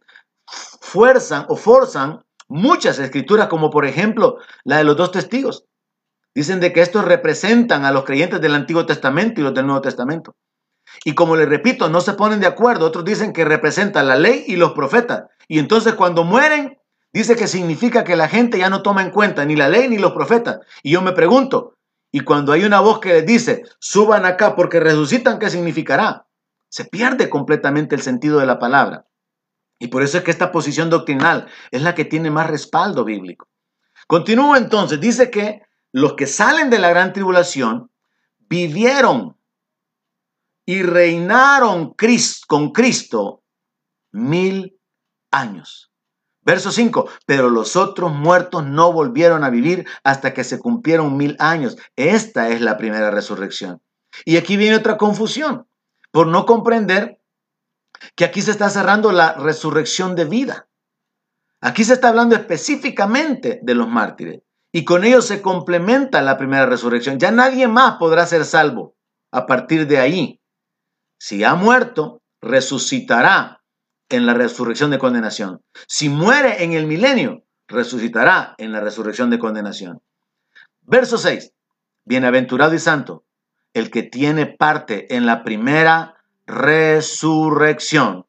fuerzan 0.96 1.46
o 1.50 1.58
forzan 1.58 2.24
muchas 2.48 3.00
escrituras, 3.00 3.48
como 3.50 3.70
por 3.70 3.86
ejemplo 3.86 4.38
la 4.64 4.78
de 4.78 4.86
los 4.86 4.96
dos 4.96 5.12
testigos. 5.12 5.66
Dicen 6.34 6.62
de 6.62 6.72
que 6.72 6.80
estos 6.80 7.04
representan 7.04 7.84
a 7.84 7.92
los 7.92 8.06
creyentes 8.06 8.40
del 8.40 8.56
Antiguo 8.56 8.86
Testamento 8.86 9.42
y 9.42 9.44
los 9.44 9.54
del 9.54 9.66
Nuevo 9.66 9.82
Testamento. 9.82 10.36
Y 11.04 11.14
como 11.14 11.36
les 11.36 11.50
repito, 11.50 11.90
no 11.90 12.00
se 12.00 12.14
ponen 12.14 12.40
de 12.40 12.48
acuerdo. 12.48 12.86
Otros 12.86 13.04
dicen 13.04 13.34
que 13.34 13.44
representan 13.44 14.08
la 14.08 14.16
ley 14.16 14.46
y 14.48 14.56
los 14.56 14.72
profetas. 14.72 15.26
Y 15.50 15.60
entonces 15.60 15.96
cuando 15.96 16.24
mueren, 16.24 16.80
dice 17.12 17.36
que 17.36 17.48
significa 17.48 18.06
que 18.06 18.16
la 18.16 18.30
gente 18.30 18.58
ya 18.58 18.70
no 18.70 18.82
toma 18.82 19.02
en 19.02 19.12
cuenta 19.12 19.44
ni 19.44 19.58
la 19.58 19.68
ley 19.68 19.90
ni 19.90 19.98
los 19.98 20.14
profetas. 20.14 20.60
Y 20.82 20.92
yo 20.92 21.02
me 21.02 21.12
pregunto, 21.12 21.74
y 22.10 22.22
cuando 22.22 22.54
hay 22.54 22.64
una 22.64 22.80
voz 22.80 23.00
que 23.02 23.10
les 23.10 23.26
dice, 23.26 23.64
suban 23.80 24.24
acá 24.24 24.56
porque 24.56 24.80
resucitan, 24.80 25.40
¿qué 25.40 25.50
significará? 25.50 26.26
Se 26.70 26.86
pierde 26.86 27.30
completamente 27.30 27.96
el 27.96 28.02
sentido 28.02 28.40
de 28.40 28.46
la 28.46 28.60
palabra. 28.60 29.06
Y 29.80 29.88
por 29.88 30.04
eso 30.04 30.18
es 30.18 30.24
que 30.24 30.32
esta 30.32 30.52
posición 30.52 30.90
doctrinal 30.90 31.48
es 31.72 31.82
la 31.82 31.96
que 31.96 32.06
tiene 32.06 32.32
más 32.32 32.48
respaldo 32.48 33.04
bíblico. 33.04 33.48
Continúo 34.08 34.56
entonces, 34.56 35.00
dice 35.00 35.30
que 35.30 35.62
los 35.92 36.14
que 36.14 36.28
salen 36.28 36.70
de 36.70 36.80
la 36.80 36.90
gran 36.90 37.14
tribulación 37.14 37.92
vivieron 38.40 39.38
y 40.66 40.84
reinaron 40.84 41.96
con 42.48 42.72
Cristo 42.72 43.44
mil 44.12 44.80
años. 45.32 45.92
Verso 46.42 46.72
5, 46.72 47.10
pero 47.26 47.50
los 47.50 47.76
otros 47.76 48.14
muertos 48.14 48.66
no 48.66 48.94
volvieron 48.94 49.44
a 49.44 49.50
vivir 49.50 49.88
hasta 50.04 50.34
que 50.34 50.44
se 50.44 50.60
cumplieron 50.60 51.18
mil 51.18 51.36
años. 51.40 51.76
Esta 51.96 52.50
es 52.50 52.62
la 52.62 52.78
primera 52.78 53.10
resurrección. 53.10 53.82
Y 54.26 54.38
aquí 54.38 54.56
viene 54.56 54.78
otra 54.78 54.98
confusión, 54.98 55.68
por 56.12 56.28
no 56.28 56.46
comprender 56.46 57.20
que 58.16 58.26
aquí 58.26 58.42
se 58.42 58.52
está 58.52 58.70
cerrando 58.70 59.12
la 59.12 59.34
resurrección 59.34 60.16
de 60.16 60.26
vida. 60.26 60.68
Aquí 61.62 61.84
se 61.84 61.94
está 61.94 62.10
hablando 62.10 62.36
específicamente 62.36 63.60
de 63.64 63.76
los 63.76 63.88
mártires. 63.88 64.42
Y 64.72 64.84
con 64.84 65.04
ello 65.04 65.22
se 65.22 65.42
complementa 65.42 66.22
la 66.22 66.38
primera 66.38 66.66
resurrección. 66.66 67.18
Ya 67.18 67.32
nadie 67.32 67.68
más 67.68 67.96
podrá 67.98 68.26
ser 68.26 68.46
salvo 68.46 68.96
a 69.32 69.46
partir 69.46 69.88
de 69.88 70.00
ahí. 70.00 70.42
Si 71.18 71.44
ha 71.44 71.56
muerto, 71.56 72.22
resucitará 72.42 73.64
en 74.10 74.26
la 74.26 74.34
resurrección 74.34 74.92
de 74.92 75.00
condenación. 75.00 75.62
Si 75.88 76.10
muere 76.10 76.64
en 76.64 76.74
el 76.74 76.86
milenio, 76.86 77.46
resucitará 77.68 78.54
en 78.58 78.72
la 78.72 78.82
resurrección 78.82 79.30
de 79.30 79.40
condenación. 79.40 80.02
Verso 80.82 81.18
6. 81.18 81.54
Bienaventurado 82.04 82.74
y 82.76 82.80
santo, 82.80 83.26
el 83.74 83.90
que 83.90 84.04
tiene 84.04 84.46
parte 84.46 85.16
en 85.16 85.26
la 85.26 85.44
primera 85.44 86.15
resurrección. 86.46 88.26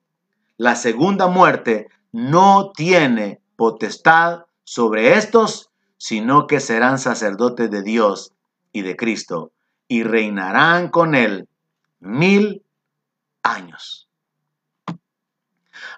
La 0.57 0.75
segunda 0.75 1.27
muerte 1.29 1.89
no 2.13 2.73
tiene 2.73 3.41
potestad 3.57 4.45
sobre 4.65 5.15
estos, 5.15 5.71
sino 5.99 6.47
que 6.47 6.61
serán 6.61 6.99
sacerdotes 6.99 7.71
de 7.71 7.83
Dios 7.83 8.33
y 8.73 8.83
de 8.83 8.97
Cristo, 8.97 9.53
y 9.89 10.03
reinarán 10.03 10.89
con 10.89 11.15
él 11.15 11.49
mil 12.01 12.65
años. 13.43 14.09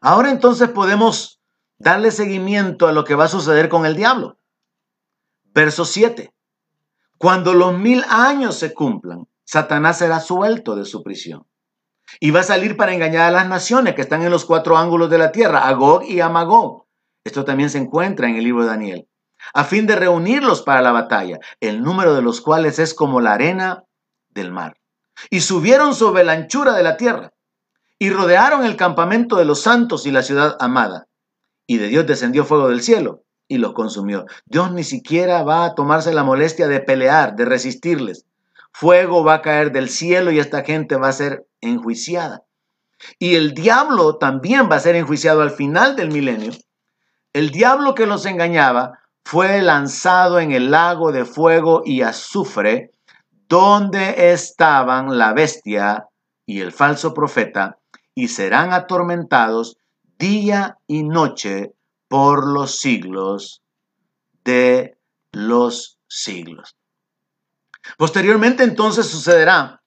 Ahora 0.00 0.30
entonces 0.30 0.68
podemos 0.68 1.40
darle 1.78 2.10
seguimiento 2.10 2.86
a 2.86 2.92
lo 2.92 3.04
que 3.04 3.14
va 3.14 3.24
a 3.24 3.28
suceder 3.28 3.68
con 3.68 3.86
el 3.86 3.96
diablo. 3.96 4.38
Verso 5.54 5.84
7. 5.84 6.32
Cuando 7.16 7.54
los 7.54 7.76
mil 7.76 8.04
años 8.08 8.56
se 8.56 8.74
cumplan, 8.74 9.26
Satanás 9.44 9.98
será 9.98 10.20
suelto 10.20 10.76
de 10.76 10.84
su 10.84 11.02
prisión 11.02 11.48
y 12.20 12.30
va 12.30 12.40
a 12.40 12.44
salir 12.44 12.76
para 12.76 12.94
engañar 12.94 13.28
a 13.28 13.30
las 13.30 13.48
naciones 13.48 13.94
que 13.94 14.02
están 14.02 14.22
en 14.22 14.30
los 14.30 14.44
cuatro 14.44 14.76
ángulos 14.76 15.11
de 15.11 15.18
la 15.18 15.32
tierra, 15.32 15.66
a 15.66 15.72
Gog 15.72 16.04
y 16.04 16.20
a. 16.20 16.32
Esto 17.24 17.44
también 17.44 17.70
se 17.70 17.78
encuentra 17.78 18.28
en 18.28 18.36
el 18.36 18.44
libro 18.44 18.62
de 18.62 18.70
Daniel 18.70 19.09
a 19.54 19.64
fin 19.64 19.86
de 19.86 19.96
reunirlos 19.96 20.62
para 20.62 20.82
la 20.82 20.92
batalla, 20.92 21.38
el 21.61 21.82
número 21.82 22.14
de 22.14 22.22
los 22.22 22.40
cuales 22.40 22.78
es 22.78 22.94
como 22.94 23.20
la 23.20 23.34
arena 23.34 23.84
del 24.28 24.52
mar. 24.52 24.76
Y 25.30 25.40
subieron 25.40 25.94
sobre 25.94 26.24
la 26.24 26.32
anchura 26.32 26.74
de 26.74 26.82
la 26.82 26.96
tierra, 26.96 27.32
y 27.98 28.11
rodearon 28.11 28.64
el 28.64 28.76
campamento 28.76 29.36
de 29.36 29.44
los 29.44 29.62
santos 29.62 30.06
y 30.06 30.12
la 30.12 30.22
ciudad 30.22 30.56
amada. 30.61 31.09
Y 31.66 31.78
de 31.78 31.88
Dios 31.88 32.06
descendió 32.06 32.44
fuego 32.44 32.68
del 32.68 32.82
cielo 32.82 33.24
y 33.48 33.59
los 33.59 33.72
consumió. 33.72 34.26
Dios 34.46 34.72
ni 34.72 34.84
siquiera 34.84 35.42
va 35.42 35.64
a 35.64 35.74
tomarse 35.74 36.14
la 36.14 36.22
molestia 36.22 36.68
de 36.68 36.80
pelear, 36.80 37.34
de 37.34 37.44
resistirles. 37.44 38.26
Fuego 38.80 39.24
va 39.24 39.34
a 39.34 39.42
caer 39.42 39.72
del 39.72 39.88
cielo 39.88 40.30
y 40.30 40.38
esta 40.38 40.62
gente 40.62 40.94
va 40.94 41.08
a 41.08 41.12
ser 41.12 41.48
enjuiciada. 41.60 42.44
Y 43.18 43.34
el 43.34 43.52
diablo 43.52 44.18
también 44.18 44.70
va 44.70 44.76
a 44.76 44.78
ser 44.78 44.94
enjuiciado 44.94 45.42
al 45.42 45.50
final 45.50 45.96
del 45.96 46.12
milenio. 46.12 46.52
El 47.32 47.50
diablo 47.50 47.96
que 47.96 48.06
los 48.06 48.24
engañaba 48.24 49.00
fue 49.24 49.62
lanzado 49.62 50.38
en 50.38 50.52
el 50.52 50.70
lago 50.70 51.10
de 51.10 51.24
fuego 51.24 51.82
y 51.84 52.02
azufre, 52.02 52.92
donde 53.48 54.30
estaban 54.32 55.18
la 55.18 55.32
bestia 55.32 56.06
y 56.46 56.60
el 56.60 56.70
falso 56.70 57.12
profeta, 57.12 57.80
y 58.14 58.28
serán 58.28 58.72
atormentados 58.72 59.78
día 60.20 60.78
y 60.86 61.02
noche 61.02 61.72
por 62.06 62.46
los 62.46 62.78
siglos 62.78 63.60
de 64.44 64.96
los 65.32 65.98
siglos. 66.06 66.77
Posteriormente 67.96 68.64
entonces 68.64 69.06
sucederá 69.06 69.82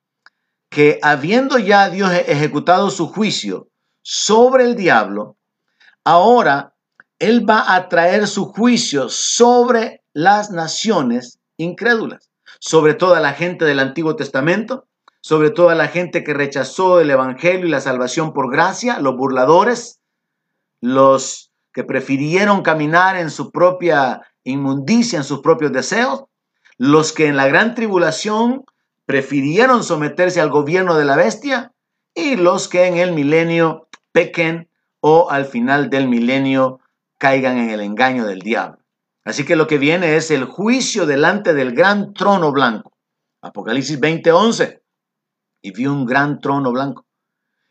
que 0.69 0.99
habiendo 1.01 1.57
ya 1.57 1.89
Dios 1.89 2.11
ejecutado 2.27 2.89
su 2.89 3.07
juicio 3.07 3.67
sobre 4.01 4.63
el 4.63 4.75
diablo, 4.75 5.37
ahora 6.03 6.75
él 7.19 7.47
va 7.47 7.75
a 7.75 7.89
traer 7.89 8.27
su 8.27 8.45
juicio 8.45 9.09
sobre 9.09 10.01
las 10.13 10.49
naciones 10.49 11.39
incrédulas, 11.57 12.31
sobre 12.59 12.93
toda 12.93 13.19
la 13.19 13.33
gente 13.33 13.65
del 13.65 13.79
Antiguo 13.79 14.15
Testamento, 14.15 14.87
sobre 15.21 15.51
toda 15.51 15.75
la 15.75 15.87
gente 15.87 16.23
que 16.23 16.33
rechazó 16.33 16.99
el 16.99 17.11
Evangelio 17.11 17.67
y 17.67 17.69
la 17.69 17.81
salvación 17.81 18.33
por 18.33 18.51
gracia, 18.51 18.99
los 18.99 19.15
burladores, 19.15 19.99
los 20.81 21.51
que 21.73 21.83
prefirieron 21.83 22.63
caminar 22.63 23.15
en 23.15 23.29
su 23.29 23.51
propia 23.51 24.21
inmundicia, 24.43 25.17
en 25.17 25.23
sus 25.23 25.41
propios 25.41 25.71
deseos, 25.71 26.23
los 26.83 27.13
que 27.13 27.27
en 27.27 27.37
la 27.37 27.47
gran 27.47 27.75
tribulación 27.75 28.65
prefirieron 29.05 29.83
someterse 29.83 30.41
al 30.41 30.49
gobierno 30.49 30.97
de 30.97 31.05
la 31.05 31.15
bestia 31.15 31.73
y 32.15 32.37
los 32.37 32.67
que 32.67 32.87
en 32.87 32.97
el 32.97 33.11
milenio 33.11 33.87
pequen 34.11 34.67
o 34.99 35.29
al 35.29 35.45
final 35.45 35.91
del 35.91 36.07
milenio 36.07 36.79
caigan 37.19 37.59
en 37.59 37.69
el 37.69 37.81
engaño 37.81 38.25
del 38.25 38.39
diablo. 38.39 38.79
Así 39.23 39.45
que 39.45 39.55
lo 39.55 39.67
que 39.67 39.77
viene 39.77 40.15
es 40.15 40.31
el 40.31 40.45
juicio 40.45 41.05
delante 41.05 41.53
del 41.53 41.73
gran 41.73 42.15
trono 42.15 42.51
blanco. 42.51 42.93
Apocalipsis 43.43 43.99
20:11. 43.99 44.81
Y 45.61 45.73
vio 45.73 45.93
un 45.93 46.07
gran 46.07 46.39
trono 46.39 46.71
blanco. 46.71 47.05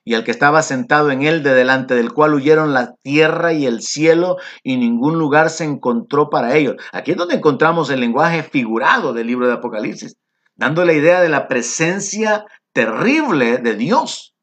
Y 0.05 0.15
al 0.15 0.25
que 0.25 0.31
estaba 0.31 0.63
sentado 0.63 1.11
en 1.11 1.23
él, 1.23 1.43
de 1.43 1.55
delante 1.55 1.95
del 1.95 2.13
cual 2.13 2.35
huyeron 2.35 2.73
la 2.73 2.95
tierra 3.03 3.53
y 3.53 3.67
el 3.67 3.83
cielo, 3.83 4.37
y 4.63 4.77
ningún 4.77 5.19
lugar 5.19 5.51
se 5.51 5.65
encontró 5.65 6.31
para 6.31 6.57
ellos. 6.57 6.77
Aquí 6.93 7.13
es 7.13 7.17
donde 7.17 7.35
encontramos 7.35 7.91
el 7.91 8.01
lenguaje 8.01 8.43
figurado 8.43 9.13
del 9.13 9.27
libro 9.27 9.47
de 9.47 9.55
Apocalipsis, 9.55 10.17
dando 10.55 10.85
la 10.85 10.95
idea 10.95 11.21
de 11.21 11.29
la 11.29 11.49
presencia 11.49 12.45
terrible 12.73 13.59
de 13.59 13.75
Dios. 13.75 14.35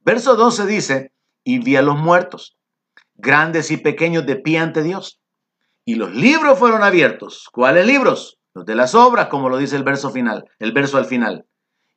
Verso 0.00 0.36
12 0.36 0.66
dice, 0.66 1.12
y 1.44 1.58
vi 1.58 1.76
a 1.76 1.82
los 1.82 1.96
muertos 1.96 2.56
grandes 3.16 3.70
y 3.70 3.76
pequeños 3.76 4.26
de 4.26 4.36
pie 4.36 4.58
ante 4.58 4.82
Dios. 4.82 5.20
Y 5.84 5.94
los 5.94 6.14
libros 6.14 6.58
fueron 6.58 6.82
abiertos. 6.82 7.48
¿Cuáles 7.52 7.86
libros? 7.86 8.38
Los 8.54 8.66
de 8.66 8.74
las 8.74 8.94
obras, 8.94 9.28
como 9.28 9.48
lo 9.48 9.58
dice 9.58 9.76
el 9.76 9.84
verso 9.84 10.10
final, 10.10 10.44
el 10.58 10.72
verso 10.72 10.98
al 10.98 11.04
final. 11.04 11.46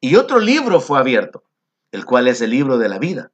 Y 0.02 0.16
otro 0.16 0.39
libro 0.39 0.80
fue 0.80 1.00
abierto, 1.00 1.43
el 1.92 2.06
cual 2.06 2.28
es 2.28 2.42
el 2.42 2.52
libro 2.52 2.78
de 2.78 2.90
la 2.90 3.00
vida. 3.00 3.32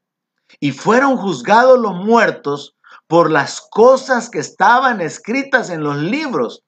Y 0.60 0.72
fueron 0.72 1.18
juzgados 1.18 1.80
los 1.80 1.96
muertos 1.96 2.76
por 3.08 3.32
las 3.32 3.62
cosas 3.62 4.30
que 4.30 4.40
estaban 4.40 5.02
escritas 5.02 5.70
en 5.70 5.84
los 5.84 5.98
libros, 5.98 6.64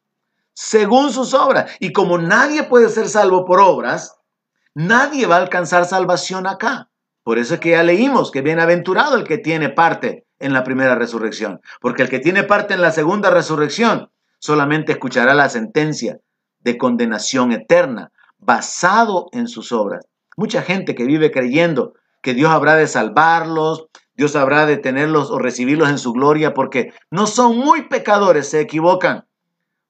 según 0.54 1.12
sus 1.12 1.34
obras. 1.34 1.72
Y 1.80 1.94
como 1.94 2.18
nadie 2.18 2.64
puede 2.64 2.90
ser 2.90 3.10
salvo 3.10 3.46
por 3.46 3.60
obras, 3.60 4.16
nadie 4.74 5.26
va 5.26 5.38
a 5.38 5.42
alcanzar 5.42 5.86
salvación 5.86 6.48
acá. 6.48 6.90
Por 7.24 7.40
eso 7.40 7.56
es 7.56 7.60
que 7.60 7.72
ya 7.72 7.84
leímos 7.84 8.32
que 8.32 8.42
bienaventurado 8.42 9.16
el 9.18 9.24
que 9.24 9.38
tiene 9.38 9.70
parte 9.70 10.26
en 10.40 10.54
la 10.54 10.64
primera 10.64 10.96
resurrección, 10.96 11.62
porque 11.82 12.04
el 12.04 12.10
que 12.10 12.20
tiene 12.20 12.44
parte 12.44 12.74
en 12.74 12.82
la 12.82 12.92
segunda 12.92 13.30
resurrección 13.30 14.12
solamente 14.40 14.94
escuchará 14.94 15.34
la 15.34 15.50
sentencia 15.50 16.20
de 16.60 16.78
condenación 16.78 17.52
eterna 17.52 18.12
basado 18.38 19.28
en 19.32 19.48
sus 19.48 19.72
obras. 19.72 20.06
Mucha 20.38 20.62
gente 20.62 20.94
que 20.94 21.04
vive 21.04 21.32
creyendo 21.32 21.96
que 22.22 22.36
Dios 22.36 22.52
habrá 22.52 22.76
de 22.76 22.88
salvarlos, 22.88 23.88
Dios 24.16 24.36
habrá 24.36 24.68
de 24.68 24.78
tenerlos 24.78 25.32
o 25.32 25.40
recibirlos 25.40 25.90
en 25.90 25.98
su 25.98 26.14
gloria 26.14 26.54
porque 26.54 26.94
no 27.10 27.26
son 27.26 27.58
muy 27.58 27.88
pecadores, 27.88 28.48
se 28.48 28.62
equivocan, 28.62 29.26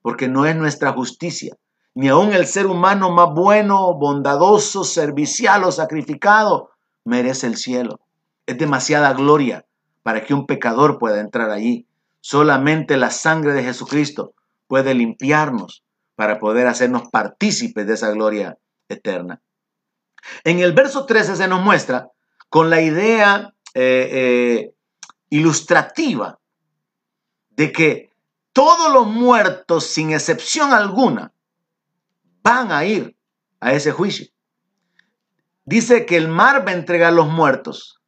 porque 0.02 0.30
no 0.30 0.46
es 0.46 0.56
nuestra 0.56 0.94
justicia, 0.94 1.58
ni 1.96 2.08
aun 2.08 2.32
el 2.32 2.46
ser 2.46 2.66
humano 2.66 3.12
más 3.12 3.34
bueno, 3.34 3.94
bondadoso, 3.96 4.86
servicial 4.86 5.66
o 5.66 5.72
sacrificado 5.72 6.70
merece 7.04 7.48
el 7.48 7.58
cielo. 7.58 8.00
Es 8.46 8.58
demasiada 8.58 9.14
gloria 9.14 9.66
para 10.02 10.24
que 10.24 10.34
un 10.34 10.46
pecador 10.46 10.98
pueda 10.98 11.20
entrar 11.20 11.52
allí. 11.52 11.88
Solamente 12.22 12.96
la 12.96 13.12
sangre 13.12 13.52
de 13.52 13.64
Jesucristo 13.64 14.34
puede 14.68 14.94
limpiarnos 14.94 15.84
para 16.16 16.40
poder 16.40 16.68
hacernos 16.68 17.10
partícipes 17.12 17.86
de 17.86 17.96
esa 17.96 18.12
gloria 18.12 18.58
eterna. 18.88 19.42
En 20.44 20.60
el 20.60 20.74
verso 20.74 21.06
13 21.06 21.36
se 21.36 21.48
nos 21.48 21.62
muestra 21.62 22.10
con 22.50 22.70
la 22.70 22.82
idea 22.82 23.54
eh, 23.74 24.10
eh, 24.12 24.74
ilustrativa 25.30 26.40
de 27.50 27.72
que 27.72 28.10
todos 28.54 28.92
los 28.92 29.08
muertos, 29.08 29.86
sin 29.86 30.12
excepción 30.12 30.74
alguna, 30.74 31.32
van 32.42 32.72
a 32.72 32.86
ir 32.86 33.16
a 33.60 33.74
ese 33.74 33.92
juicio. 33.92 34.28
Dice 35.66 36.06
que 36.06 36.18
el 36.18 36.28
mar 36.28 36.66
va 36.66 36.72
a 36.72 36.76
entregar 36.76 37.14
los 37.14 37.28
muertos, 37.28 38.02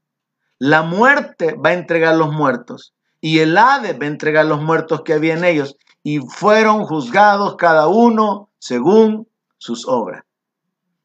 la 0.57 0.81
muerte 0.81 1.55
va 1.55 1.69
a 1.69 1.73
entregar 1.73 2.15
los 2.15 2.31
muertos 2.31 2.93
y 3.21 3.39
el 3.39 3.57
Hades 3.57 3.99
va 3.99 4.05
a 4.05 4.07
entregar 4.07 4.45
los 4.45 4.61
muertos 4.61 5.01
que 5.03 5.13
había 5.13 5.33
en 5.33 5.43
ellos 5.43 5.77
y 6.03 6.19
fueron 6.19 6.85
juzgados 6.85 7.55
cada 7.57 7.87
uno 7.87 8.49
según 8.59 9.27
sus 9.57 9.87
obras. 9.87 10.23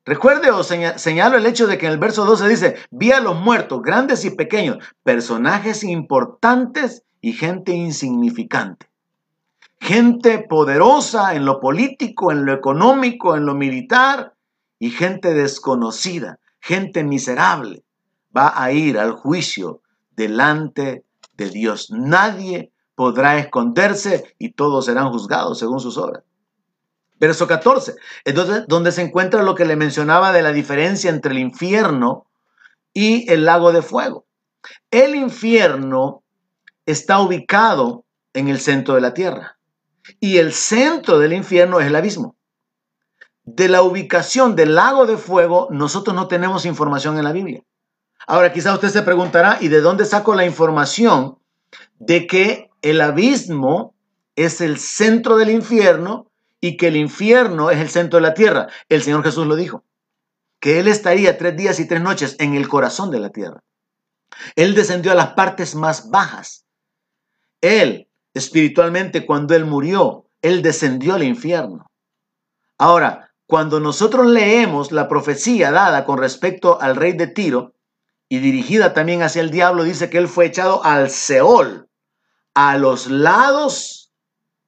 Recuerde 0.07 0.50
o 0.50 0.62
señalo 0.62 1.38
el 1.38 1.46
hecho 1.46 1.66
de 1.66 1.78
que 1.78 1.86
en 1.86 1.92
el 1.92 1.98
verso 1.98 2.26
12 2.26 2.48
dice, 2.48 2.76
vi 2.90 3.12
a 3.12 3.20
los 3.20 3.40
muertos, 3.40 3.80
grandes 3.82 4.24
y 4.26 4.30
pequeños, 4.30 4.84
personajes 5.02 5.82
importantes 5.82 7.05
y 7.22 7.32
gente 7.32 7.72
insignificante. 7.72 8.86
Gente 9.80 10.40
poderosa 10.40 11.34
en 11.34 11.46
lo 11.46 11.59
político, 11.59 12.32
en 12.32 12.44
lo 12.44 12.52
económico, 12.52 13.34
en 13.34 13.46
lo 13.46 13.55
militar 13.55 14.34
y 14.78 14.90
gente 14.90 15.32
desconocida, 15.32 16.38
gente 16.61 17.02
miserable, 17.02 17.82
va 18.36 18.52
a 18.62 18.72
ir 18.72 18.98
al 18.98 19.12
juicio 19.12 19.80
delante 20.16 21.05
de 21.36 21.48
Dios. 21.48 21.90
Nadie 21.90 22.72
podrá 22.94 23.38
esconderse 23.38 24.34
y 24.38 24.52
todos 24.52 24.84
serán 24.84 25.11
juzgados 25.11 25.59
según 25.59 25.80
sus 25.80 25.96
obras. 25.96 26.24
Verso 27.16 27.46
14, 27.46 27.94
entonces 28.24 28.64
donde 28.66 28.90
se 28.90 29.02
encuentra 29.02 29.42
lo 29.42 29.54
que 29.54 29.64
le 29.64 29.76
mencionaba 29.76 30.32
de 30.32 30.42
la 30.42 30.52
diferencia 30.52 31.10
entre 31.10 31.32
el 31.32 31.38
infierno 31.38 32.26
y 32.92 33.30
el 33.32 33.44
lago 33.44 33.72
de 33.72 33.82
fuego. 33.82 34.26
El 34.90 35.14
infierno 35.14 36.22
está 36.86 37.20
ubicado 37.20 38.04
en 38.32 38.48
el 38.48 38.60
centro 38.60 38.94
de 38.94 39.00
la 39.00 39.14
tierra 39.14 39.58
y 40.20 40.38
el 40.38 40.52
centro 40.52 41.18
del 41.18 41.32
infierno 41.32 41.80
es 41.80 41.86
el 41.86 41.96
abismo. 41.96 42.36
De 43.44 43.68
la 43.68 43.82
ubicación 43.82 44.56
del 44.56 44.74
lago 44.74 45.06
de 45.06 45.16
fuego 45.16 45.68
nosotros 45.70 46.16
no 46.16 46.28
tenemos 46.28 46.64
información 46.66 47.18
en 47.18 47.24
la 47.24 47.32
Biblia. 47.32 47.62
Ahora 48.26 48.52
quizá 48.52 48.72
usted 48.72 48.88
se 48.88 49.02
preguntará, 49.02 49.58
¿y 49.60 49.68
de 49.68 49.80
dónde 49.80 50.04
saco 50.04 50.34
la 50.34 50.46
información 50.46 51.38
de 51.98 52.26
que 52.26 52.70
el 52.82 53.00
abismo 53.00 53.94
es 54.36 54.60
el 54.60 54.78
centro 54.78 55.36
del 55.36 55.50
infierno 55.50 56.30
y 56.64 56.78
que 56.78 56.88
el 56.88 56.96
infierno 56.96 57.70
es 57.70 57.78
el 57.78 57.90
centro 57.90 58.16
de 58.16 58.22
la 58.22 58.32
tierra. 58.32 58.68
El 58.88 59.02
Señor 59.02 59.22
Jesús 59.22 59.46
lo 59.46 59.54
dijo, 59.54 59.84
que 60.60 60.80
Él 60.80 60.88
estaría 60.88 61.36
tres 61.36 61.54
días 61.58 61.78
y 61.78 61.86
tres 61.86 62.00
noches 62.00 62.36
en 62.38 62.54
el 62.54 62.68
corazón 62.68 63.10
de 63.10 63.20
la 63.20 63.28
tierra. 63.28 63.62
Él 64.56 64.74
descendió 64.74 65.12
a 65.12 65.14
las 65.14 65.34
partes 65.34 65.74
más 65.74 66.08
bajas. 66.08 66.64
Él, 67.60 68.08
espiritualmente, 68.32 69.26
cuando 69.26 69.54
Él 69.54 69.66
murió, 69.66 70.30
Él 70.40 70.62
descendió 70.62 71.16
al 71.16 71.22
infierno. 71.22 71.90
Ahora, 72.78 73.34
cuando 73.46 73.78
nosotros 73.78 74.26
leemos 74.26 74.90
la 74.90 75.06
profecía 75.06 75.70
dada 75.70 76.06
con 76.06 76.16
respecto 76.16 76.80
al 76.80 76.96
rey 76.96 77.12
de 77.12 77.26
Tiro 77.26 77.74
y 78.26 78.38
dirigida 78.38 78.94
también 78.94 79.22
hacia 79.22 79.42
el 79.42 79.50
diablo, 79.50 79.84
dice 79.84 80.08
que 80.08 80.16
Él 80.16 80.28
fue 80.28 80.46
echado 80.46 80.82
al 80.82 81.10
Seol, 81.10 81.90
a 82.54 82.78
los 82.78 83.08
lados 83.08 84.14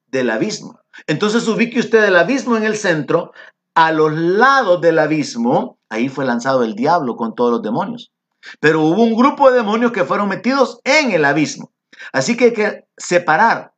del 0.05 0.29
abismo. 0.29 0.79
Entonces 1.05 1.47
ubique 1.47 1.79
usted 1.79 2.03
el 2.03 2.15
abismo 2.15 2.57
en 2.57 2.63
el 2.63 2.77
centro, 2.77 3.31
a 3.75 3.91
los 3.91 4.11
lados 4.13 4.81
del 4.81 4.97
abismo, 4.97 5.77
ahí 5.89 6.09
fue 6.09 6.25
lanzado 6.25 6.63
el 6.63 6.73
diablo 6.73 7.15
con 7.15 7.35
todos 7.35 7.51
los 7.51 7.61
demonios. 7.61 8.11
Pero 8.59 8.81
hubo 8.81 9.03
un 9.03 9.15
grupo 9.15 9.51
de 9.51 9.57
demonios 9.57 9.91
que 9.91 10.05
fueron 10.05 10.29
metidos 10.29 10.79
en 10.83 11.11
el 11.11 11.25
abismo. 11.25 11.71
Así 12.11 12.35
que 12.35 12.45
hay 12.45 12.53
que 12.53 12.87
separar 12.97 13.73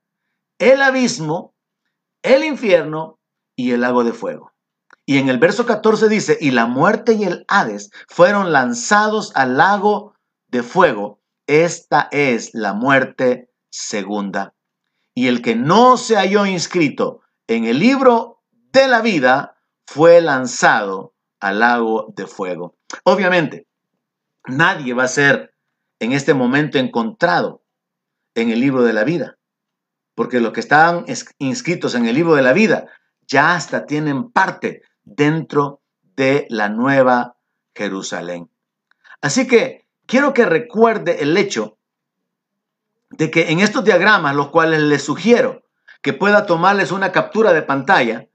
el 0.57 0.81
abismo, 0.81 1.53
el 2.23 2.45
infierno 2.45 3.19
y 3.57 3.71
el 3.71 3.81
lago 3.81 4.03
de 4.03 4.13
fuego. 4.13 4.53
Y 5.05 5.17
en 5.17 5.27
el 5.27 5.39
verso 5.39 5.65
14 5.65 6.07
dice, 6.07 6.37
y 6.39 6.51
la 6.51 6.65
muerte 6.65 7.13
y 7.13 7.23
el 7.23 7.43
Hades 7.47 7.89
fueron 8.07 8.51
lanzados 8.51 9.31
al 9.35 9.57
lago 9.57 10.13
de 10.47 10.63
fuego. 10.63 11.19
Esta 11.47 12.07
es 12.11 12.51
la 12.53 12.73
muerte 12.73 13.49
segunda 13.69 14.53
y 15.19 15.27
el 15.27 15.41
que 15.41 15.53
no 15.53 15.97
se 15.97 16.15
halló 16.15 16.45
inscrito 16.45 17.19
en 17.45 17.65
el 17.65 17.77
libro 17.77 18.41
de 18.71 18.87
la 18.87 19.01
vida 19.01 19.57
fue 19.85 20.21
lanzado 20.21 21.13
al 21.41 21.59
lago 21.59 22.13
de 22.15 22.25
fuego. 22.25 22.77
Obviamente, 23.03 23.67
nadie 24.47 24.93
va 24.93 25.03
a 25.03 25.09
ser 25.09 25.53
en 25.99 26.13
este 26.13 26.33
momento 26.33 26.77
encontrado 26.77 27.65
en 28.33 28.49
el 28.49 28.61
libro 28.61 28.83
de 28.83 28.93
la 28.93 29.03
vida, 29.03 29.37
porque 30.15 30.39
los 30.39 30.53
que 30.53 30.61
estaban 30.61 31.03
inscritos 31.37 31.95
en 31.95 32.05
el 32.05 32.15
libro 32.15 32.35
de 32.35 32.41
la 32.41 32.53
vida 32.53 32.87
ya 33.27 33.55
hasta 33.55 33.85
tienen 33.85 34.31
parte 34.31 34.83
dentro 35.03 35.81
de 36.01 36.47
la 36.49 36.69
nueva 36.69 37.35
Jerusalén. 37.75 38.49
Así 39.19 39.47
que 39.47 39.85
quiero 40.05 40.33
que 40.33 40.45
recuerde 40.45 41.21
el 41.23 41.35
hecho 41.35 41.77
de 43.09 43.31
que 43.31 43.51
en 43.51 43.59
estos 43.59 43.83
diagramas, 43.83 44.35
los 44.35 44.49
cuales 44.49 44.81
les 44.81 45.03
sugiero 45.03 45.63
que 46.01 46.13
pueda 46.13 46.45
tomarles 46.45 46.91
una 46.91 47.11
captura 47.11 47.53
de 47.53 47.61
pantalla, 47.61 48.27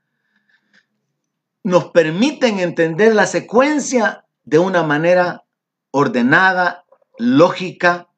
nos 1.62 1.86
permiten 1.86 2.58
entender 2.58 3.14
la 3.14 3.26
secuencia 3.26 4.24
de 4.44 4.58
una 4.58 4.82
manera 4.82 5.44
ordenada, 5.90 6.84
lógica, 7.18 8.08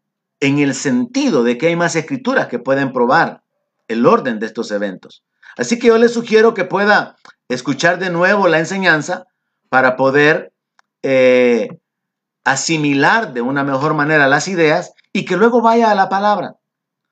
en 0.40 0.58
el 0.58 0.74
sentido 0.74 1.44
de 1.44 1.56
que 1.56 1.68
hay 1.68 1.76
más 1.76 1.96
escrituras 1.96 2.48
que 2.48 2.58
pueden 2.58 2.92
probar 2.92 3.42
el 3.88 4.04
orden 4.04 4.38
de 4.38 4.46
estos 4.46 4.70
eventos. 4.70 5.24
Así 5.56 5.78
que 5.78 5.86
yo 5.86 5.98
les 5.98 6.12
sugiero 6.12 6.54
que 6.54 6.64
pueda 6.64 7.16
escuchar 7.48 7.98
de 7.98 8.10
nuevo 8.10 8.48
la 8.48 8.58
enseñanza 8.58 9.26
para 9.68 9.96
poder 9.96 10.52
eh, 11.02 11.68
asimilar 12.44 13.32
de 13.32 13.40
una 13.40 13.64
mejor 13.64 13.94
manera 13.94 14.28
las 14.28 14.48
ideas 14.48 14.92
y 15.16 15.24
que 15.24 15.38
luego 15.38 15.62
vaya 15.62 15.90
a 15.90 15.94
la 15.94 16.10
palabra. 16.10 16.56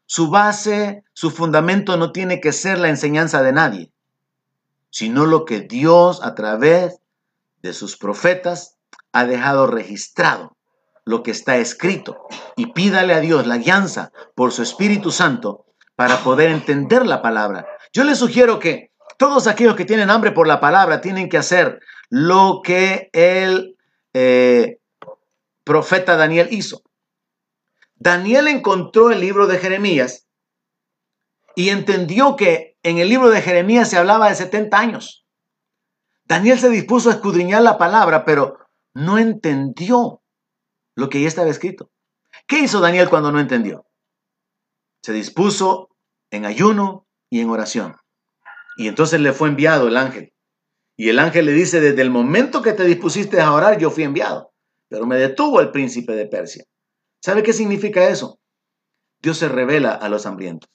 Su 0.04 0.28
base, 0.28 1.04
su 1.14 1.30
fundamento 1.30 1.96
no 1.96 2.12
tiene 2.12 2.38
que 2.38 2.52
ser 2.52 2.78
la 2.78 2.90
enseñanza 2.90 3.42
de 3.42 3.54
nadie, 3.54 3.92
sino 4.90 5.24
lo 5.24 5.46
que 5.46 5.62
Dios 5.62 6.22
a 6.22 6.34
través 6.34 7.00
de 7.62 7.72
sus 7.72 7.96
profetas 7.96 8.76
ha 9.12 9.24
dejado 9.24 9.66
registrado, 9.66 10.54
lo 11.06 11.22
que 11.22 11.30
está 11.30 11.56
escrito. 11.56 12.26
Y 12.56 12.74
pídale 12.74 13.14
a 13.14 13.20
Dios 13.20 13.46
la 13.46 13.56
guianza 13.56 14.12
por 14.34 14.52
su 14.52 14.62
Espíritu 14.62 15.10
Santo 15.10 15.64
para 15.96 16.18
poder 16.18 16.50
entender 16.50 17.06
la 17.06 17.22
palabra. 17.22 17.66
Yo 17.94 18.04
le 18.04 18.16
sugiero 18.16 18.58
que 18.58 18.90
todos 19.16 19.46
aquellos 19.46 19.76
que 19.76 19.86
tienen 19.86 20.10
hambre 20.10 20.32
por 20.32 20.46
la 20.46 20.60
palabra 20.60 21.00
tienen 21.00 21.30
que 21.30 21.38
hacer 21.38 21.80
lo 22.10 22.60
que 22.62 23.08
el 23.14 23.78
eh, 24.12 24.76
profeta 25.64 26.16
Daniel 26.16 26.48
hizo. 26.50 26.82
Daniel 27.96 28.48
encontró 28.48 29.10
el 29.10 29.20
libro 29.20 29.46
de 29.46 29.58
Jeremías 29.58 30.28
y 31.54 31.70
entendió 31.70 32.36
que 32.36 32.76
en 32.82 32.98
el 32.98 33.08
libro 33.08 33.30
de 33.30 33.40
Jeremías 33.40 33.88
se 33.88 33.96
hablaba 33.96 34.28
de 34.28 34.34
70 34.34 34.78
años. 34.78 35.26
Daniel 36.26 36.58
se 36.58 36.70
dispuso 36.70 37.10
a 37.10 37.14
escudriñar 37.14 37.62
la 37.62 37.78
palabra, 37.78 38.24
pero 38.24 38.58
no 38.94 39.18
entendió 39.18 40.22
lo 40.96 41.08
que 41.08 41.20
ya 41.20 41.28
estaba 41.28 41.50
escrito. 41.50 41.90
¿Qué 42.46 42.60
hizo 42.60 42.80
Daniel 42.80 43.08
cuando 43.08 43.30
no 43.30 43.40
entendió? 43.40 43.86
Se 45.02 45.12
dispuso 45.12 45.90
en 46.30 46.44
ayuno 46.44 47.06
y 47.30 47.40
en 47.40 47.50
oración. 47.50 47.96
Y 48.76 48.88
entonces 48.88 49.20
le 49.20 49.32
fue 49.32 49.48
enviado 49.48 49.88
el 49.88 49.96
ángel. 49.96 50.32
Y 50.96 51.08
el 51.08 51.18
ángel 51.18 51.46
le 51.46 51.52
dice, 51.52 51.80
desde 51.80 52.02
el 52.02 52.10
momento 52.10 52.62
que 52.62 52.72
te 52.72 52.84
dispusiste 52.84 53.40
a 53.40 53.52
orar, 53.52 53.78
yo 53.78 53.90
fui 53.90 54.04
enviado. 54.04 54.52
pero 54.88 55.06
me 55.06 55.16
detuvo 55.16 55.60
el 55.60 55.72
príncipe 55.72 56.12
de 56.12 56.26
Persia. 56.26 56.64
¿Sabe 57.24 57.42
qué 57.42 57.54
significa 57.54 58.06
eso? 58.10 58.38
Dios 59.22 59.38
se 59.38 59.48
revela 59.48 59.92
a 59.92 60.10
los 60.10 60.26
hambrientos. 60.26 60.68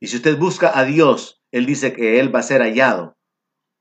Y 0.00 0.06
si 0.06 0.16
usted 0.16 0.38
busca 0.38 0.78
a 0.78 0.82
Dios, 0.86 1.42
Él 1.52 1.66
dice 1.66 1.92
que 1.92 2.18
Él 2.18 2.34
va 2.34 2.38
a 2.38 2.42
ser 2.42 2.62
hallado 2.62 3.18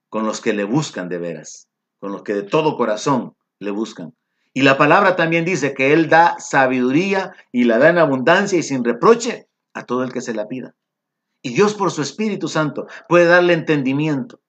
con 0.09 0.25
los 0.25 0.41
que 0.41 0.51
le 0.51 0.65
buscan 0.65 1.07
de 1.07 1.17
veras, 1.17 1.69
con 1.99 2.11
los 2.11 2.23
que 2.23 2.33
de 2.33 2.43
todo 2.43 2.75
corazón 2.75 3.37
le 3.59 3.71
buscan. 3.71 4.13
Y 4.53 4.63
la 4.63 4.77
palabra 4.77 5.15
también 5.15 5.45
dice 5.45 5.73
que 5.73 5.93
Él 5.93 6.09
da 6.09 6.37
sabiduría 6.39 7.31
y 7.53 7.63
la 7.63 7.77
da 7.77 7.87
en 7.87 7.99
abundancia 7.99 8.59
y 8.59 8.63
sin 8.63 8.83
reproche 8.83 9.47
a 9.73 9.85
todo 9.85 10.03
el 10.03 10.11
que 10.11 10.19
se 10.19 10.33
la 10.33 10.49
pida. 10.49 10.75
Y 11.41 11.53
Dios 11.53 11.73
por 11.73 11.89
su 11.89 12.01
Espíritu 12.01 12.49
Santo 12.49 12.85
puede 13.07 13.27
darle 13.27 13.53
entendimiento. 13.53 14.41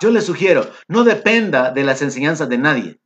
Yo 0.00 0.12
le 0.12 0.20
sugiero, 0.20 0.70
no 0.86 1.02
dependa 1.02 1.72
de 1.72 1.82
las 1.82 2.00
enseñanzas 2.00 2.48
de 2.48 2.58
nadie. 2.58 3.00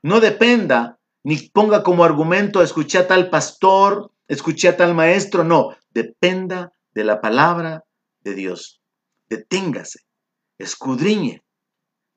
No 0.00 0.20
dependa 0.20 1.00
ni 1.24 1.38
ponga 1.48 1.82
como 1.82 2.04
argumento, 2.04 2.62
escuché 2.62 2.98
a 2.98 3.08
tal 3.08 3.30
pastor, 3.30 4.12
escuché 4.28 4.68
a 4.68 4.76
tal 4.76 4.94
maestro. 4.94 5.42
No, 5.42 5.74
dependa 5.90 6.72
de 6.92 7.04
la 7.04 7.20
palabra 7.20 7.84
de 8.20 8.34
Dios. 8.34 8.82
Deténgase, 9.28 10.00
escudriñe, 10.58 11.42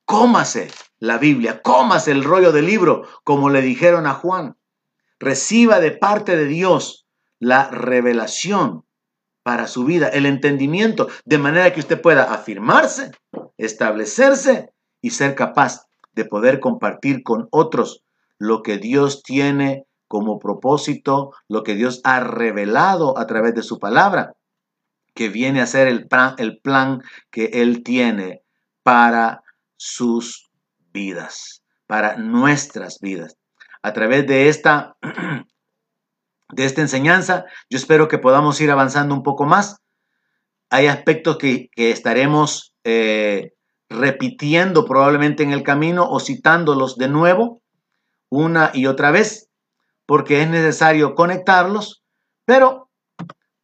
cómase 0.06 0.70
la 1.00 1.18
Biblia, 1.18 1.62
cómase 1.62 2.12
el 2.12 2.24
rollo 2.24 2.52
del 2.52 2.66
libro, 2.66 3.04
como 3.24 3.50
le 3.50 3.62
dijeron 3.62 4.08
a 4.08 4.14
Juan. 4.14 4.58
Reciba 5.20 5.80
de 5.80 5.92
parte 5.92 6.36
de 6.36 6.46
Dios 6.46 7.08
la 7.40 7.70
revelación 7.70 8.84
para 9.42 9.68
su 9.68 9.86
vida, 9.86 10.10
el 10.10 10.26
entendimiento, 10.26 11.08
de 11.24 11.38
manera 11.38 11.72
que 11.74 11.80
usted 11.80 12.02
pueda 12.02 12.34
afirmarse, 12.34 13.12
establecerse 13.58 14.74
y 15.02 15.12
ser 15.12 15.34
capaz 15.34 15.88
de 16.12 16.26
poder 16.26 16.60
compartir 16.60 17.24
con 17.24 17.48
otros 17.52 18.04
lo 18.40 18.62
que 18.62 18.78
Dios 18.78 19.24
tiene 19.24 19.86
como 20.08 20.40
propósito, 20.40 21.34
lo 21.48 21.64
que 21.64 21.76
Dios 21.76 22.02
ha 22.04 22.20
revelado 22.20 23.18
a 23.18 23.28
través 23.28 23.54
de 23.56 23.64
su 23.64 23.80
palabra, 23.80 24.36
que 25.14 25.30
viene 25.30 25.62
a 25.62 25.68
ser 25.68 25.88
el 25.88 26.08
plan, 26.08 27.02
que 27.32 27.46
Él 27.54 27.84
tiene 27.84 28.44
para 28.84 29.44
sus 29.76 30.50
vidas, 30.94 31.64
para 31.88 32.18
nuestras 32.18 33.00
vidas. 33.02 33.36
A 33.82 33.94
través 33.94 34.28
de 34.28 34.50
esta, 34.50 34.96
de 36.54 36.66
esta 36.66 36.82
enseñanza, 36.82 37.46
yo 37.70 37.78
espero 37.78 38.08
que 38.08 38.18
podamos 38.18 38.62
ir 38.62 38.72
avanzando 38.72 39.14
un 39.14 39.24
poco 39.24 39.46
más. 39.46 39.82
Hay 40.70 40.88
aspectos 40.88 41.38
que, 41.38 41.70
estaremos 41.76 42.74
eh, 42.84 43.54
repitiendo 43.90 44.86
probablemente 44.86 45.44
en 45.44 45.52
el 45.52 45.64
camino 45.64 46.08
o 46.10 46.20
citándolos 46.20 46.98
de 46.98 47.08
nuevo 47.10 47.62
una 48.30 48.72
y 48.74 48.88
otra 48.88 49.12
vez, 49.12 49.50
porque 50.06 50.42
es 50.42 50.50
necesario 50.50 51.16
conectarlos, 51.16 52.04
pero 52.46 52.90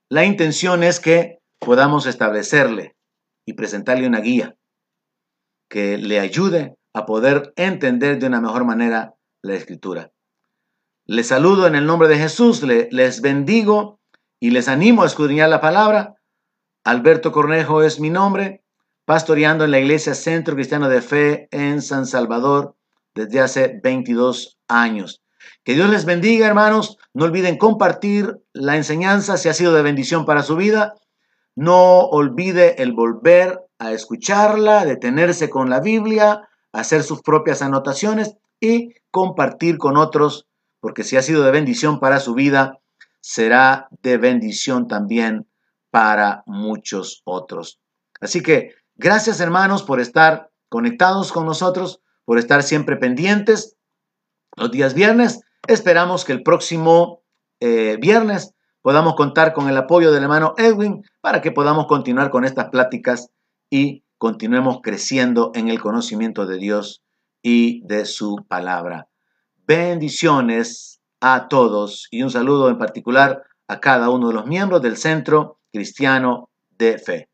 la 0.09 0.26
intención 0.26 0.84
es 0.84 0.99
que 0.99 1.39
podamos 1.59 2.05
establecerle 2.05 2.95
y 3.45 3.53
presentarle 3.53 4.07
una 4.07 4.20
guía 4.20 4.55
que 5.70 5.97
le 5.97 6.20
ayude 6.20 6.78
a 6.93 7.05
poder 7.05 7.53
entender 7.55 8.20
de 8.20 8.28
una 8.28 8.41
mejor 8.41 8.66
manera 8.66 9.16
la 9.41 9.55
escritura. 9.55 10.11
Les 11.05 11.28
saludo 11.28 11.68
en 11.68 11.76
el 11.76 11.86
nombre 11.86 12.07
de 12.07 12.18
Jesús, 12.18 12.64
les 12.64 13.22
bendigo 13.22 13.99
y 14.39 14.51
les 14.51 14.68
animo 14.68 15.03
a 15.03 15.07
escudriñar 15.07 15.49
la 15.49 15.61
palabra. 15.61 16.16
Alberto 16.86 17.32
Cornejo 17.32 17.82
es 17.82 17.99
mi 17.99 18.09
nombre, 18.09 18.64
pastoreando 19.05 19.66
en 19.66 19.72
la 19.72 19.80
iglesia 19.80 20.14
Centro 20.14 20.55
Cristiano 20.55 20.89
de 20.89 21.01
Fe 21.01 21.47
en 21.51 21.82
San 21.82 22.05
Salvador 22.05 22.76
desde 23.16 23.39
hace 23.39 23.80
22 23.84 24.57
años. 24.68 25.22
Que 25.64 25.76
Dios 25.76 25.89
les 25.89 26.05
bendiga, 26.05 26.47
hermanos. 26.47 26.97
No 27.14 27.26
olviden 27.26 27.57
compartir 27.57 28.41
la 28.53 28.76
enseñanza 28.76 29.38
si 29.38 29.49
ha 29.49 29.53
sido 29.53 29.74
de 29.74 29.82
bendición 29.82 30.26
para 30.26 30.43
su 30.43 30.55
vida. 30.55 30.95
No 31.55 31.99
olvide 31.99 32.82
el 32.82 32.93
volver 32.93 33.61
a 33.78 33.91
escucharla, 33.91 34.86
detenerse 34.86 35.49
con 35.49 35.70
la 35.70 35.80
Biblia, 35.80 36.47
hacer 36.72 37.03
sus 37.03 37.22
propias 37.22 37.61
anotaciones 37.61 38.36
y 38.59 38.95
compartir 39.11 39.78
con 39.78 39.97
otros, 39.97 40.47
porque 40.80 41.03
si 41.03 41.18
ha 41.18 41.22
sido 41.22 41.43
de 41.43 41.51
bendición 41.51 41.99
para 41.99 42.20
su 42.20 42.34
vida, 42.34 42.80
será 43.22 43.88
de 44.01 44.18
bendición 44.18 44.88
también 44.88 45.47
para 45.91 46.43
muchos 46.45 47.22
otros. 47.26 47.80
Así 48.20 48.41
que 48.41 48.72
gracias 48.95 49.39
hermanos 49.39 49.84
por 49.84 49.99
estar 49.99 50.49
conectados 50.70 51.32
con 51.32 51.45
nosotros, 51.45 52.01
por 52.26 52.39
estar 52.39 52.63
siempre 52.63 52.97
pendientes 52.97 53.76
los 54.55 54.71
días 54.71 54.93
viernes. 54.93 55.41
Esperamos 55.67 56.26
que 56.26 56.34
el 56.34 56.43
próximo 56.43 57.24
eh, 57.59 57.97
viernes 57.99 58.53
podamos 58.82 59.15
contar 59.15 59.53
con 59.53 59.69
el 59.69 59.78
apoyo 59.78 60.11
del 60.11 60.24
hermano 60.24 60.53
Edwin 60.57 61.03
para 61.21 61.41
que 61.41 61.51
podamos 61.51 61.88
continuar 61.88 62.30
con 62.30 62.45
estas 62.45 62.69
pláticas 62.69 63.30
y 63.69 64.03
continuemos 64.17 64.80
creciendo 64.82 65.51
en 65.55 65.69
el 65.69 65.80
conocimiento 65.80 66.45
de 66.45 66.57
Dios 66.57 67.01
y 67.41 67.86
de 67.86 68.05
su 68.05 68.38
palabra. 68.47 69.07
Bendiciones 69.65 71.01
a 71.21 71.47
todos 71.47 72.07
y 72.11 72.24
un 72.24 72.30
saludo 72.30 72.69
en 72.69 72.78
particular 72.78 73.43
a 73.67 73.80
cada 73.80 74.09
uno 74.09 74.28
de 74.28 74.34
los 74.34 74.45
miembros 74.45 74.82
del 74.82 74.97
Centro 74.97 75.59
Cristiano 75.71 76.49
de 76.69 76.97
Fe. 76.99 77.30